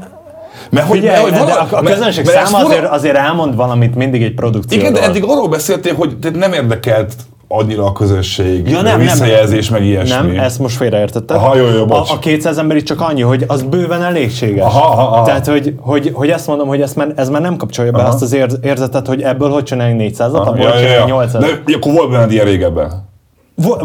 Mert 0.70 0.88
hogy, 0.88 1.02
mert, 1.04 1.18
hogy 1.22 1.32
de 1.32 1.38
vala- 1.38 1.72
a, 1.72 1.78
a 1.78 1.82
közönség 1.82 2.26
mert 2.26 2.46
száma 2.46 2.66
azért, 2.66 2.86
azért 2.86 3.16
elmond 3.16 3.56
valamit 3.56 3.96
mindig 3.96 4.24
egy 4.24 4.34
produkcióról. 4.34 4.90
Igen, 4.90 5.02
de 5.02 5.08
eddig 5.10 5.24
arról 5.24 5.48
beszéltél, 5.48 5.94
hogy 5.96 6.18
te 6.18 6.30
nem 6.30 6.54
érdekelt 6.54 7.14
annyira 7.48 7.86
a 7.86 7.92
közösség, 7.92 8.70
Ja, 8.70 8.76
nem, 8.82 8.84
nem. 8.84 9.00
visszajelzés, 9.00 9.70
meg 9.70 9.86
ilyesmi. 9.86 10.16
Nem, 10.32 10.40
ezt 10.40 10.60
most 10.60 10.76
félreértetted. 10.76 11.38
Aha, 11.38 11.56
jó, 11.56 11.68
jó, 11.68 11.86
bocs. 11.86 12.10
a, 12.10 12.14
a 12.14 12.20
200 12.20 12.58
ember 12.58 12.78
itt 12.78 12.86
csak 12.86 13.02
annyi, 13.02 13.22
hogy 13.22 13.44
az 13.48 13.64
bőven 13.64 14.04
elégséges. 14.04 14.64
Aha, 14.66 14.92
aha, 14.92 15.02
aha. 15.02 15.26
Tehát, 15.26 15.48
hogy, 15.48 15.76
hogy, 15.80 16.12
hogy 16.14 16.30
ezt 16.30 16.48
mondom, 16.48 16.68
hogy 16.68 16.82
ezt 16.82 16.96
már, 16.96 17.14
ez 17.16 17.30
már 17.30 17.42
nem 17.42 17.58
kapcsolja 17.58 17.92
be 17.92 18.00
Aha. 18.00 18.08
azt 18.08 18.22
az 18.22 18.34
ér, 18.34 18.48
érzetet, 18.62 19.08
hogy 19.08 19.22
ebből 19.22 19.50
hogy 19.50 19.64
csináljunk 19.64 20.02
400-at, 20.02 20.34
abból 20.34 20.58
ja, 20.58 20.80
ja, 20.80 20.90
ja. 20.90 21.06
800 21.06 21.42
De 21.42 21.76
akkor 21.76 21.94
volt 21.94 22.12
benned 22.12 22.32
ilyen 22.32 22.46
régebben. 22.46 23.10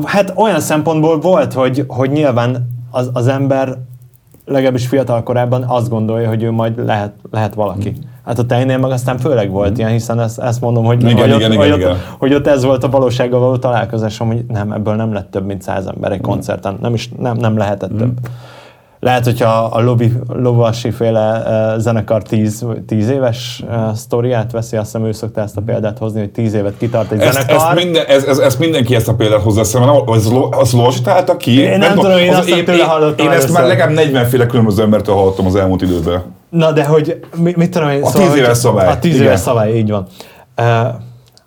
Hát 0.05 0.33
olyan 0.37 0.61
szempontból 0.61 1.19
volt, 1.21 1.53
hogy, 1.53 1.85
hogy 1.89 2.11
nyilván 2.11 2.69
az, 2.91 3.11
az 3.13 3.29
ember 3.29 3.79
legalábbis 4.49 4.87
fiatal 4.87 5.23
korában 5.23 5.63
azt 5.63 5.89
gondolja, 5.89 6.29
hogy 6.29 6.43
ő 6.43 6.51
majd 6.51 6.85
lehet, 6.85 7.13
lehet 7.31 7.55
valaki. 7.55 7.93
Hát 8.25 8.39
a 8.39 8.47
tejnél 8.47 8.79
meg 8.79 8.91
aztán 8.91 9.19
főleg 9.19 9.51
volt 9.51 9.79
ilyen, 9.79 9.91
hiszen 9.91 10.21
ezt, 10.21 10.39
ezt 10.39 10.61
mondom, 10.61 10.85
hogy, 10.85 11.03
Igen, 11.03 11.17
hogy, 11.17 11.25
igen, 11.25 11.35
ott, 11.35 11.41
igen, 11.41 11.57
hogy, 11.57 11.79
igen. 11.79 11.91
ott, 11.91 11.99
hogy 12.19 12.35
ott 12.35 12.47
ez 12.47 12.65
volt 12.65 12.85
a 12.85 12.89
valósággal 12.89 13.41
való 13.41 13.57
találkozásom, 13.57 14.27
hogy 14.27 14.45
nem, 14.49 14.73
ebből 14.73 14.95
nem 14.95 15.13
lett 15.13 15.31
több, 15.31 15.47
mint 15.47 15.63
száz 15.63 15.87
ember 15.87 16.13
egy 16.13 16.21
koncerten. 16.21 16.79
Nem 16.81 16.95
is, 16.95 17.11
nem, 17.19 17.37
nem 17.37 17.57
lehetett 17.57 17.97
több. 17.97 18.19
Lehet, 19.01 19.25
hogyha 19.25 19.49
a 19.49 19.81
Lobi, 19.81 20.13
Lovasi 20.29 20.91
féle 20.91 21.43
uh, 21.75 21.81
zenekar 21.81 22.23
10, 22.23 22.65
10 22.87 23.09
éves 23.09 23.65
uh, 23.69 23.93
sztoriát 23.95 24.53
veszi, 24.53 24.77
azt 24.77 24.85
hiszem 24.85 25.07
ő 25.07 25.13
szokta 25.13 25.41
ezt 25.41 25.57
a 25.57 25.61
példát 25.61 25.99
hozni, 25.99 26.21
hogy 26.21 26.31
10 26.31 26.55
évet 26.55 26.77
kitart 26.79 27.11
egy 27.11 27.21
Ezt, 27.21 27.33
zenekar. 27.33 27.57
ezt, 27.57 27.85
minden, 27.85 28.05
ez, 28.07 28.25
ez, 28.25 28.39
ezt 28.39 28.59
mindenki 28.59 28.95
ezt 28.95 29.09
a 29.09 29.15
példát 29.15 29.41
hozzá 29.43 29.63
szemben, 29.63 29.89
az, 30.07 30.33
az 30.51 30.73
Losi 30.73 31.01
találta 31.01 31.37
ki? 31.37 31.61
Én 31.61 31.79
nem 31.79 31.95
tudom, 31.95 32.19
én 32.19 32.35
azt 32.35 32.49
én, 32.49 32.65
tőle 32.65 32.85
hallottam 32.85 33.27
én, 33.27 33.33
én 33.33 33.39
ezt 33.39 33.53
már 33.53 33.67
legalább 33.67 33.95
40 33.95 34.27
féle 34.27 34.47
különböző 34.47 34.83
embertől 34.83 35.15
hallottam 35.15 35.47
az 35.47 35.57
elmúlt 35.57 35.83
időben. 35.83 36.23
Na 36.51 36.73
de 36.73 36.85
hogy, 36.85 37.21
mi, 37.37 37.53
mit 37.57 37.71
tudom 37.71 37.89
én, 37.89 38.03
A 38.03 38.11
tíz 38.11 38.29
hogy- 38.29 38.39
éves 38.39 38.57
szabály, 38.57 38.87
A 38.89 38.99
tíz 38.99 39.15
igen. 39.15 39.27
éves 39.27 39.41
szabály, 39.41 39.77
így 39.77 39.91
van. 39.91 40.07
Uh, 40.59 40.65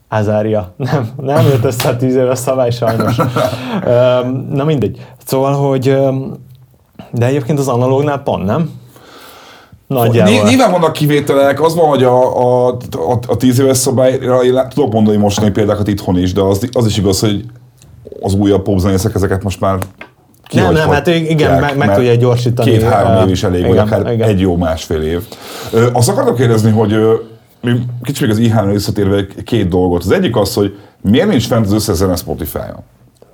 Azária. 0.10 0.74
Nem, 0.78 1.10
nem 1.22 1.46
jött 1.46 1.64
össze 1.64 1.90
a 1.90 1.96
tíz 1.96 2.16
éves 2.16 2.38
szabály 2.40 2.72
sajnos. 2.72 3.18
uh, 3.20 3.28
na 4.50 4.64
mindegy. 4.64 5.06
Szóval, 5.26 5.54
hogy 5.54 5.90
um, 5.90 6.34
de 7.12 7.26
egyébként 7.26 7.60
az 7.60 7.68
analógnál 7.68 8.20
pont, 8.24 8.46
nem? 8.46 8.70
Nagyjából. 9.88 10.34
Ny- 10.34 10.44
Nyilván 10.50 10.72
vannak 10.72 10.94
kivételek, 10.94 11.62
az 11.62 11.76
van, 11.76 11.88
hogy 11.90 12.04
a, 12.04 12.38
a, 12.40 12.68
a, 12.92 13.20
a 13.28 13.38
tíz 13.38 13.60
éves 13.60 13.78
szabályra 13.78 14.44
én 14.44 14.62
tudok 14.74 14.94
mondani 14.94 15.18
mostani 15.18 15.52
példákat 15.52 15.88
itthon 15.88 16.18
is, 16.18 16.34
de 16.34 16.42
az, 16.42 16.70
az 16.72 16.86
is 16.86 16.98
igaz, 16.98 17.20
hogy 17.20 17.46
az 18.22 18.34
újabb 18.34 18.62
popzenészek 18.64 19.16
ezeket 19.16 19.44
most 19.44 19.60
már 19.60 19.78
Nem, 20.52 20.74
nem, 20.74 20.90
hát 20.90 21.08
igen, 21.08 21.60
meg- 21.60 21.78
meg 21.78 21.96
tudja 21.96 22.16
gyorsítani. 22.16 22.72
Két-három 22.72 23.28
év 23.28 23.32
is 23.32 23.44
elég, 23.44 23.62
vagy 23.62 23.72
igen, 23.72 23.86
akár 23.86 24.14
igen. 24.14 24.28
egy 24.30 24.40
jó 24.40 24.56
másfél 24.56 25.02
év. 25.02 25.24
Ö, 25.72 25.88
Azt 25.94 26.10
akartam 26.10 26.36
kérdezni, 26.36 26.72
hogy 26.72 26.96
kicsit 28.04 28.22
még 28.22 28.30
az 28.30 28.38
IH-ra 28.38 28.72
visszatérve 28.72 29.26
két 29.46 29.68
dolgot. 29.68 30.04
Az 30.04 30.12
egyik 30.12 30.36
az, 30.36 30.54
hogy 30.54 30.78
miért 31.02 31.28
nincs 31.28 31.48
fent 31.48 31.66
az 31.66 31.72
összes 31.74 31.96
zene 31.96 32.16
Spotify-on? 32.16 32.84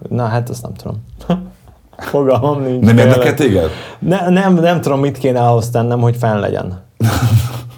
Na 0.09 0.23
hát 0.25 0.49
azt 0.49 0.61
nem 0.61 0.73
tudom. 0.73 1.03
Fogalmam 1.97 2.61
nincs. 2.63 2.83
Nem 2.85 2.97
érdekel 2.97 3.33
téged? 3.33 3.69
Ne, 3.99 4.29
nem, 4.29 4.53
nem 4.53 4.81
tudom, 4.81 4.99
mit 4.99 5.17
kéne 5.17 5.39
ahhoz 5.39 5.69
tennem, 5.69 5.99
hogy 5.99 6.15
fenn 6.17 6.39
legyen. 6.39 6.85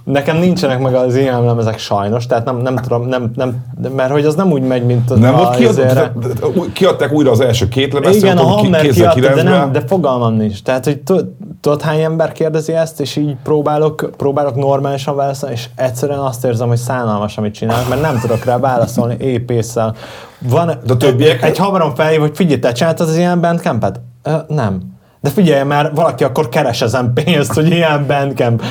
Nekem 0.03 0.37
nincsenek 0.37 0.79
meg 0.79 0.93
az 0.95 1.15
ilyen 1.15 1.45
lemezek 1.45 1.77
sajnos, 1.79 2.25
tehát 2.25 2.45
nem, 2.45 2.57
nem 2.57 2.75
tudom, 2.75 3.07
nem, 3.07 3.31
nem, 3.35 3.55
mert 3.95 4.11
hogy 4.11 4.25
az 4.25 4.35
nem 4.35 4.51
úgy 4.51 4.61
megy, 4.61 4.85
mint 4.85 5.19
Nem 5.19 5.33
a 5.33 5.37
volt 5.37 5.55
kiad, 5.55 5.71
izére. 5.71 5.93
de- 5.93 6.11
de- 6.19 6.27
de- 6.27 6.47
kiadták 6.73 7.11
újra 7.11 7.31
az 7.31 7.39
első 7.39 7.67
két 7.67 7.93
lemezt, 7.93 8.15
Igen, 8.23 8.37
a 8.37 8.43
Hammer 8.43 8.81
kiadta, 8.81 9.19
de, 9.19 9.29
2009-ben. 9.29 9.45
nem, 9.45 9.71
de 9.71 9.81
fogalmam 9.87 10.33
nincs. 10.33 10.61
Tehát, 10.63 10.85
hogy 10.85 10.97
tud- 10.97 11.27
tudod, 11.61 11.81
hány 11.81 11.99
ember 12.01 12.31
kérdezi 12.31 12.73
ezt, 12.73 12.99
és 12.99 13.15
így 13.15 13.35
próbálok, 13.43 14.09
próbálok 14.17 14.55
normálisan 14.55 15.15
válaszolni, 15.15 15.55
és 15.55 15.65
egyszerűen 15.75 16.19
azt 16.19 16.45
érzem, 16.45 16.67
hogy 16.67 16.77
szánalmas, 16.77 17.37
amit 17.37 17.53
csinálok, 17.53 17.89
mert 17.89 18.01
nem 18.01 18.19
tudok 18.19 18.45
rá 18.45 18.57
válaszolni 18.57 19.15
épésszel. 19.19 19.95
Van, 20.39 20.71
De 20.85 20.95
többiek- 20.95 21.43
Egy 21.43 21.57
haverom 21.57 21.95
felhív, 21.95 22.19
hogy 22.19 22.31
figyelj, 22.35 22.59
te 22.59 22.71
csináltad 22.71 23.07
az 23.09 23.17
ilyen 23.17 23.41
bandcampet? 23.41 23.99
Ö, 24.29 24.53
nem. 24.53 24.79
De 25.21 25.29
figyelj, 25.29 25.63
mert 25.63 25.95
valaki 25.95 26.23
akkor 26.23 26.49
keres 26.49 26.81
ezen 26.81 27.13
pénzt, 27.13 27.53
hogy 27.53 27.69
ilyen 27.69 28.05
bandcamp. 28.07 28.61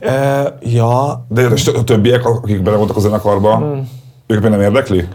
Ö, 0.00 0.08
ja, 0.60 1.24
De 1.28 1.42
és 1.42 1.66
a 1.66 1.84
többiek, 1.84 2.24
akik 2.26 2.62
bele 2.62 2.76
voltak 2.76 2.96
a 2.96 3.00
zenekarba, 3.00 3.56
Hmm. 3.56 3.88
ők 4.26 4.40
még 4.42 4.50
nem 4.50 4.60
érdekli? 4.60 5.08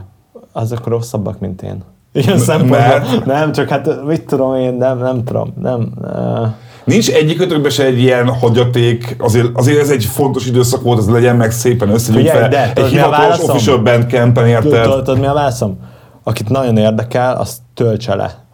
azok 0.54 0.88
rosszabbak, 0.88 1.40
mint 1.40 1.62
én. 1.62 1.84
Ilyen 2.14 2.38
szempontból. 2.38 2.78
mert- 2.80 3.26
Nem, 3.26 3.52
csak 3.52 3.70
hát 3.70 4.04
mit 4.06 4.26
tudom 4.26 4.56
én, 4.56 4.74
nem, 4.74 4.98
nem 4.98 5.24
tudom. 5.24 5.54
Nem, 5.62 5.92
uh, 6.02 6.48
Nincs 6.84 7.10
egyik 7.10 7.70
se 7.70 7.84
egy 7.86 8.00
ilyen 8.00 8.28
hagyaték, 8.28 9.16
azért, 9.20 9.48
azért 9.54 9.80
ez 9.80 9.90
egy 9.90 10.06
fontos 10.06 10.46
időszak 10.48 10.82
volt, 10.82 11.00
ez 11.00 11.10
legyen 11.10 11.36
meg 11.36 11.52
szépen 11.52 11.90
összegyűjtve. 11.90 12.48
De 12.48 12.72
Egy 12.76 12.86
hivatalos 12.86 13.40
official 13.40 13.78
bandcampen 13.78 14.48
érted? 14.48 14.82
Tudod, 14.84 15.04
tudod, 15.04 15.20
mi 15.20 15.26
a 15.26 15.34
válaszom? 15.34 15.78
Akit 16.24 16.50
nagyon 16.50 16.78
érdekel, 16.78 17.36
azt 17.36 17.58
töltse 17.74 18.16
le. 18.16 18.46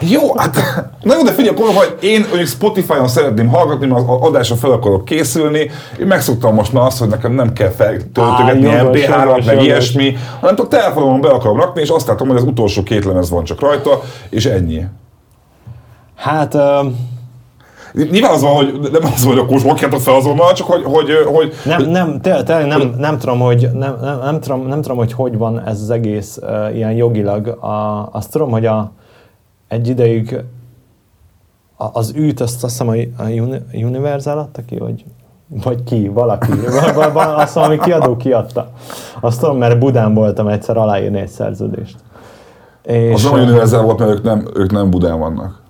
Jó, 0.00 0.36
hát 0.36 0.56
na 1.02 1.14
jó, 1.14 1.22
de 1.22 1.32
figyelj, 1.32 1.56
akkor, 1.56 1.74
hogy 1.74 1.96
én 2.00 2.20
mondjuk 2.20 2.48
Spotify-on 2.48 3.08
szeretném 3.08 3.48
hallgatni, 3.48 3.86
mert 3.86 4.08
az 4.08 4.16
adásra 4.20 4.56
fel 4.56 4.70
akarok 4.70 5.04
készülni, 5.04 5.70
én 6.00 6.06
megszoktam 6.06 6.54
most 6.54 6.72
már 6.72 6.86
azt, 6.86 6.98
hogy 6.98 7.08
nekem 7.08 7.32
nem 7.32 7.52
kell 7.52 7.70
feltöltögetni 7.70 8.66
Á, 8.66 8.82
jogos, 8.82 9.00
MP3-at, 9.00 9.24
jogos, 9.24 9.44
meg 9.44 9.62
ilyesmi, 9.62 10.16
hanem 10.40 10.56
csak 10.56 10.68
telefonon 10.68 11.20
be 11.20 11.28
akarom 11.28 11.56
rakni, 11.56 11.80
és 11.80 11.88
azt 11.88 12.06
látom, 12.06 12.28
hogy 12.28 12.36
az 12.36 12.42
utolsó 12.42 12.82
két 12.82 13.04
lemez 13.04 13.30
van 13.30 13.44
csak 13.44 13.60
rajta, 13.60 14.00
és 14.30 14.46
ennyi. 14.46 14.84
Hát, 16.16 16.54
uh, 16.54 16.86
Nyilván 18.10 18.32
az 18.32 18.42
van, 18.42 18.54
hogy 18.54 18.78
nem 18.92 19.12
az 19.14 19.24
van, 19.24 19.32
hogy 19.32 19.38
akkor 19.38 19.52
most 19.52 19.64
vakjátok 19.64 20.00
fel 20.00 20.14
azonnal, 20.14 20.52
csak 20.52 20.66
hogy, 20.66 20.82
hogy, 20.84 21.08
hogy 21.26 21.52
nem, 21.64 21.82
nem, 21.82 22.20
tényleg, 22.20 22.44
tényleg 22.44 22.66
nem, 22.66 22.94
nem, 22.98 23.18
tudom, 23.18 23.40
hogy, 23.40 23.68
nem, 23.72 23.96
nem, 24.00 24.18
nem, 24.22 24.40
tudom, 24.40 24.66
nem 24.66 24.82
tudom, 24.82 24.96
hogy 24.96 25.12
hogy 25.12 25.38
van 25.38 25.62
ez 25.66 25.80
az 25.80 25.90
egész 25.90 26.38
uh, 26.42 26.76
ilyen 26.76 26.92
jogilag. 26.92 27.46
A, 27.46 28.08
azt 28.12 28.30
tudom, 28.30 28.50
hogy 28.50 28.66
a, 28.66 28.92
egy 29.74 29.88
ideig 29.88 30.44
az 31.76 32.14
űt, 32.16 32.40
azt, 32.40 32.64
azt 32.64 32.78
hiszem 32.78 32.88
a, 32.88 33.22
a 33.22 33.28
Uni- 33.28 33.62
Universal 33.84 34.38
adta 34.38 34.62
ki, 34.64 34.78
vagy, 34.78 35.04
vagy 35.48 35.82
ki, 35.84 36.08
valaki. 36.08 36.50
Val- 36.80 36.94
val- 36.94 37.12
val- 37.12 37.38
Azt 37.40 37.54
valami 37.54 37.78
kiadó 37.78 38.16
kiadta. 38.16 38.70
Azt 39.20 39.40
tudom, 39.40 39.56
mert 39.58 39.78
Budán 39.78 40.14
voltam 40.14 40.48
egyszer 40.48 40.76
aláírni 40.76 41.18
egy 41.20 41.28
szerződést. 41.28 41.96
És, 42.82 43.12
az 43.24 43.30
nem 43.30 43.40
univerzál 43.42 43.82
volt, 43.82 43.98
mert 43.98 44.10
ők 44.10 44.22
nem, 44.22 44.46
ők 44.54 44.70
nem 44.72 44.90
Budán 44.90 45.18
vannak. 45.18 45.62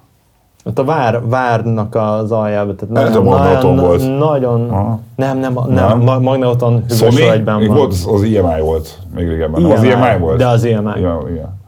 Ott 0.65 0.79
a 0.79 0.85
vár, 0.85 1.29
várnak 1.29 1.95
az 1.95 2.33
aljába, 2.33 2.75
tehát 2.75 3.15
a 3.17 3.23
Magnaton 3.23 3.75
nagyon, 3.75 3.77
volt. 3.77 4.19
nagyon, 4.19 4.71
Aha. 4.71 5.01
nem, 5.17 5.39
nem, 5.39 5.53
nem, 5.53 5.75
Nem? 5.75 5.99
nem. 5.99 6.85
Sony? 6.89 7.11
hűvös 7.11 7.29
egyben 7.31 7.67
van. 7.67 7.77
volt, 7.77 7.93
az, 7.93 8.23
IMI 8.23 8.61
volt 8.61 8.99
még 9.15 9.29
régebben. 9.29 9.63
Nem, 9.63 9.71
az 9.71 9.83
IMI 9.83 10.19
volt? 10.21 10.37
De 10.39 10.47
az 10.47 10.65
EMI. 10.65 11.01
Ja, 11.01 11.23
igen. 11.31 11.61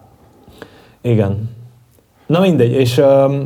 Igen. 1.00 1.55
Na 2.26 2.40
mindegy, 2.40 2.72
és, 2.72 3.02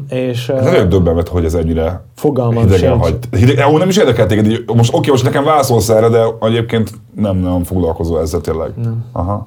és 0.08 0.48
Ez 0.48 0.64
nagyon 0.64 0.88
döbbenet, 0.88 1.28
hogy 1.28 1.44
ez 1.44 1.54
ennyire 1.54 2.04
fogalmam 2.16 2.62
hidegen 2.62 2.90
sincs. 2.90 3.02
hagy. 3.02 3.18
Hideg, 3.38 3.58
ahol 3.58 3.78
nem 3.78 3.88
is 3.88 3.96
érdekel 3.96 4.26
téged, 4.26 4.46
így- 4.46 4.64
most 4.74 4.94
oké, 4.94 5.10
most 5.10 5.24
nekem 5.24 5.44
válaszolsz 5.44 5.88
erre, 5.88 6.08
de 6.08 6.22
egyébként 6.40 6.90
nem, 7.14 7.36
nem 7.36 7.64
foglalkozol 7.64 8.20
ezzel 8.20 8.40
tényleg. 8.40 8.70
Nem. 8.82 9.04
Aha. 9.12 9.46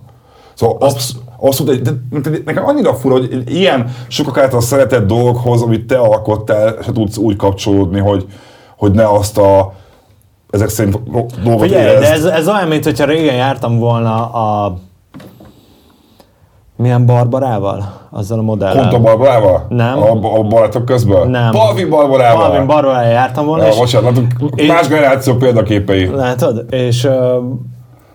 Szóval 0.54 0.78
absz- 0.80 1.16
abszolút, 1.40 1.74
egy, 1.74 1.82
de, 1.82 1.92
de, 2.10 2.30
de 2.30 2.38
nekem 2.46 2.66
annyira 2.66 2.94
fura, 2.94 3.14
hogy 3.14 3.44
ilyen 3.46 3.88
sokak 4.08 4.38
által 4.38 4.62
szeretett 4.62 5.08
dolgokhoz, 5.08 5.62
amit 5.62 5.86
te 5.86 5.98
alkottál, 5.98 6.76
se 6.84 6.92
tudsz 6.92 7.18
úgy 7.18 7.36
kapcsolódni, 7.36 8.00
hogy, 8.00 8.26
hogy 8.78 8.92
ne 8.92 9.08
azt 9.10 9.38
a 9.38 9.74
ezek 10.50 10.70
szerint 10.70 11.00
dolgot 11.44 11.62
Figyelj, 11.62 12.00
de 12.00 12.12
ez, 12.12 12.24
ez 12.26 12.48
olyan, 12.48 12.68
mint 12.68 12.84
hogyha 12.84 13.06
régen 13.06 13.36
jártam 13.36 13.80
volna 13.80 14.32
a 14.32 14.78
milyen 16.76 17.06
Barbarával? 17.06 18.02
Azzal 18.12 18.40
a 18.40 18.42
modellel. 18.42 18.82
Pont 18.82 18.94
a 18.94 19.00
Barbarával? 19.00 19.66
Nem. 19.70 20.02
A, 20.02 20.38
a 20.40 20.44
barátok 20.44 20.86
közben? 20.86 21.28
Nem. 21.30 21.52
Palvin 21.52 21.90
Barbarával? 21.90 22.48
Palvin 22.48 22.68
Barbarával 22.68 23.12
jártam 23.12 23.46
volna, 23.46 23.64
Ja, 23.64 23.70
és 23.70 23.78
bocsánat, 23.78 24.22
Én- 24.56 24.68
más 24.68 24.88
generáció 24.88 25.36
példaképei. 25.36 26.06
Látod? 26.08 26.66
És, 26.70 27.08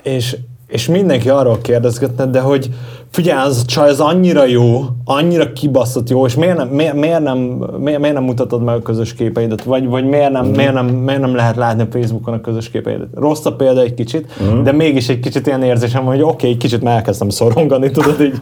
és, 0.02 0.36
és 0.68 0.88
mindenki 0.88 1.28
arról 1.28 1.58
kérdezgetne, 1.60 2.26
de 2.26 2.40
hogy 2.40 2.70
figyelj, 3.10 3.46
az 3.46 3.60
a 3.62 3.66
csaj 3.66 3.88
az 3.88 4.00
annyira 4.00 4.46
jó, 4.46 4.84
annyira 5.04 5.52
kibaszott 5.52 6.08
jó, 6.08 6.26
és 6.26 6.34
miért 6.34 6.56
nem, 6.56 6.68
miért, 6.68 6.94
miért 6.94 7.22
nem, 7.22 7.38
miért, 7.78 8.00
miért 8.00 8.14
nem 8.14 8.24
mutatod 8.24 8.62
meg 8.62 8.74
a 8.74 8.82
közös 8.82 9.14
képeidet? 9.14 9.62
Vagy, 9.62 9.86
vagy 9.86 10.04
miért, 10.04 10.30
nem, 10.30 10.46
miért, 10.46 10.72
nem, 10.72 10.86
miért 10.86 11.20
nem 11.20 11.34
lehet 11.34 11.56
látni 11.56 11.82
a 11.82 11.86
Facebookon 11.90 12.34
a 12.34 12.40
közös 12.40 12.70
képeidet? 12.70 13.08
Rossz 13.14 13.44
a 13.44 13.52
példa 13.52 13.80
egy 13.80 13.94
kicsit, 13.94 14.26
de 14.62 14.72
mégis 14.72 15.08
egy 15.08 15.20
kicsit 15.20 15.46
ilyen 15.46 15.62
érzésem, 15.62 16.04
hogy 16.04 16.22
oké, 16.22 16.30
okay, 16.30 16.56
kicsit 16.56 16.82
már 16.82 16.96
elkezdtem 16.96 17.28
szorongani, 17.28 17.90
tudod, 17.90 18.20
így 18.20 18.38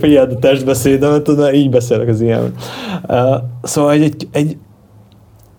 figyeld 0.00 0.32
a 0.32 0.38
testbeszédemet, 0.38 1.22
tudod, 1.22 1.54
így 1.54 1.70
beszélek 1.70 2.08
az 2.08 2.20
ilyen. 2.20 2.54
Uh, 3.08 3.34
szóval 3.62 3.90
egy, 3.90 4.02
egy, 4.02 4.26
egy 4.32 4.56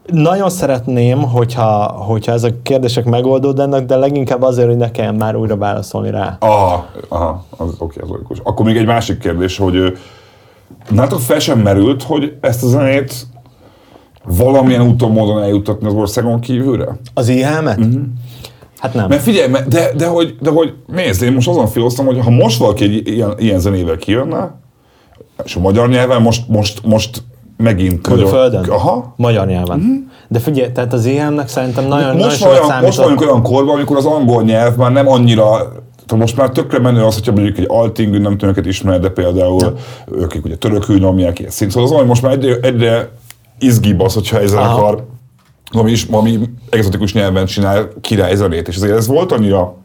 nagyon 0.05 0.49
szeretném, 0.49 1.21
hogyha, 1.21 1.91
hogyha 1.91 2.31
ezek 2.31 2.53
a 2.53 2.61
kérdések 2.63 3.05
megoldódnak, 3.05 3.85
de 3.85 3.95
leginkább 3.95 4.41
azért, 4.41 4.67
hogy 4.67 4.77
ne 4.77 4.91
kelljen 4.91 5.15
már 5.15 5.35
újra 5.35 5.57
válaszolni 5.57 6.09
rá. 6.09 6.37
Aha, 6.39 6.85
aha, 7.07 7.45
az 7.57 7.75
oké, 7.77 7.99
az 8.01 8.09
logikus. 8.09 8.37
Akkor 8.43 8.65
még 8.65 8.77
egy 8.77 8.85
másik 8.85 9.19
kérdés, 9.19 9.57
hogy 9.57 9.97
nálatok 10.89 11.19
fel 11.19 11.39
sem 11.39 11.59
merült, 11.59 12.03
hogy 12.03 12.37
ezt 12.41 12.63
a 12.63 12.67
zenét 12.67 13.27
valamilyen 14.23 14.81
úton, 14.81 15.11
módon 15.11 15.41
eljuttatni 15.41 15.87
az 15.87 15.93
országon 15.93 16.39
kívülre? 16.39 16.97
Az 17.13 17.27
IHM-et? 17.27 17.79
Hát 18.77 18.93
nem. 18.93 19.07
Mert 19.07 19.21
figyelj, 19.21 19.51
de, 19.67 19.91
de, 19.97 20.07
hogy, 20.07 20.35
de 20.41 20.49
hogy 20.49 20.73
nézd, 20.87 21.21
én 21.21 21.33
most 21.33 21.47
azon 21.47 21.67
filoztam, 21.67 22.05
hogy 22.05 22.19
ha 22.19 22.29
most 22.29 22.57
valaki 22.57 22.83
egy 22.83 23.07
ilyen, 23.07 23.33
ilyen 23.37 23.59
zenével 23.59 23.97
kijönne, 23.97 24.55
és 25.43 25.55
a 25.55 25.59
magyar 25.59 25.89
nyelven 25.89 26.21
most, 26.21 26.47
most, 26.47 26.85
most 26.85 27.23
megint... 27.63 28.01
Külföldön? 28.01 28.59
Nagyon, 28.59 28.75
aha. 28.75 29.13
Magyar 29.17 29.47
nyelven. 29.47 30.11
De 30.27 30.39
figyelj, 30.39 30.71
tehát 30.71 30.93
az 30.93 31.05
IHM-nek 31.05 31.47
szerintem 31.47 31.85
nagyon, 31.85 32.07
nagyon 32.07 32.25
Most, 32.25 32.37
sokat 32.37 32.53
olyan, 32.53 32.65
most 32.65 32.69
számított. 32.69 33.03
vagyunk 33.03 33.21
olyan 33.21 33.41
korban, 33.41 33.75
amikor 33.75 33.97
az 33.97 34.05
angol 34.05 34.43
nyelv 34.43 34.75
már 34.75 34.91
nem 34.91 35.07
annyira 35.07 35.71
tehát 36.05 36.25
most 36.25 36.37
már 36.37 36.49
tökre 36.49 36.79
menő 36.79 37.03
az, 37.03 37.13
hogyha 37.13 37.31
mondjuk 37.31 37.57
egy 37.57 37.65
Alting, 37.67 38.21
nem 38.21 38.31
tudom 38.31 38.49
őket 38.49 38.65
ismer, 38.65 38.99
de 38.99 39.09
például 39.09 39.61
ja. 39.61 39.73
ők 40.11 40.33
ugye 40.43 40.55
törökül 40.55 40.99
nyomják 40.99 41.39
ilyen 41.39 41.51
szint. 41.51 41.71
Szóval 41.71 41.89
az, 41.89 41.95
hogy 41.95 42.07
most 42.07 42.21
már 42.21 42.31
egyre, 42.31 42.55
egyre 42.61 43.09
izgibb 43.59 43.99
az, 43.99 44.13
hogyha 44.13 44.39
egy 44.39 44.47
zenekar 44.47 45.05
ami 45.73 45.91
is 45.91 46.05
valami 46.05 46.39
egzotikus 46.69 47.13
nyelven 47.13 47.45
csinál 47.45 47.89
királyzenét, 48.01 48.67
és 48.67 48.75
azért 48.75 48.97
ez 48.97 49.07
volt 49.07 49.31
annyira 49.31 49.75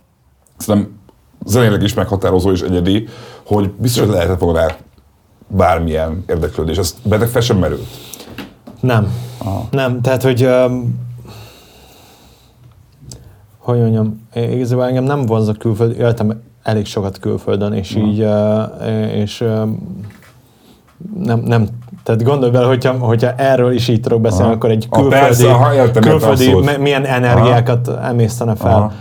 szerintem 0.57 0.99
zenéleg 1.47 1.83
is 1.83 1.95
meghatározó 1.95 2.51
és 2.51 2.61
egyedi, 2.61 3.09
hogy 3.47 3.71
biztos, 3.71 4.05
hogy 4.05 4.13
lehetett 4.13 4.39
volna 4.39 4.59
rá 4.59 4.77
bármilyen 5.49 6.25
érdeklődés. 6.29 6.77
Ez 6.77 6.95
bennek 7.03 7.29
fel 7.29 7.41
sem 7.41 7.59
merült. 7.59 7.87
Nem. 8.81 9.13
Aha. 9.39 9.67
Nem, 9.71 10.01
tehát, 10.01 10.23
hogy 10.23 10.45
um, 10.45 11.07
hogy 13.59 13.79
mondjam, 13.79 14.29
igazából 14.35 14.85
engem 14.85 15.05
nem 15.05 15.27
vonz 15.27 15.49
a 15.49 15.53
külföld, 15.53 15.99
éltem 15.99 16.43
elég 16.63 16.87
sokat 16.87 17.19
külföldön, 17.19 17.73
és 17.73 17.95
Aha. 17.95 18.07
így, 18.07 18.23
uh, 18.23 19.17
és 19.17 19.41
um, 19.41 20.03
nem, 21.23 21.41
nem 21.41 21.69
tehát 22.03 22.23
gondolj 22.23 22.51
bele, 22.51 22.67
hogyha, 22.67 22.93
hogyha 22.93 23.33
erről 23.37 23.73
is 23.73 23.89
így 23.89 24.01
tudok 24.01 24.21
beszélni, 24.21 24.45
Aha. 24.45 24.55
akkor 24.55 24.71
egy 24.71 24.89
külföldi, 24.89 25.17
a 25.17 25.21
persze, 25.21 25.51
aha, 25.51 25.75
értem, 25.75 26.03
külföldi 26.03 26.55
milyen 26.79 27.05
energiákat 27.05 27.89
aha. 27.89 28.07
emésztene 28.07 28.55
fel. 28.55 28.71
Aha. 28.71 28.93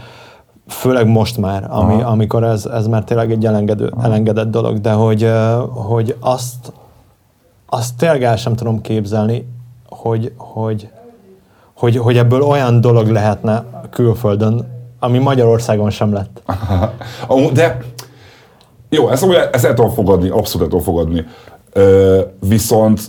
Főleg 0.67 1.07
most 1.07 1.37
már, 1.37 1.67
ami, 1.69 2.01
amikor 2.01 2.43
ez, 2.43 2.65
ez 2.65 2.87
már 2.87 3.03
tényleg 3.03 3.31
egy 3.31 3.45
elengedő, 3.45 3.93
elengedett 4.01 4.49
dolog, 4.49 4.81
de 4.81 4.91
hogy, 4.91 5.31
hogy 5.73 6.15
azt, 6.19 6.73
azt 7.65 7.97
tényleg 7.97 8.23
el 8.23 8.35
sem 8.35 8.55
tudom 8.55 8.81
képzelni, 8.81 9.47
hogy, 9.89 10.31
hogy, 10.37 10.89
hogy, 11.73 11.97
hogy 11.97 12.17
ebből 12.17 12.41
olyan 12.41 12.81
dolog 12.81 13.07
lehetne 13.07 13.65
külföldön, 13.89 14.67
ami 14.99 15.17
Magyarországon 15.17 15.89
sem 15.89 16.13
lett. 16.13 16.41
De 17.53 17.77
jó, 18.89 19.09
ezt, 19.09 19.25
ezt 19.51 19.65
el 19.65 19.73
tudom 19.73 19.91
fogadni, 19.91 20.29
abszolút 20.29 20.73
el 20.73 20.79
tudom 20.79 20.81
fogadni. 20.81 21.25
Viszont 22.39 23.01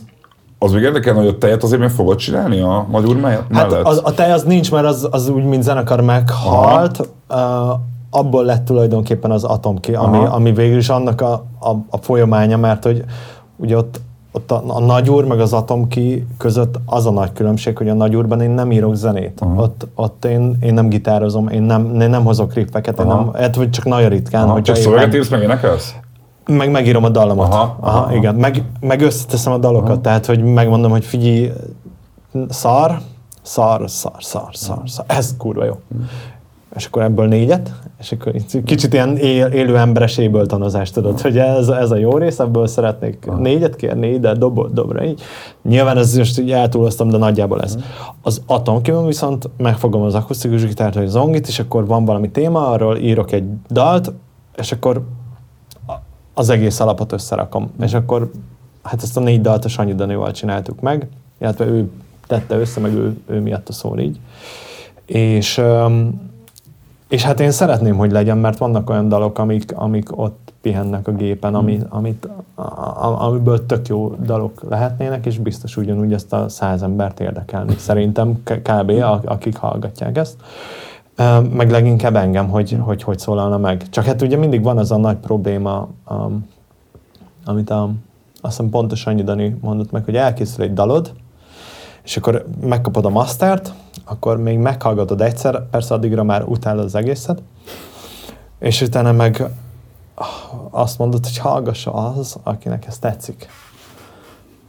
az 0.58 0.72
még 0.72 0.82
érdekelne, 0.82 1.18
hogy 1.18 1.28
a 1.28 1.38
tejet 1.38 1.62
azért 1.62 1.80
meg 1.80 1.90
fogod 1.90 2.16
csinálni 2.16 2.60
a 2.60 2.86
magyar 2.90 3.16
mellett? 3.16 3.52
Hát 3.52 3.72
az, 3.72 4.00
a 4.04 4.14
tej 4.14 4.32
az 4.32 4.42
nincs, 4.42 4.70
mert 4.70 4.86
az, 4.86 5.08
az 5.10 5.28
úgy, 5.28 5.44
mint 5.44 5.62
zenekar 5.62 6.00
meghalt. 6.00 7.08
Uh, 7.30 7.36
abból 8.10 8.44
lett 8.44 8.64
tulajdonképpen 8.64 9.30
az 9.30 9.44
atomki, 9.44 9.94
ami, 9.94 10.24
ami 10.24 10.52
végül 10.52 10.78
is 10.78 10.88
annak 10.88 11.20
a, 11.20 11.32
a, 11.60 11.70
a 11.90 11.96
folyamánya, 11.96 12.56
mert 12.56 12.84
hogy 12.84 13.04
ugye 13.56 13.76
ott, 13.76 14.00
ott 14.32 14.50
a, 14.50 14.62
a 14.66 14.80
nagyúr 14.80 15.24
meg 15.24 15.40
az 15.40 15.52
atomki 15.52 16.26
között 16.38 16.78
az 16.86 17.06
a 17.06 17.10
nagy 17.10 17.32
különbség, 17.32 17.76
hogy 17.76 17.88
a 17.88 17.94
nagyúrban 17.94 18.40
én 18.40 18.50
nem 18.50 18.72
írok 18.72 18.94
zenét. 18.94 19.40
Aha. 19.40 19.62
Ott, 19.62 19.86
ott 19.94 20.24
én, 20.24 20.56
én 20.60 20.74
nem 20.74 20.88
gitározom, 20.88 21.48
én 21.48 21.62
nem, 21.62 22.00
én 22.00 22.10
nem 22.10 22.24
hozok 22.24 22.54
riffeket, 22.54 23.00
én 23.00 23.06
nem, 23.06 23.30
hát, 23.34 23.58
csak 23.70 23.84
nagyon 23.84 24.08
ritkán. 24.08 24.48
Aha, 24.48 24.62
csak 24.62 24.76
szöveget 24.76 25.14
írsz, 25.14 25.28
meg 25.28 25.42
énekelsz? 25.42 25.94
Meg 26.48 26.70
megírom 26.70 27.04
a 27.04 27.08
dallamot. 27.08 27.52
Aha, 27.52 27.76
aha, 27.80 27.98
aha. 27.98 28.14
igen. 28.14 28.34
Meg, 28.34 28.64
meg 28.80 29.00
összeteszem 29.00 29.52
a 29.52 29.58
dalokat, 29.58 29.90
aha. 29.90 30.00
tehát 30.00 30.26
hogy 30.26 30.42
megmondom, 30.42 30.90
hogy 30.90 31.04
figyelj, 31.04 31.52
szar, 32.48 32.98
szar, 33.42 33.90
szar, 33.90 34.16
szar, 34.18 34.48
szar, 34.52 34.82
szar. 34.84 35.04
Ez 35.08 35.34
kurva 35.38 35.64
jó. 35.64 35.74
És 36.76 36.86
akkor 36.86 37.02
ebből 37.02 37.26
négyet, 37.26 37.72
és 38.00 38.12
akkor 38.12 38.32
kicsit 38.64 38.92
ilyen 38.92 39.16
él, 39.16 39.46
élő 39.46 39.78
emberes 39.78 40.20
tanozás, 40.46 40.90
tudod, 40.90 41.20
hogy 41.20 41.38
ez, 41.38 41.68
ez 41.68 41.90
a 41.90 41.96
jó 41.96 42.16
rész, 42.16 42.38
ebből 42.38 42.66
szeretnék 42.66 43.24
Aha. 43.26 43.38
négyet 43.38 43.76
kérni, 43.76 44.18
de 44.18 44.34
dob, 44.34 44.72
dobra, 44.72 45.04
így. 45.04 45.20
Nyilván 45.62 45.96
ez 45.96 46.16
most 46.16 46.38
így 46.38 46.52
eltúloztam, 46.52 47.08
de 47.08 47.16
nagyjából 47.16 47.62
ez. 47.62 47.78
Az 48.22 48.42
atomkívül 48.46 49.06
viszont 49.06 49.50
megfogom 49.56 50.02
az 50.02 50.14
akusztikus 50.14 50.66
gitárt, 50.66 50.94
vagy 50.94 51.06
zongit, 51.06 51.48
és 51.48 51.58
akkor 51.58 51.86
van 51.86 52.04
valami 52.04 52.30
téma, 52.30 52.68
arról 52.68 52.96
írok 52.96 53.32
egy 53.32 53.44
dalt, 53.68 54.12
és 54.56 54.72
akkor 54.72 55.02
az 56.38 56.48
egész 56.50 56.80
alapot 56.80 57.12
összerakom. 57.12 57.70
És 57.80 57.94
akkor 57.94 58.30
hát 58.82 59.02
ezt 59.02 59.16
a 59.16 59.20
négy 59.20 59.40
dalt 59.40 59.64
a 59.64 59.68
Sanyi 59.68 59.94
Danival 59.94 60.32
csináltuk 60.32 60.80
meg, 60.80 61.08
illetve 61.40 61.64
ő 61.64 61.90
tette 62.26 62.56
össze, 62.58 62.80
meg 62.80 62.92
ő, 62.92 63.16
ő 63.26 63.40
miatt 63.40 63.68
a 63.68 63.72
szó 63.72 63.98
így. 63.98 64.20
És, 65.06 65.62
és 67.08 67.22
hát 67.22 67.40
én 67.40 67.50
szeretném, 67.50 67.96
hogy 67.96 68.10
legyen, 68.10 68.38
mert 68.38 68.58
vannak 68.58 68.90
olyan 68.90 69.08
dalok, 69.08 69.38
amik, 69.38 69.72
amik 69.76 70.18
ott 70.18 70.52
pihennek 70.60 71.08
a 71.08 71.12
gépen, 71.12 71.54
ami, 71.54 71.76
hmm. 71.76 71.86
amit, 71.88 72.28
amiből 73.18 73.66
tök 73.66 73.88
jó 73.88 74.14
dalok 74.24 74.62
lehetnének, 74.68 75.26
és 75.26 75.38
biztos 75.38 75.76
ugyanúgy 75.76 76.12
ezt 76.12 76.32
a 76.32 76.48
száz 76.48 76.82
embert 76.82 77.20
érdekelni. 77.20 77.74
Szerintem 77.76 78.42
kb. 78.44 78.90
akik 79.24 79.56
hallgatják 79.56 80.16
ezt 80.16 80.36
meg 81.52 81.70
leginkább 81.70 82.16
engem, 82.16 82.48
hogy, 82.48 82.76
hogy 82.80 83.02
hogy 83.02 83.18
szólalna 83.18 83.58
meg. 83.58 83.88
Csak 83.88 84.04
hát 84.04 84.22
ugye 84.22 84.36
mindig 84.36 84.62
van 84.62 84.78
az 84.78 84.90
a 84.90 84.96
nagy 84.96 85.16
probléma, 85.16 85.88
um, 86.08 86.48
amit 87.44 87.70
a, 87.70 87.82
azt 88.40 88.56
hiszem 88.56 88.70
pontosan 88.70 89.12
annyi 89.12 89.22
Dani 89.22 89.56
mondott 89.60 89.90
meg, 89.90 90.04
hogy 90.04 90.16
elkészül 90.16 90.64
egy 90.64 90.72
dalod, 90.72 91.12
és 92.02 92.16
akkor 92.16 92.44
megkapod 92.60 93.04
a 93.04 93.08
mastert, 93.08 93.72
akkor 94.04 94.36
még 94.36 94.58
meghallgatod 94.58 95.20
egyszer, 95.20 95.68
persze 95.70 95.94
addigra 95.94 96.22
már 96.22 96.42
utálod 96.42 96.84
az 96.84 96.94
egészet, 96.94 97.42
és 98.58 98.80
utána 98.80 99.12
meg 99.12 99.44
azt 100.70 100.98
mondod, 100.98 101.24
hogy 101.24 101.38
hallgassa 101.38 101.92
az, 101.92 102.36
akinek 102.42 102.86
ez 102.86 102.98
tetszik. 102.98 103.48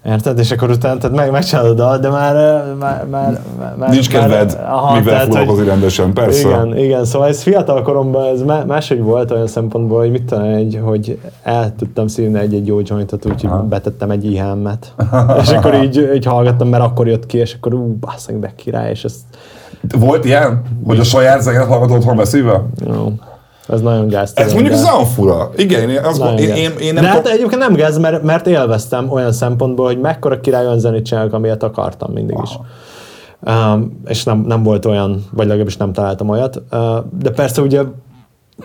Érted? 0.05 0.39
És 0.39 0.51
akkor 0.51 0.69
utána 0.69 0.97
tehát 0.97 1.15
meg, 1.15 1.31
megcsinálod 1.31 1.79
a 1.79 1.97
de 1.97 2.09
már, 2.09 2.35
már, 2.79 3.05
már, 3.09 3.41
már 3.77 3.89
Nincs 3.89 4.09
kedved, 4.09 4.59
aha, 4.65 4.95
mivel 4.95 5.19
foglalkozni 5.19 5.65
rendesen, 5.65 6.13
persze. 6.13 6.47
Igen, 6.47 6.77
igen, 6.77 7.05
szóval 7.05 7.27
ez 7.27 7.41
fiatal 7.41 7.81
koromban 7.81 8.25
ez 8.25 8.41
máshogy 8.67 9.01
volt 9.01 9.31
olyan 9.31 9.47
szempontból, 9.47 9.99
hogy 9.99 10.11
mit 10.11 10.23
tudom, 10.23 10.43
egy, 10.43 10.79
hogy 10.83 11.19
el 11.43 11.75
tudtam 11.75 12.07
szívni 12.07 12.39
egy-egy 12.39 12.67
jó 12.67 12.79
jointot, 12.83 13.25
úgyhogy 13.25 13.49
betettem 13.69 14.11
egy 14.11 14.31
ihámmet. 14.31 14.93
és 15.41 15.49
akkor 15.49 15.83
így, 15.83 16.11
így 16.15 16.25
hallgattam, 16.25 16.67
mert 16.67 16.83
akkor 16.83 17.07
jött 17.07 17.25
ki, 17.25 17.37
és 17.37 17.53
akkor 17.53 17.73
ú, 17.73 17.97
basszak, 17.99 18.35
de 18.35 18.53
király, 18.55 18.89
és 18.89 19.03
ezt... 19.03 19.19
Volt 19.97 20.25
ilyen? 20.25 20.61
Hogy 20.85 20.99
a 20.99 21.03
saját 21.03 21.41
zenét 21.41 21.67
hallgatod 21.67 21.97
otthon 21.97 22.15
beszélve? 22.15 22.63
Jó. 22.85 23.13
Ez 23.69 23.81
nagyon 23.81 24.07
gáz. 24.07 24.31
Ez 24.35 24.53
mondjuk 24.53 24.73
az 24.73 24.83
olyan 24.83 25.05
fura. 25.05 25.49
Igen, 25.55 25.89
én, 25.89 25.99
az 26.03 26.21
én, 26.37 26.49
én, 26.49 26.71
én 26.79 26.93
nem 26.93 27.03
De 27.03 27.09
hát 27.09 27.27
egyébként 27.27 27.61
nem 27.61 27.73
gáz, 27.73 27.97
mert, 27.97 28.23
mert 28.23 28.47
élveztem 28.47 29.11
olyan 29.11 29.31
szempontból, 29.31 29.85
hogy 29.85 29.99
mekkora 29.99 30.39
király 30.39 30.65
olyan 30.65 30.79
zenét 30.79 31.05
csinálok, 31.05 31.33
amilyet 31.33 31.63
akartam 31.63 32.11
mindig 32.13 32.37
is. 32.43 32.49
Um, 33.41 34.01
és 34.05 34.23
nem, 34.23 34.43
nem 34.47 34.63
volt 34.63 34.85
olyan, 34.85 35.25
vagy 35.31 35.47
legalábbis 35.47 35.77
nem 35.77 35.93
találtam 35.93 36.29
olyat. 36.29 36.61
Uh, 36.71 36.79
de 37.19 37.29
persze 37.29 37.61
ugye, 37.61 37.81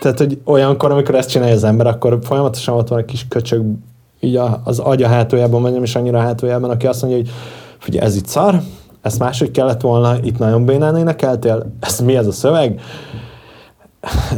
tehát 0.01 0.19
hogy 0.19 0.39
olyankor, 0.45 0.91
amikor 0.91 1.15
ezt 1.15 1.29
csinálja 1.31 1.55
az 1.55 1.65
ember, 1.65 1.87
akkor 1.87 2.19
folyamatosan 2.23 2.75
ott 2.75 2.89
van 2.89 2.99
egy 2.99 3.05
kis 3.05 3.27
köcsög 3.29 3.65
így 4.21 4.41
az 4.65 4.79
agya 4.79 5.09
hátuljában, 5.09 5.63
vagy 5.63 5.73
nem 5.73 5.83
is 5.83 5.97
annyira 5.97 6.19
a 6.19 6.23
hátuljában, 6.23 6.71
aki 6.71 6.87
azt 6.87 7.03
mondja, 7.03 7.21
hogy 7.21 7.31
figyelj, 7.79 8.07
ez 8.07 8.17
itt 8.17 8.27
szar, 8.27 8.61
ezt 9.03 9.19
máshogy 9.19 9.51
kellett 9.51 9.81
volna, 9.81 10.17
itt 10.23 10.39
nagyon 10.39 10.65
bénán 10.65 10.97
énekeltél, 10.97 11.73
ez 11.81 12.01
mi 12.01 12.17
ez 12.17 12.27
a 12.27 12.33
szöveg? 12.33 12.81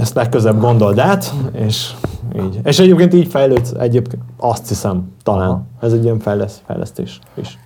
Ezt 0.01 0.15
legközebb 0.15 0.61
gondold 0.61 0.99
át, 0.99 1.35
és 1.53 1.91
így. 2.37 2.61
És 2.65 2.79
egyébként 2.79 3.15
így 3.15 3.29
fejlődsz, 3.29 3.73
egyébként 3.79 4.23
azt 4.37 4.69
hiszem, 4.69 5.13
talán. 5.23 5.69
Ez 5.81 5.93
egy 5.93 6.05
ilyen 6.05 6.19
fejlesz, 6.19 6.61
fejlesztés 6.67 7.19
is. 7.35 7.59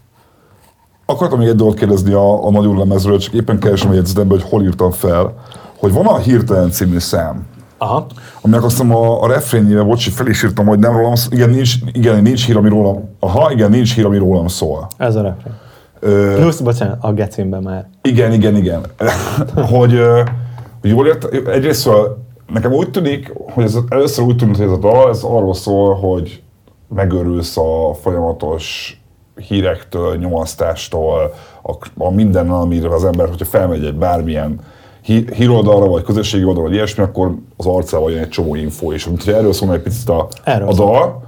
Akartam 1.07 1.39
még 1.39 1.49
egy 1.49 1.57
dolgot 1.57 1.79
kérdezni 1.79 2.13
a, 2.13 2.47
a 2.47 2.51
magyar 2.51 2.77
lemezről, 2.77 3.19
csak 3.19 3.33
éppen 3.33 3.59
keresem 3.59 3.91
egy 3.91 3.97
jegyzetembe, 3.97 4.35
hogy 4.35 4.45
hol 4.51 4.63
írtam 4.63 4.91
fel, 4.91 5.35
hogy 5.79 5.93
van 5.93 6.07
a 6.07 6.19
Hirtelen 6.19 6.71
című 6.71 6.99
szám, 6.99 7.47
Aha. 7.83 8.07
Aminek 8.41 8.65
azt 8.65 8.77
hiszem 8.77 8.95
a, 8.95 9.23
a 9.23 9.27
refrényével, 9.27 9.85
bocsi, 9.85 10.11
fel 10.11 10.27
is 10.27 10.43
írtam, 10.43 10.67
hogy 10.67 10.79
nem 10.79 10.93
rólam 10.93 11.15
szól. 11.15 11.33
Igen, 11.33 11.51
nincs, 11.51 11.75
igen, 11.93 12.23
nincs 12.23 12.47
hír, 12.47 12.57
ami 12.57 12.69
rólam, 12.69 13.09
aha, 13.21 13.53
igen, 13.53 13.71
nincs 13.71 13.95
hír, 13.95 14.05
ami 14.05 14.19
rólam 14.19 14.49
szól. 14.49 14.87
Ez 14.97 15.17
a 15.17 15.23
refrén. 15.23 15.53
Ö, 16.01 16.35
Plusz, 16.37 16.61
bocsánat, 16.61 16.97
a 17.01 17.13
gecimben 17.13 17.63
már. 17.63 17.89
Igen, 18.03 18.33
igen, 18.33 18.57
igen. 18.57 18.81
hogy, 19.75 20.01
jól 20.83 21.07
ért, 21.07 21.25
egyrészt 21.47 21.81
szóval 21.81 22.19
nekem 22.53 22.73
úgy 22.73 22.91
tűnik, 22.91 23.33
hogy 23.35 23.65
ez 23.65 23.79
először 23.89 24.25
úgy 24.25 24.37
tűnt, 24.37 24.57
hogy 24.57 24.67
ez 24.67 24.73
a 24.73 24.77
dal, 24.77 25.09
ez 25.09 25.23
arról 25.23 25.55
szól, 25.55 25.95
hogy 25.95 26.43
megörülsz 26.95 27.57
a 27.57 27.95
folyamatos 28.03 28.95
hírektől, 29.49 30.17
nyomasztástól, 30.17 31.35
a, 31.63 31.73
a 31.99 32.11
minden, 32.11 32.51
amire 32.51 32.95
az 32.95 33.05
ember, 33.05 33.29
hogyha 33.29 33.45
felmegy 33.45 33.85
egy 33.85 33.95
bármilyen 33.95 34.61
híroldalra, 35.33 35.87
vagy 35.87 36.03
közösségi 36.03 36.45
oldalra, 36.45 36.69
vagy 36.69 36.77
ilyesmi, 36.77 37.03
akkor 37.03 37.35
az 37.57 37.67
arcával 37.67 38.11
jön 38.11 38.23
egy 38.23 38.29
csomó 38.29 38.55
info, 38.55 38.93
és 38.93 39.07
mint 39.07 39.25
hogy 39.25 39.35
erről 39.35 39.53
szólna 39.53 39.75
egy 39.75 39.83
picit 39.83 40.09
a, 40.09 40.29
a 40.45 40.75
dal, 40.75 41.23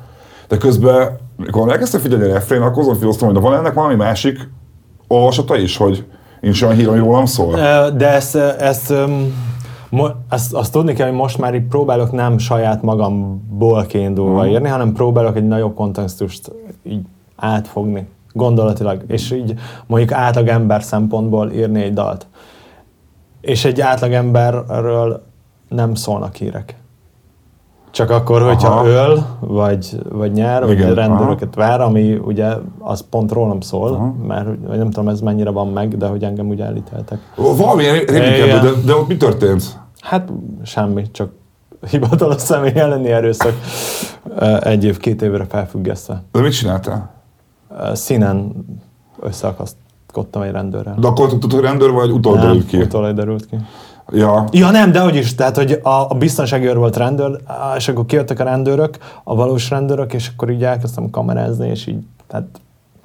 de 0.49 0.57
közben, 0.57 1.19
amikor 1.39 1.71
elkezdtem 1.71 2.01
figyelni 2.01 2.25
a 2.25 2.33
refrén, 2.33 2.61
akkor 2.61 2.83
azon 2.83 2.99
filoztam, 2.99 3.29
hogy 3.29 3.37
de 3.37 3.43
van 3.43 3.59
ennek 3.59 3.73
valami 3.75 3.95
másik 3.95 4.49
olvasata 5.09 5.57
is, 5.57 5.77
hogy 5.77 6.05
Nincs 6.43 6.63
olyan 6.63 6.77
hír, 6.77 6.89
ami 6.89 6.99
rólam 6.99 7.27
szól? 7.27 7.55
De 7.91 8.09
ezt, 8.09 8.37
ezt, 8.37 8.95
ezt, 10.29 10.55
azt 10.55 10.73
tudni 10.73 10.93
kell, 10.93 11.09
hogy 11.09 11.17
most 11.17 11.39
már 11.39 11.55
így 11.55 11.67
próbálok 11.67 12.13
nem 12.13 12.39
saját 12.39 12.83
magamból 12.83 13.87
kiindulva 13.87 14.43
hmm. 14.43 14.51
írni, 14.51 14.69
hanem 14.69 14.93
próbálok 14.93 15.37
egy 15.37 15.47
nagyobb 15.47 15.75
kontextust 15.75 16.53
így 16.83 17.07
átfogni 17.37 18.09
gondolatilag, 18.33 19.03
és 19.07 19.31
így 19.31 19.55
mondjuk 19.87 20.13
átlag 20.13 20.49
ember 20.49 20.83
szempontból 20.83 21.51
írni 21.51 21.83
egy 21.83 21.93
dalt. 21.93 22.27
És 23.41 23.65
egy 23.65 23.81
átlag 23.81 24.13
emberről 24.13 25.23
nem 25.69 25.95
szólnak 25.95 26.35
hírek. 26.35 26.77
Csak 27.93 28.11
akkor, 28.11 28.43
hogyha 28.43 28.69
Aha. 28.69 28.87
öl, 28.87 29.27
vagy, 29.41 30.01
vagy 30.09 30.33
nyer, 30.33 30.63
vagy 30.65 30.71
Igen, 30.71 30.95
rendőröket 30.95 31.55
vár, 31.55 31.81
ami 31.81 32.15
ugye 32.15 32.47
az 32.79 33.05
pont 33.11 33.33
rólam 33.33 33.61
szól, 33.61 34.15
mert 34.27 34.47
vagy 34.67 34.79
nem 34.79 34.91
tudom 34.91 35.09
ez 35.09 35.21
mennyire 35.21 35.51
van 35.51 35.69
meg, 35.69 35.97
de 35.97 36.07
hogy 36.07 36.25
engem 36.25 36.49
ugye 36.49 36.65
elítéltek. 36.65 37.19
Valami 37.37 37.83
Igen. 37.83 38.63
de, 38.63 38.71
de 38.85 38.95
ott 38.95 39.09
mi 39.09 39.17
történt? 39.17 39.81
Hát 40.01 40.29
semmi, 40.65 41.11
csak 41.11 41.31
hivatalos 41.91 42.41
személy 42.41 42.73
elleni 42.75 43.09
erőszak 43.09 43.53
egy 44.61 44.85
év, 44.85 44.99
két 44.99 45.23
évre 45.23 45.45
felfüggesztve. 45.45 46.23
De 46.33 46.41
mit 46.41 46.53
csináltál? 46.53 47.11
Színen 47.93 48.53
összeakasztottam 49.21 50.43
egy 50.43 50.51
rendőrrel. 50.51 50.95
De 50.99 51.07
akkor 51.07 51.29
tudtad, 51.29 51.53
hogy 51.53 51.61
rendőr 51.61 51.91
vagy, 51.91 52.11
utólag 52.11 52.41
derült 52.41 52.67
ki. 52.67 52.77
utólag 52.77 53.15
derült 53.15 53.47
ki. 53.47 53.57
Ja. 54.11 54.45
Ja 54.51 54.71
nem, 54.71 54.93
de 54.93 55.01
hogy 55.01 55.17
is, 55.17 55.35
tehát 55.35 55.57
hogy 55.57 55.81
a, 55.83 55.89
a 55.89 56.15
biztonsági 56.19 56.67
őr 56.67 56.77
volt 56.77 56.97
rendőr, 56.97 57.39
és 57.77 57.89
akkor 57.89 58.07
kijöttek 58.07 58.41
a 58.41 58.45
rendőrök, 58.45 58.97
a 59.25 59.35
valós 59.35 59.71
rendőrök, 59.71 60.13
és 60.13 60.31
akkor 60.35 60.51
így 60.51 60.65
elkezdtem 60.65 61.11
kamerázni, 61.11 61.69
és 61.69 61.87
így, 61.87 61.99
tehát 62.27 62.47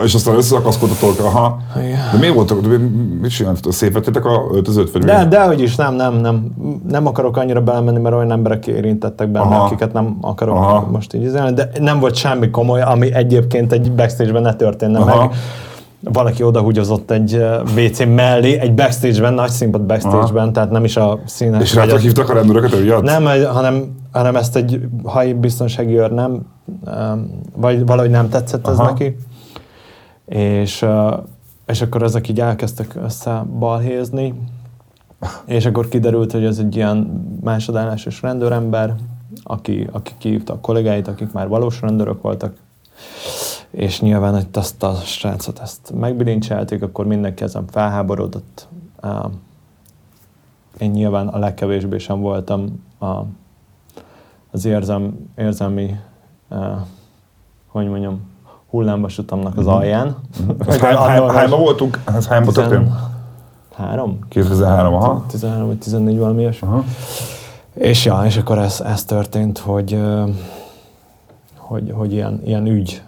És 0.04 0.14
aztán 0.14 0.36
összeakaszkodtatok, 0.36 1.26
aha. 1.26 1.58
Igen. 1.78 2.00
De 2.12 2.18
miért 2.18 2.34
voltak, 2.36 2.62
de 2.62 2.68
mi- 2.68 3.18
mit 3.22 3.30
csináltatok? 3.32 3.74
Szétvettétek 3.74 4.26
a 4.26 4.48
öltözőt? 4.54 4.92
Vagy 4.92 5.04
mi? 5.04 5.10
De, 5.12 5.26
de 5.26 5.44
hogy 5.46 5.62
is, 5.62 5.76
nem, 5.76 5.94
nem, 5.96 6.14
nem. 6.14 6.52
Nem 6.90 7.08
akarok 7.08 7.38
annyira 7.38 7.62
belemenni, 7.62 8.00
mert 8.00 8.16
olyan 8.16 8.32
emberek 8.32 8.68
érintettek 8.68 9.28
benne, 9.30 9.46
Aha. 9.46 9.64
akiket 9.66 9.94
nem 9.94 10.18
akarok 10.22 10.56
Aha. 10.56 10.88
most 10.92 11.14
így 11.14 11.24
üzenni, 11.24 11.54
de 11.54 11.70
nem 11.80 12.00
volt 12.00 12.16
semmi 12.16 12.50
komoly, 12.50 12.82
ami 12.82 13.14
egyébként 13.14 13.72
egy 13.72 13.92
backstage-ben 13.92 14.42
ne 14.42 14.54
történne 14.54 15.00
Aha. 15.00 15.20
meg. 15.20 15.32
Valaki 16.12 16.44
odahúgyozott 16.44 17.12
egy 17.12 17.34
eh, 17.34 17.62
WC 17.76 18.06
mellé, 18.06 18.60
egy 18.60 18.74
backstage-ben, 18.74 19.34
nagy 19.34 19.50
színpad 19.50 19.82
backstage-ben, 19.82 20.54
tehát 20.54 20.72
nem 20.72 20.84
is 20.84 20.98
a 20.98 21.20
színes. 21.26 21.62
És 21.62 21.74
rátok 21.76 22.00
hívtak 22.00 22.30
a 22.30 22.34
rendőröket 22.34 22.74
emiatt? 22.74 23.04
Nem, 23.04 23.26
hanem, 23.54 23.96
hanem 24.12 24.36
ezt 24.36 24.56
egy 24.56 24.80
helyi 25.08 25.34
biztonsági 25.34 25.98
őr 25.98 26.12
nem, 26.12 26.46
em, 26.86 27.42
vagy 27.56 27.86
valahogy 27.86 28.10
nem 28.10 28.30
tetszett 28.30 28.68
ez 28.68 28.78
Aha. 28.78 28.90
neki. 28.90 29.18
És, 30.26 30.86
és 31.68 31.82
akkor 31.82 32.04
ezek 32.04 32.30
így 32.30 32.40
elkezdtek 32.40 32.96
össze 33.04 33.46
balhézni, 33.60 34.34
és 35.46 35.66
akkor 35.66 35.88
kiderült, 35.88 36.32
hogy 36.32 36.46
ez 36.46 36.58
egy 36.58 36.76
ilyen 36.76 36.98
másodállásos 37.44 38.22
rendőrember, 38.22 38.96
aki, 39.44 39.88
aki 39.92 40.12
kihívta 40.18 40.54
a 40.54 40.60
kollégáit, 40.60 41.08
akik 41.08 41.32
már 41.32 41.48
valós 41.48 41.82
rendőrök 41.82 42.22
voltak, 42.22 42.54
és 43.72 44.02
nyilván, 44.02 44.34
hogy 44.34 44.48
azt 44.54 44.84
a 44.84 44.94
srácot 44.94 45.60
ezt 45.60 45.94
megbilincselték, 46.00 46.84
akkor 46.84 47.06
mindenki 47.06 47.44
ezen 47.44 47.66
felháborodott. 47.68 48.68
Én 50.78 50.92
nyilván 50.92 51.28
a 51.28 51.38
legkevésbé 51.38 51.98
sem 51.98 52.20
voltam 52.20 52.84
a, 53.00 53.16
az 54.52 54.66
érzem, 54.66 55.32
érzelmi, 55.36 56.00
hogy 57.68 57.88
mondjam, 57.88 58.22
hullámvasutamnak 58.70 59.58
az 59.58 59.68
alján. 59.68 60.16
Ez 60.68 60.78
hány, 60.78 60.96
hány, 60.96 61.30
hányban 61.30 61.60
voltunk? 61.60 62.02
Ez 62.06 62.28
hányban 62.28 62.54
történt? 62.54 62.92
Három? 63.76 64.20
2003, 64.30 64.94
aha. 64.94 65.26
13 65.28 65.68
vagy 65.68 65.78
14 65.78 66.18
valami 66.18 66.42
ilyesmi. 66.42 66.68
És 67.74 68.06
ja, 68.06 68.22
és 68.26 68.38
akkor 68.38 68.58
ez, 68.58 68.82
ez 68.82 69.04
történt, 69.04 69.58
hogy, 69.58 70.02
hogy, 71.56 71.92
hogy 71.96 72.14
ilyen, 72.14 72.42
ilyen 72.46 72.68
ügy. 72.68 73.02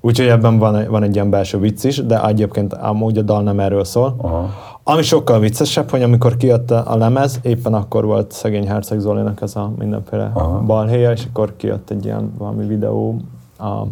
Úgyhogy 0.00 0.26
ebben 0.26 0.58
van, 0.58 0.86
van 0.88 1.02
egy 1.02 1.14
ilyen 1.14 1.30
belső 1.30 1.58
vicc 1.58 1.84
is, 1.84 2.06
de 2.06 2.26
egyébként 2.26 2.72
amúgy 2.72 3.18
a 3.18 3.22
dal 3.22 3.42
nem 3.42 3.60
erről 3.60 3.84
szól. 3.84 4.14
Aha. 4.18 4.50
Ami 4.82 5.02
sokkal 5.02 5.38
viccesebb, 5.38 5.90
hogy 5.90 6.02
amikor 6.02 6.36
kijött 6.36 6.70
a 6.70 6.96
lemez, 6.96 7.40
éppen 7.42 7.74
akkor 7.74 8.04
volt 8.04 8.32
szegény 8.32 8.68
Herceg 8.68 8.98
Zolinak 8.98 9.40
ez 9.40 9.56
a 9.56 9.72
mindenféle 9.78 10.30
Aha. 10.34 10.58
balhéja, 10.58 11.10
és 11.10 11.24
akkor 11.30 11.56
kijött 11.56 11.90
egy 11.90 12.04
ilyen 12.04 12.32
valami 12.38 12.66
videó, 12.66 13.16
a 13.58 13.82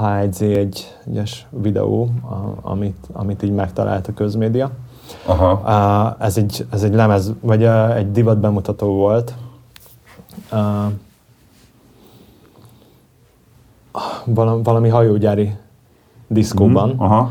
H1Z1 0.00 0.78
egyes 1.06 1.46
videó, 1.50 2.08
a, 2.22 2.68
amit, 2.70 2.96
amit 3.12 3.42
így 3.42 3.52
megtalált 3.52 4.08
a 4.08 4.12
közmédia. 4.12 4.70
Aha. 5.26 5.52
Uh, 5.52 6.26
ez, 6.26 6.36
egy, 6.36 6.66
ez 6.70 6.82
egy 6.82 6.94
lemez, 6.94 7.32
vagy 7.40 7.62
uh, 7.62 7.96
egy 7.96 8.10
divat 8.10 8.38
bemutató 8.38 8.94
volt. 8.94 9.34
Uh, 10.52 10.58
valami, 14.62 14.88
hajógyári 14.88 15.52
diszkóban, 16.28 16.88
Mhm, 16.88 17.02
Aha. 17.02 17.30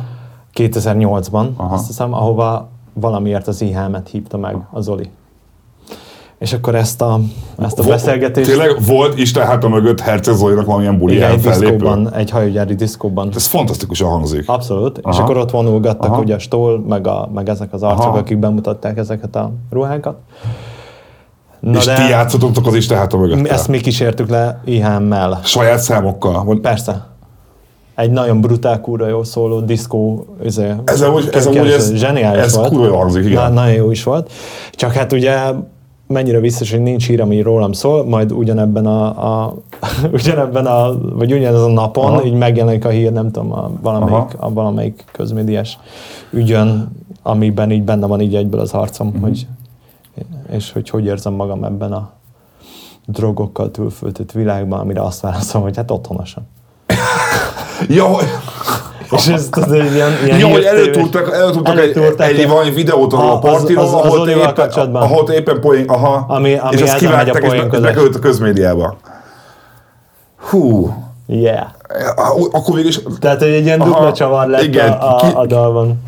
2008-ban, 0.54 1.48
Aha. 1.56 1.74
azt 1.74 1.88
hiszem, 1.88 2.14
ahova 2.14 2.68
valamiért 2.94 3.48
az 3.48 3.62
IHM-et 3.62 4.10
hívta 4.10 4.38
meg 4.38 4.58
a 4.72 4.80
Zoli. 4.82 5.10
És 6.38 6.54
akkor 6.54 6.76
ezt 6.76 7.02
a, 7.02 7.20
ezt 7.58 7.80
a 7.80 7.82
Vo- 7.82 7.92
beszélgetést... 7.92 8.50
Tényleg 8.50 8.86
volt 8.88 9.18
Isten 9.18 9.46
háta 9.46 9.68
mögött 9.70 10.00
Herceg 10.00 10.34
Zolinak 10.34 10.66
valamilyen 10.66 10.98
buli 10.98 11.16
igen, 11.16 11.32
egy 11.32 11.40
diszkóban, 11.40 12.14
egy 12.14 12.30
hajógyári 12.30 12.76
diszkóban. 12.76 13.30
Ez 13.36 13.46
fantasztikusan 13.46 14.10
hangzik. 14.10 14.50
Abszolút. 14.50 14.98
És 14.98 15.04
Aha. 15.04 15.22
akkor 15.24 15.38
ott 15.38 15.52
vonulgattak 15.52 16.12
Aha. 16.12 16.22
ugye 16.22 16.36
a 16.36 16.40
stól, 16.40 16.80
meg, 16.80 17.08
a, 17.08 17.30
meg 17.34 17.50
ezek 17.50 17.74
az 17.74 17.84
arcok, 17.84 18.06
Aha. 18.06 18.18
akik 18.18 18.38
bemutatták 18.38 18.98
ezeket 18.98 19.36
a 19.36 19.52
ruhákat. 19.70 20.18
Na 21.60 21.78
és 21.78 21.84
ti 21.84 22.02
játszottok 22.10 22.68
az 22.68 22.76
Isten 22.76 22.98
háta 22.98 23.18
mögött? 23.18 23.48
ezt 23.48 23.68
mi 23.68 23.80
kísértük 23.80 24.30
le 24.30 24.62
IHM-mel. 24.66 25.40
Saját 25.44 25.80
számokkal? 25.80 26.60
Persze. 26.62 27.06
Egy 27.96 28.12
nagyon 28.12 28.42
brutál, 28.42 28.82
kurva 28.82 29.08
jó 29.08 29.24
szóló, 29.24 29.60
diszkó, 29.60 30.26
izé, 30.44 30.74
Ez 30.86 31.02
amúgy, 31.02 31.30
ez, 31.34 31.46
amúgy 31.46 31.68
ez, 31.68 31.94
zseniális 31.94 32.42
ez 32.42 32.56
volt. 32.56 32.70
kurva 32.74 32.98
hangzik, 32.98 33.26
igen. 33.26 33.42
Na, 33.44 33.50
nagyon 33.50 33.74
jó 33.74 33.92
is 33.92 34.04
volt. 34.04 34.32
Csak 34.72 34.92
hát 34.92 35.12
ugye 35.14 35.38
mennyire 36.08 36.40
biztos, 36.40 36.72
hogy 36.72 36.82
nincs 36.82 37.08
hír, 37.08 37.22
ami 37.22 37.42
rólam 37.42 37.72
szól, 37.72 38.06
majd 38.06 38.32
ugyanebben 38.32 38.86
a, 38.86 39.06
a 39.46 39.54
ugyanebben 40.14 40.66
a, 40.66 41.00
vagy 41.16 41.34
ugyanez 41.34 41.62
a 41.62 41.68
napon 41.70 42.06
Aha. 42.06 42.24
így 42.26 42.34
megjelenik 42.34 42.86
a 42.86 42.90
hír, 42.90 43.12
nem 43.12 43.32
tudom, 43.32 43.52
a 43.54 43.72
valamelyik, 43.82 44.14
Aha. 44.14 44.28
a 44.40 44.54
valamelyik 44.54 45.04
közmédiás 45.12 45.80
ügyön, 46.32 46.92
amiben 47.24 47.72
így 47.72 47.84
benne 47.84 48.08
van 48.08 48.22
így 48.22 48.36
egyből 48.36 48.60
az 48.60 48.72
arcom, 48.72 49.08
Mhm. 49.08 49.22
hogy, 49.22 49.48
és 50.52 50.72
hogy 50.72 50.90
hogy 50.90 51.06
érzem 51.06 51.34
magam 51.34 51.64
ebben 51.64 51.92
a 51.94 52.12
drogokkal 53.06 53.72
túlföltött 53.72 54.32
világban, 54.32 54.80
amire 54.80 55.02
azt 55.02 55.22
válaszolom, 55.22 55.64
hogy 55.68 55.76
hát 55.76 55.92
otthonosan. 55.92 56.48
Hogy- 59.10 59.20
És 59.20 59.28
ez 59.28 59.48
tudod, 59.52 59.72
egy 59.72 59.94
ilyen, 59.94 60.12
ilyen 60.26 60.40
Ja, 60.40 60.48
hogy 60.48 60.64
előtúrtak, 60.64 61.34
előtúrtak 61.34 61.80
egy, 61.80 61.98
egy, 61.98 62.40
egy- 62.40 62.48
valami 62.48 62.72
videót 62.72 63.14
arról 63.14 63.26
a 63.30 63.32
A- 63.32 63.36
az- 63.36 63.42
partiról, 63.42 63.84
az- 63.84 63.94
az 63.94 64.00
ahol, 64.14 64.30
éppen, 64.30 64.96
ahol 64.96 65.30
éppen 65.32 65.60
poén, 65.60 65.90
aha, 65.90 66.26
Ami- 66.28 66.54
ami 66.58 66.76
és 66.76 66.82
ezt 66.82 66.94
ezzel 66.94 67.16
megy 67.16 67.30
a 67.30 67.34
kivágták, 67.34 67.44
és 67.44 67.50
be- 67.50 67.56
poénkodás. 67.56 67.82
bekerült 67.94 68.16
a 68.16 68.20
közmédiába. 68.20 68.96
Hú, 70.50 70.94
Yeah. 71.28 71.66
akkor 72.52 72.76
végig 72.76 72.90
is, 72.90 73.00
Tehát, 73.20 73.40
hogy 73.40 73.48
egy 73.48 73.66
ilyen 73.66 73.82
Aha, 73.82 73.90
dupla 73.90 74.14
csavar 74.14 74.48
lett 74.48 74.62
igen, 74.64 74.92
a, 74.92 75.18
a, 75.20 75.40
a 75.40 75.46
dalban. 75.46 76.04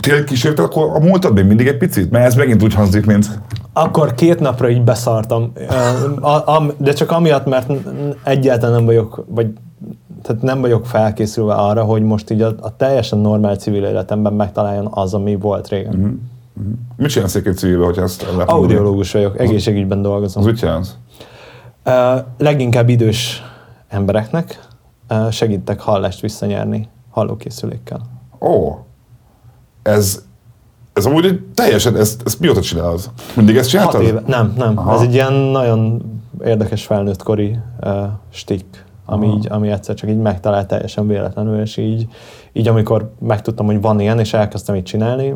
Tényleg 0.00 0.24
kísérted 0.24 0.64
akkor 0.64 0.90
a 0.94 0.98
múltad 0.98 1.34
még 1.34 1.44
mindig 1.44 1.66
egy 1.66 1.76
picit? 1.76 2.10
Mert 2.10 2.24
ez 2.24 2.34
megint 2.34 2.62
úgy 2.62 2.74
hangzik, 2.74 3.06
mint... 3.06 3.40
Akkor 3.72 4.14
két 4.14 4.40
napra 4.40 4.68
így 4.68 4.82
beszartam. 4.82 5.52
De 6.76 6.92
csak 6.92 7.10
amiatt, 7.10 7.46
mert 7.46 7.72
egyáltalán 8.24 8.74
nem 8.74 8.84
vagyok, 8.84 9.24
vagy 9.28 9.46
tehát 10.22 10.42
nem 10.42 10.60
vagyok 10.60 10.86
felkészülve 10.86 11.54
arra, 11.54 11.84
hogy 11.84 12.02
most 12.02 12.30
így 12.30 12.42
a, 12.42 12.54
a 12.60 12.76
teljesen 12.76 13.18
normál 13.18 13.56
civil 13.56 13.84
életemben 13.84 14.32
megtaláljon 14.32 14.88
az, 14.90 15.14
ami 15.14 15.36
volt 15.36 15.68
régen. 15.68 15.94
Mhm. 15.94 16.08
Mit 16.96 17.10
csinálsz 17.10 17.34
egy 17.34 17.56
civilbe, 17.56 17.84
hogyha 17.84 18.02
ezt 18.02 18.26
lehet? 18.32 18.48
Audiológus 18.48 19.12
vagyok, 19.12 19.38
egészségügyben 19.38 20.02
dolgozom. 20.02 20.42
Az 20.42 20.48
mit 20.48 20.58
csinálsz? 20.58 20.96
Leginkább 22.38 22.88
idős 22.88 23.42
embereknek 23.88 24.60
ö, 25.08 25.30
segítek 25.30 25.80
hallást 25.80 26.20
visszanyerni 26.20 26.88
hallókészülékkel. 27.10 28.00
Ó, 28.40 28.78
ez, 29.88 30.22
ez 30.92 31.06
amúgy 31.06 31.24
egy 31.24 31.40
teljesen, 31.54 31.96
ezt, 31.96 32.22
ezt 32.24 32.40
mióta 32.40 32.60
csinálod? 32.60 33.10
Mindig 33.34 33.56
ezt 33.56 33.70
Hat 33.70 33.90
csináltad? 33.90 34.02
éve. 34.02 34.22
Nem, 34.26 34.54
nem. 34.56 34.78
Aha. 34.78 34.94
Ez 34.94 35.00
egy 35.00 35.12
ilyen 35.12 35.32
nagyon 35.32 36.02
érdekes 36.44 36.84
felnőttkori 36.84 37.58
uh, 37.80 37.92
stick, 38.30 38.84
ami, 39.04 39.26
Aha. 39.26 39.36
így, 39.36 39.46
ami 39.50 39.70
egyszer 39.70 39.94
csak 39.94 40.10
így 40.10 40.18
megtalált 40.18 40.66
teljesen 40.66 41.06
véletlenül, 41.06 41.60
és 41.60 41.76
így, 41.76 42.06
így 42.52 42.68
amikor 42.68 43.12
megtudtam, 43.18 43.66
hogy 43.66 43.80
van 43.80 44.00
ilyen, 44.00 44.18
és 44.18 44.32
elkezdtem 44.32 44.74
így 44.74 44.82
csinálni, 44.82 45.34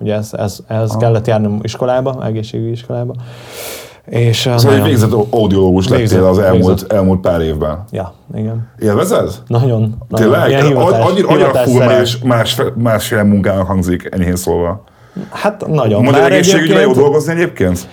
ugye 0.00 0.14
ez, 0.14 0.34
ez, 0.34 0.58
ez 0.66 0.90
Aha. 0.90 0.98
kellett 0.98 1.26
járnom 1.26 1.58
iskolába, 1.62 2.24
egészségügyi 2.26 2.70
iskolába, 2.70 3.14
és 4.08 4.46
uh, 4.46 4.56
Szóval 4.56 4.76
egy 4.76 4.82
végzett 4.82 5.12
audiológus 5.30 5.88
lettél 5.88 5.98
Végzett, 6.06 6.22
az 6.22 6.38
elmúlt, 6.38 6.66
végzett. 6.66 6.92
elmúlt 6.92 7.20
pár 7.20 7.40
évben. 7.40 7.84
Ja, 7.90 8.12
igen. 8.34 8.68
Élvezed? 8.78 9.42
Nagyon. 9.46 9.96
nagyon. 10.08 10.30
Tényleg? 10.30 10.62
Annyira, 10.64 11.04
annyira 11.04 11.28
hivatásszerű. 11.28 11.78
más, 11.84 12.18
más, 12.18 12.60
másféle 12.76 13.22
munkának 13.22 13.66
hangzik, 13.66 14.08
enyhén 14.10 14.36
szólva. 14.36 14.84
Hát 15.30 15.66
nagyon. 15.66 16.02
Magyar 16.04 16.20
Bár 16.20 16.32
egészségügyben 16.32 16.80
jó 16.82 16.92
dolgozni 16.92 17.32
egyébként? 17.32 17.88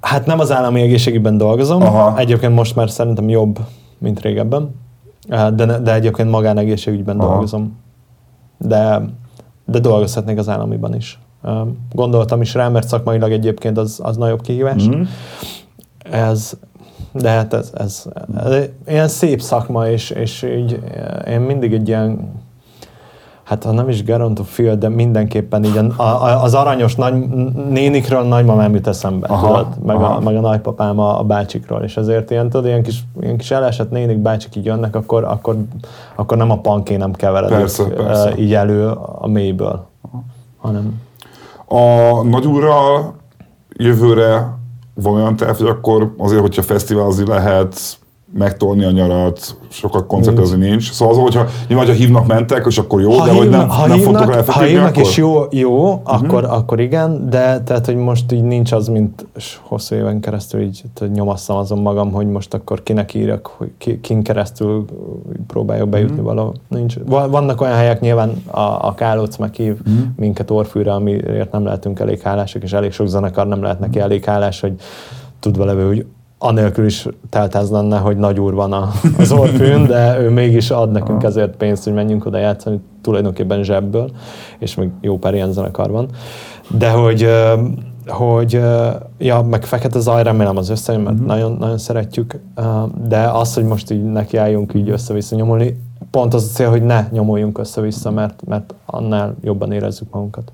Hát 0.00 0.26
nem 0.26 0.38
az 0.38 0.52
állami 0.52 0.80
egészségügyben 0.80 1.36
dolgozom. 1.36 1.82
Aha. 1.82 2.18
Egyébként 2.18 2.54
most 2.54 2.76
már 2.76 2.90
szerintem 2.90 3.28
jobb, 3.28 3.58
mint 3.98 4.20
régebben. 4.20 4.74
Eh, 5.28 5.50
De, 5.50 5.78
de 5.78 5.94
egyébként 5.94 6.30
magánegészségügyben 6.30 7.18
Aha. 7.20 7.28
dolgozom. 7.28 7.78
De, 8.58 9.02
de 9.64 9.78
dolgozhatnék 9.78 10.38
az 10.38 10.48
államiban 10.48 10.94
is. 10.94 11.18
Eh, 11.44 11.60
Gondoltam 11.92 12.40
is 12.40 12.54
rá, 12.54 12.68
mert 12.68 12.88
szakmailag 12.88 13.32
egyébként 13.32 13.78
az, 13.78 14.00
az 14.02 14.16
nagyobb 14.16 14.40
kihívás. 14.40 14.84
Mhm. 14.84 15.02
Ez 16.10 16.56
de 17.12 17.28
hát 17.28 17.54
ez, 17.54 17.70
ez, 17.74 18.04
ez 18.44 18.68
ilyen 18.86 19.08
szép 19.08 19.40
szakma, 19.40 19.88
és, 19.88 20.10
és 20.10 20.42
így 20.42 20.80
én 21.28 21.40
mindig 21.40 21.72
egy 21.72 21.88
ilyen 21.88 22.32
hát 23.44 23.64
ha 23.64 23.72
nem 23.72 23.88
is 23.88 24.02
gerontofil, 24.02 24.76
de 24.76 24.88
mindenképpen 24.88 25.64
így 25.64 25.76
a, 25.96 26.02
a, 26.02 26.42
az 26.42 26.54
aranyos 26.54 26.94
nagy, 26.94 27.28
nénikről 27.68 28.22
nagymamám 28.22 28.74
jut 28.74 28.86
eszembe, 28.86 29.26
aha, 29.26 29.46
tudod? 29.46 29.84
Meg, 29.84 29.96
aha. 29.96 30.14
A, 30.14 30.20
meg 30.20 30.36
a 30.36 30.40
nagypapám 30.40 30.98
a, 30.98 31.18
a 31.18 31.22
bácsikról, 31.22 31.82
és 31.82 31.96
ezért 31.96 32.30
ilyen, 32.30 32.48
tudod, 32.48 32.66
ilyen 32.66 32.82
kis, 32.82 33.04
ilyen 33.20 33.36
kis 33.36 33.50
elesett 33.50 33.90
nénik, 33.90 34.18
bácsik 34.18 34.56
így 34.56 34.64
jönnek, 34.64 34.96
akkor, 34.96 35.24
akkor, 35.24 35.56
akkor 36.14 36.36
nem 36.36 36.50
a 36.50 36.58
panké 36.58 36.96
nem 36.96 37.12
keveredik 37.12 37.56
persze, 37.56 37.84
persze. 37.84 38.36
így 38.38 38.54
elő 38.54 38.88
a 39.18 39.26
mélyből, 39.26 39.86
hanem... 40.56 41.00
A 41.66 42.22
nagyúrral 42.22 43.16
jövőre 43.76 44.58
van 44.94 45.14
olyan 45.14 45.36
terv, 45.36 45.56
hogy 45.56 45.66
akkor 45.66 46.14
azért, 46.18 46.40
hogyha 46.40 46.62
fesztiválozni 46.62 47.26
lehet, 47.26 47.98
megtolni 48.38 48.84
a 48.84 48.90
nyarat, 48.90 49.56
sokat 49.68 50.06
koncertezni 50.06 50.68
nincs. 50.68 50.92
Szóval 50.92 51.14
az, 51.14 51.20
hogyha, 51.20 51.46
nyilván, 51.68 51.86
ha 51.86 51.92
hívnak, 51.92 52.26
mentek, 52.26 52.64
és 52.68 52.78
akkor 52.78 53.00
jó, 53.00 53.10
ha 53.10 53.24
de 53.26 53.32
hívnak, 53.32 53.42
hogy 53.42 53.50
nem, 53.50 53.68
ha 53.68 53.86
nem 53.86 53.96
hívnak, 53.96 54.22
fogtok 54.22 54.54
Ha 54.54 54.62
hívnak 54.62 54.88
akkor? 54.88 55.02
és 55.02 55.16
jó, 55.16 55.42
jó 55.50 55.92
uh-huh. 55.92 56.14
akkor, 56.14 56.44
akkor 56.44 56.80
igen, 56.80 57.30
de 57.30 57.60
tehát, 57.60 57.86
hogy 57.86 57.96
most 57.96 58.32
így 58.32 58.42
nincs 58.42 58.72
az, 58.72 58.88
mint 58.88 59.26
hosszú 59.62 59.94
éven 59.94 60.20
keresztül 60.20 60.60
így 60.60 60.82
nyomasszam 61.12 61.56
azon 61.56 61.78
magam, 61.78 62.12
hogy 62.12 62.26
most 62.26 62.54
akkor 62.54 62.82
kinek 62.82 63.14
írjak, 63.14 63.46
hogy 63.46 63.70
ki, 63.78 64.00
kin 64.00 64.22
keresztül 64.22 64.84
próbáljuk 65.46 65.88
bejutni 65.88 66.12
uh-huh. 66.12 66.28
valahol. 66.28 66.54
Nincs. 66.68 66.94
Vannak 67.06 67.60
olyan 67.60 67.76
helyek, 67.76 68.00
nyilván 68.00 68.42
a, 68.50 68.60
a 68.60 68.94
Kálóc 68.96 69.36
meghív 69.36 69.72
uh-huh. 69.72 70.04
minket 70.16 70.50
Orfűre, 70.50 70.92
amiért 70.92 71.52
nem 71.52 71.64
lehetünk 71.64 72.00
elég 72.00 72.20
hálásak, 72.20 72.62
és 72.62 72.72
elég 72.72 72.92
sok 72.92 73.06
zenekar 73.06 73.46
nem 73.46 73.62
lehet 73.62 73.80
neki 73.80 73.98
elég 73.98 74.24
hálás, 74.24 74.60
hogy 74.60 74.72
tudva 75.40 75.64
levő, 75.64 75.86
hogy 75.86 76.06
anélkül 76.44 76.84
is 76.84 77.06
teltház 77.30 77.70
lenne, 77.70 77.98
hogy 77.98 78.16
nagy 78.16 78.40
úr 78.40 78.54
van 78.54 78.72
a, 78.72 78.90
az 79.18 79.32
orfűn, 79.32 79.86
de 79.86 80.20
ő 80.20 80.30
mégis 80.30 80.70
ad 80.70 80.90
nekünk 80.90 81.22
ezért 81.22 81.56
pénzt, 81.56 81.84
hogy 81.84 81.92
menjünk 81.92 82.26
oda 82.26 82.38
játszani, 82.38 82.80
tulajdonképpen 83.00 83.62
zsebből, 83.62 84.10
és 84.58 84.74
még 84.74 84.90
jó 85.00 85.18
pár 85.18 85.34
ilyen 85.34 85.52
zenekar 85.52 85.90
van. 85.90 86.08
De 86.78 86.90
hogy, 86.90 87.28
hogy 88.06 88.60
ja, 89.18 89.42
meg 89.42 89.64
Fekete 89.64 90.00
Zaj, 90.00 90.22
remélem 90.22 90.56
az 90.56 90.68
összejön, 90.68 91.00
mert 91.00 91.14
uh-huh. 91.14 91.28
nagyon, 91.28 91.52
nagyon 91.52 91.78
szeretjük, 91.78 92.40
de 93.08 93.18
az, 93.18 93.54
hogy 93.54 93.64
most 93.64 93.90
így 93.90 94.04
nekiálljunk 94.04 94.74
így 94.74 94.90
össze-vissza 94.90 95.36
nyomulni, 95.36 95.80
pont 96.10 96.34
az 96.34 96.44
a 96.50 96.54
cél, 96.54 96.70
hogy 96.70 96.82
ne 96.82 97.06
nyomuljunk 97.10 97.58
össze-vissza, 97.58 98.10
mert, 98.10 98.42
mert 98.46 98.74
annál 98.86 99.34
jobban 99.42 99.72
érezzük 99.72 100.10
magunkat. 100.10 100.52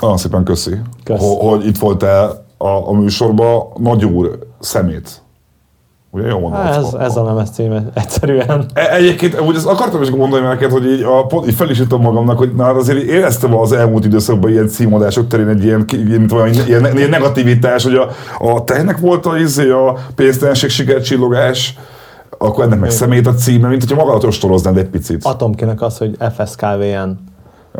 Nagyon 0.00 0.16
szépen 0.16 0.44
köszi, 0.44 0.74
köszi. 1.04 1.36
hogy 1.40 1.66
itt 1.66 1.78
voltál 1.78 2.44
a, 2.64 2.88
a 2.88 2.92
műsorban 2.92 3.66
Nagy 3.76 4.04
úr 4.04 4.38
szemét. 4.64 5.22
Ugye 6.10 6.26
jó 6.26 6.38
mondom? 6.38 6.60
Ez, 6.60 6.94
ez 6.98 7.16
a 7.16 7.24
lemez 7.24 7.50
címe, 7.50 7.82
egyszerűen. 7.94 8.66
E, 8.74 8.94
egyébként, 8.94 9.40
úgy 9.40 9.56
ezt 9.56 9.66
akartam 9.66 10.02
is 10.02 10.10
mondani 10.10 10.46
neked, 10.46 10.70
hogy 10.70 10.86
így, 10.86 11.02
a, 11.02 11.26
pont, 11.26 11.48
így 11.48 11.54
fel 11.54 11.70
is 11.70 11.78
jutom 11.78 12.00
magamnak, 12.00 12.38
hogy 12.38 12.54
na, 12.54 12.64
azért 12.64 13.02
éreztem 13.02 13.56
az 13.56 13.72
elmúlt 13.72 14.04
időszakban 14.04 14.50
ilyen 14.50 14.68
címadások 14.68 15.28
terén 15.28 15.48
egy 15.48 15.64
ilyen, 15.64 15.84
ilyen, 15.90 16.28
ilyen, 16.66 16.96
ilyen 16.96 17.08
negativitás, 17.08 17.84
hogy 17.84 17.94
a, 17.94 18.08
a 18.38 18.64
tehennek 18.64 18.98
volt 18.98 19.26
a, 19.26 19.38
izé, 19.38 19.70
a 19.70 19.96
pénztelenség, 20.14 20.70
sikercsillogás, 20.70 21.78
akkor 22.38 22.64
ennek 22.64 22.80
meg 22.80 22.90
szemét 22.90 23.26
a 23.26 23.34
címe, 23.34 23.68
mint 23.68 23.80
hogyha 23.80 23.96
magadat 23.96 24.24
ostoroznál 24.24 24.78
egy 24.78 24.88
picit. 24.88 25.24
Atomkinek 25.24 25.82
az, 25.82 25.98
hogy 25.98 26.16
FSKVN. 26.36 27.10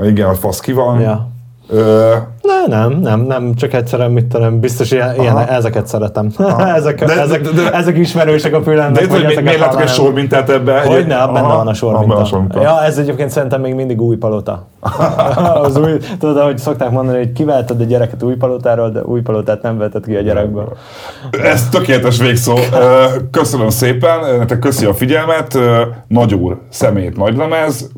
Igen, 0.02 0.28
a 0.28 0.34
fasz 0.34 0.60
ki 0.60 0.72
van. 0.72 1.00
Ja. 1.00 1.28
Ö... 1.68 2.14
Ne, 2.42 2.76
nem, 2.76 2.92
nem, 2.92 3.20
nem, 3.20 3.54
csak 3.54 3.72
egyszerűen 3.72 4.10
mit 4.10 4.24
tudom, 4.24 4.60
biztos 4.60 4.90
ilyen, 4.90 5.14
ilyen 5.20 5.38
ezeket 5.38 5.86
szeretem. 5.86 6.28
ezek, 6.76 7.04
de, 7.04 7.20
ezek, 7.20 7.42
de, 7.42 7.50
de, 7.50 7.72
ezek 7.72 7.96
ismerősek 7.96 8.54
a 8.54 8.62
fülemnek. 8.62 9.06
De 9.06 9.12
hogy 9.12 9.24
ezeket 9.24 9.42
miért 9.42 9.58
látok 9.58 9.80
egy 9.80 9.88
sormintát 9.88 10.50
ebbe? 10.50 10.80
Hogy 10.80 11.06
ne, 11.06 11.26
benne 11.26 11.40
van 11.40 11.66
a 11.66 11.74
sorminta. 11.74 12.60
Ja, 12.62 12.82
ez 12.82 12.98
egyébként 12.98 13.30
szerintem 13.30 13.60
még 13.60 13.74
mindig 13.74 14.00
új 14.00 14.16
palota. 14.16 14.66
az 15.62 15.76
új, 15.76 15.92
tudod, 16.18 16.36
ahogy 16.36 16.58
szokták 16.58 16.90
mondani, 16.90 17.18
hogy 17.18 17.32
kivelted 17.32 17.80
a 17.80 17.84
gyereket 17.84 18.22
új 18.22 18.34
palotáról, 18.34 18.90
de 18.90 19.02
új 19.02 19.20
palotát 19.20 19.62
nem 19.62 19.78
vetted 19.78 20.04
ki 20.04 20.16
a 20.16 20.20
gyerekből. 20.20 20.76
Ez 21.30 21.68
tökéletes 21.68 22.18
végszó. 22.18 22.54
Köszönöm 23.30 23.68
szépen, 23.68 24.36
nektek 24.38 24.58
köszi 24.58 24.86
a 24.86 24.94
figyelmet. 24.94 25.58
Nagy 26.08 26.34
úr, 26.34 26.58
szemét, 26.68 27.16
nagy 27.16 27.36
lemez 27.36 27.90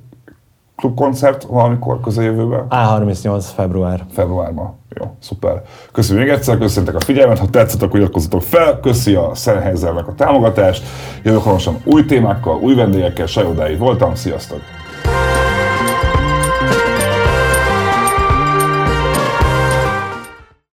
klubkoncert 0.76 1.42
valamikor 1.42 2.00
közeljövőben? 2.00 2.66
A38 2.70 3.44
február. 3.54 4.04
Februárban. 4.12 4.74
Jó, 5.00 5.06
szuper. 5.20 5.62
Köszönjük 5.92 6.26
még 6.26 6.34
egyszer, 6.34 6.58
köszöntek 6.58 6.94
a 6.94 7.00
figyelmet, 7.00 7.38
ha 7.38 7.50
tetszett, 7.50 7.82
akkor 7.82 7.98
iratkozzatok 7.98 8.42
fel, 8.42 8.80
köszi 8.80 9.14
a 9.14 9.34
Sennheisernek 9.34 10.08
a 10.08 10.14
támogatást, 10.14 10.84
jövök 11.22 11.42
hamarosan 11.42 11.76
új 11.84 12.04
témákkal, 12.04 12.58
új 12.60 12.74
vendégekkel, 12.74 13.26
Sajodáig 13.26 13.78
voltam, 13.78 14.14
sziasztok! 14.14 14.60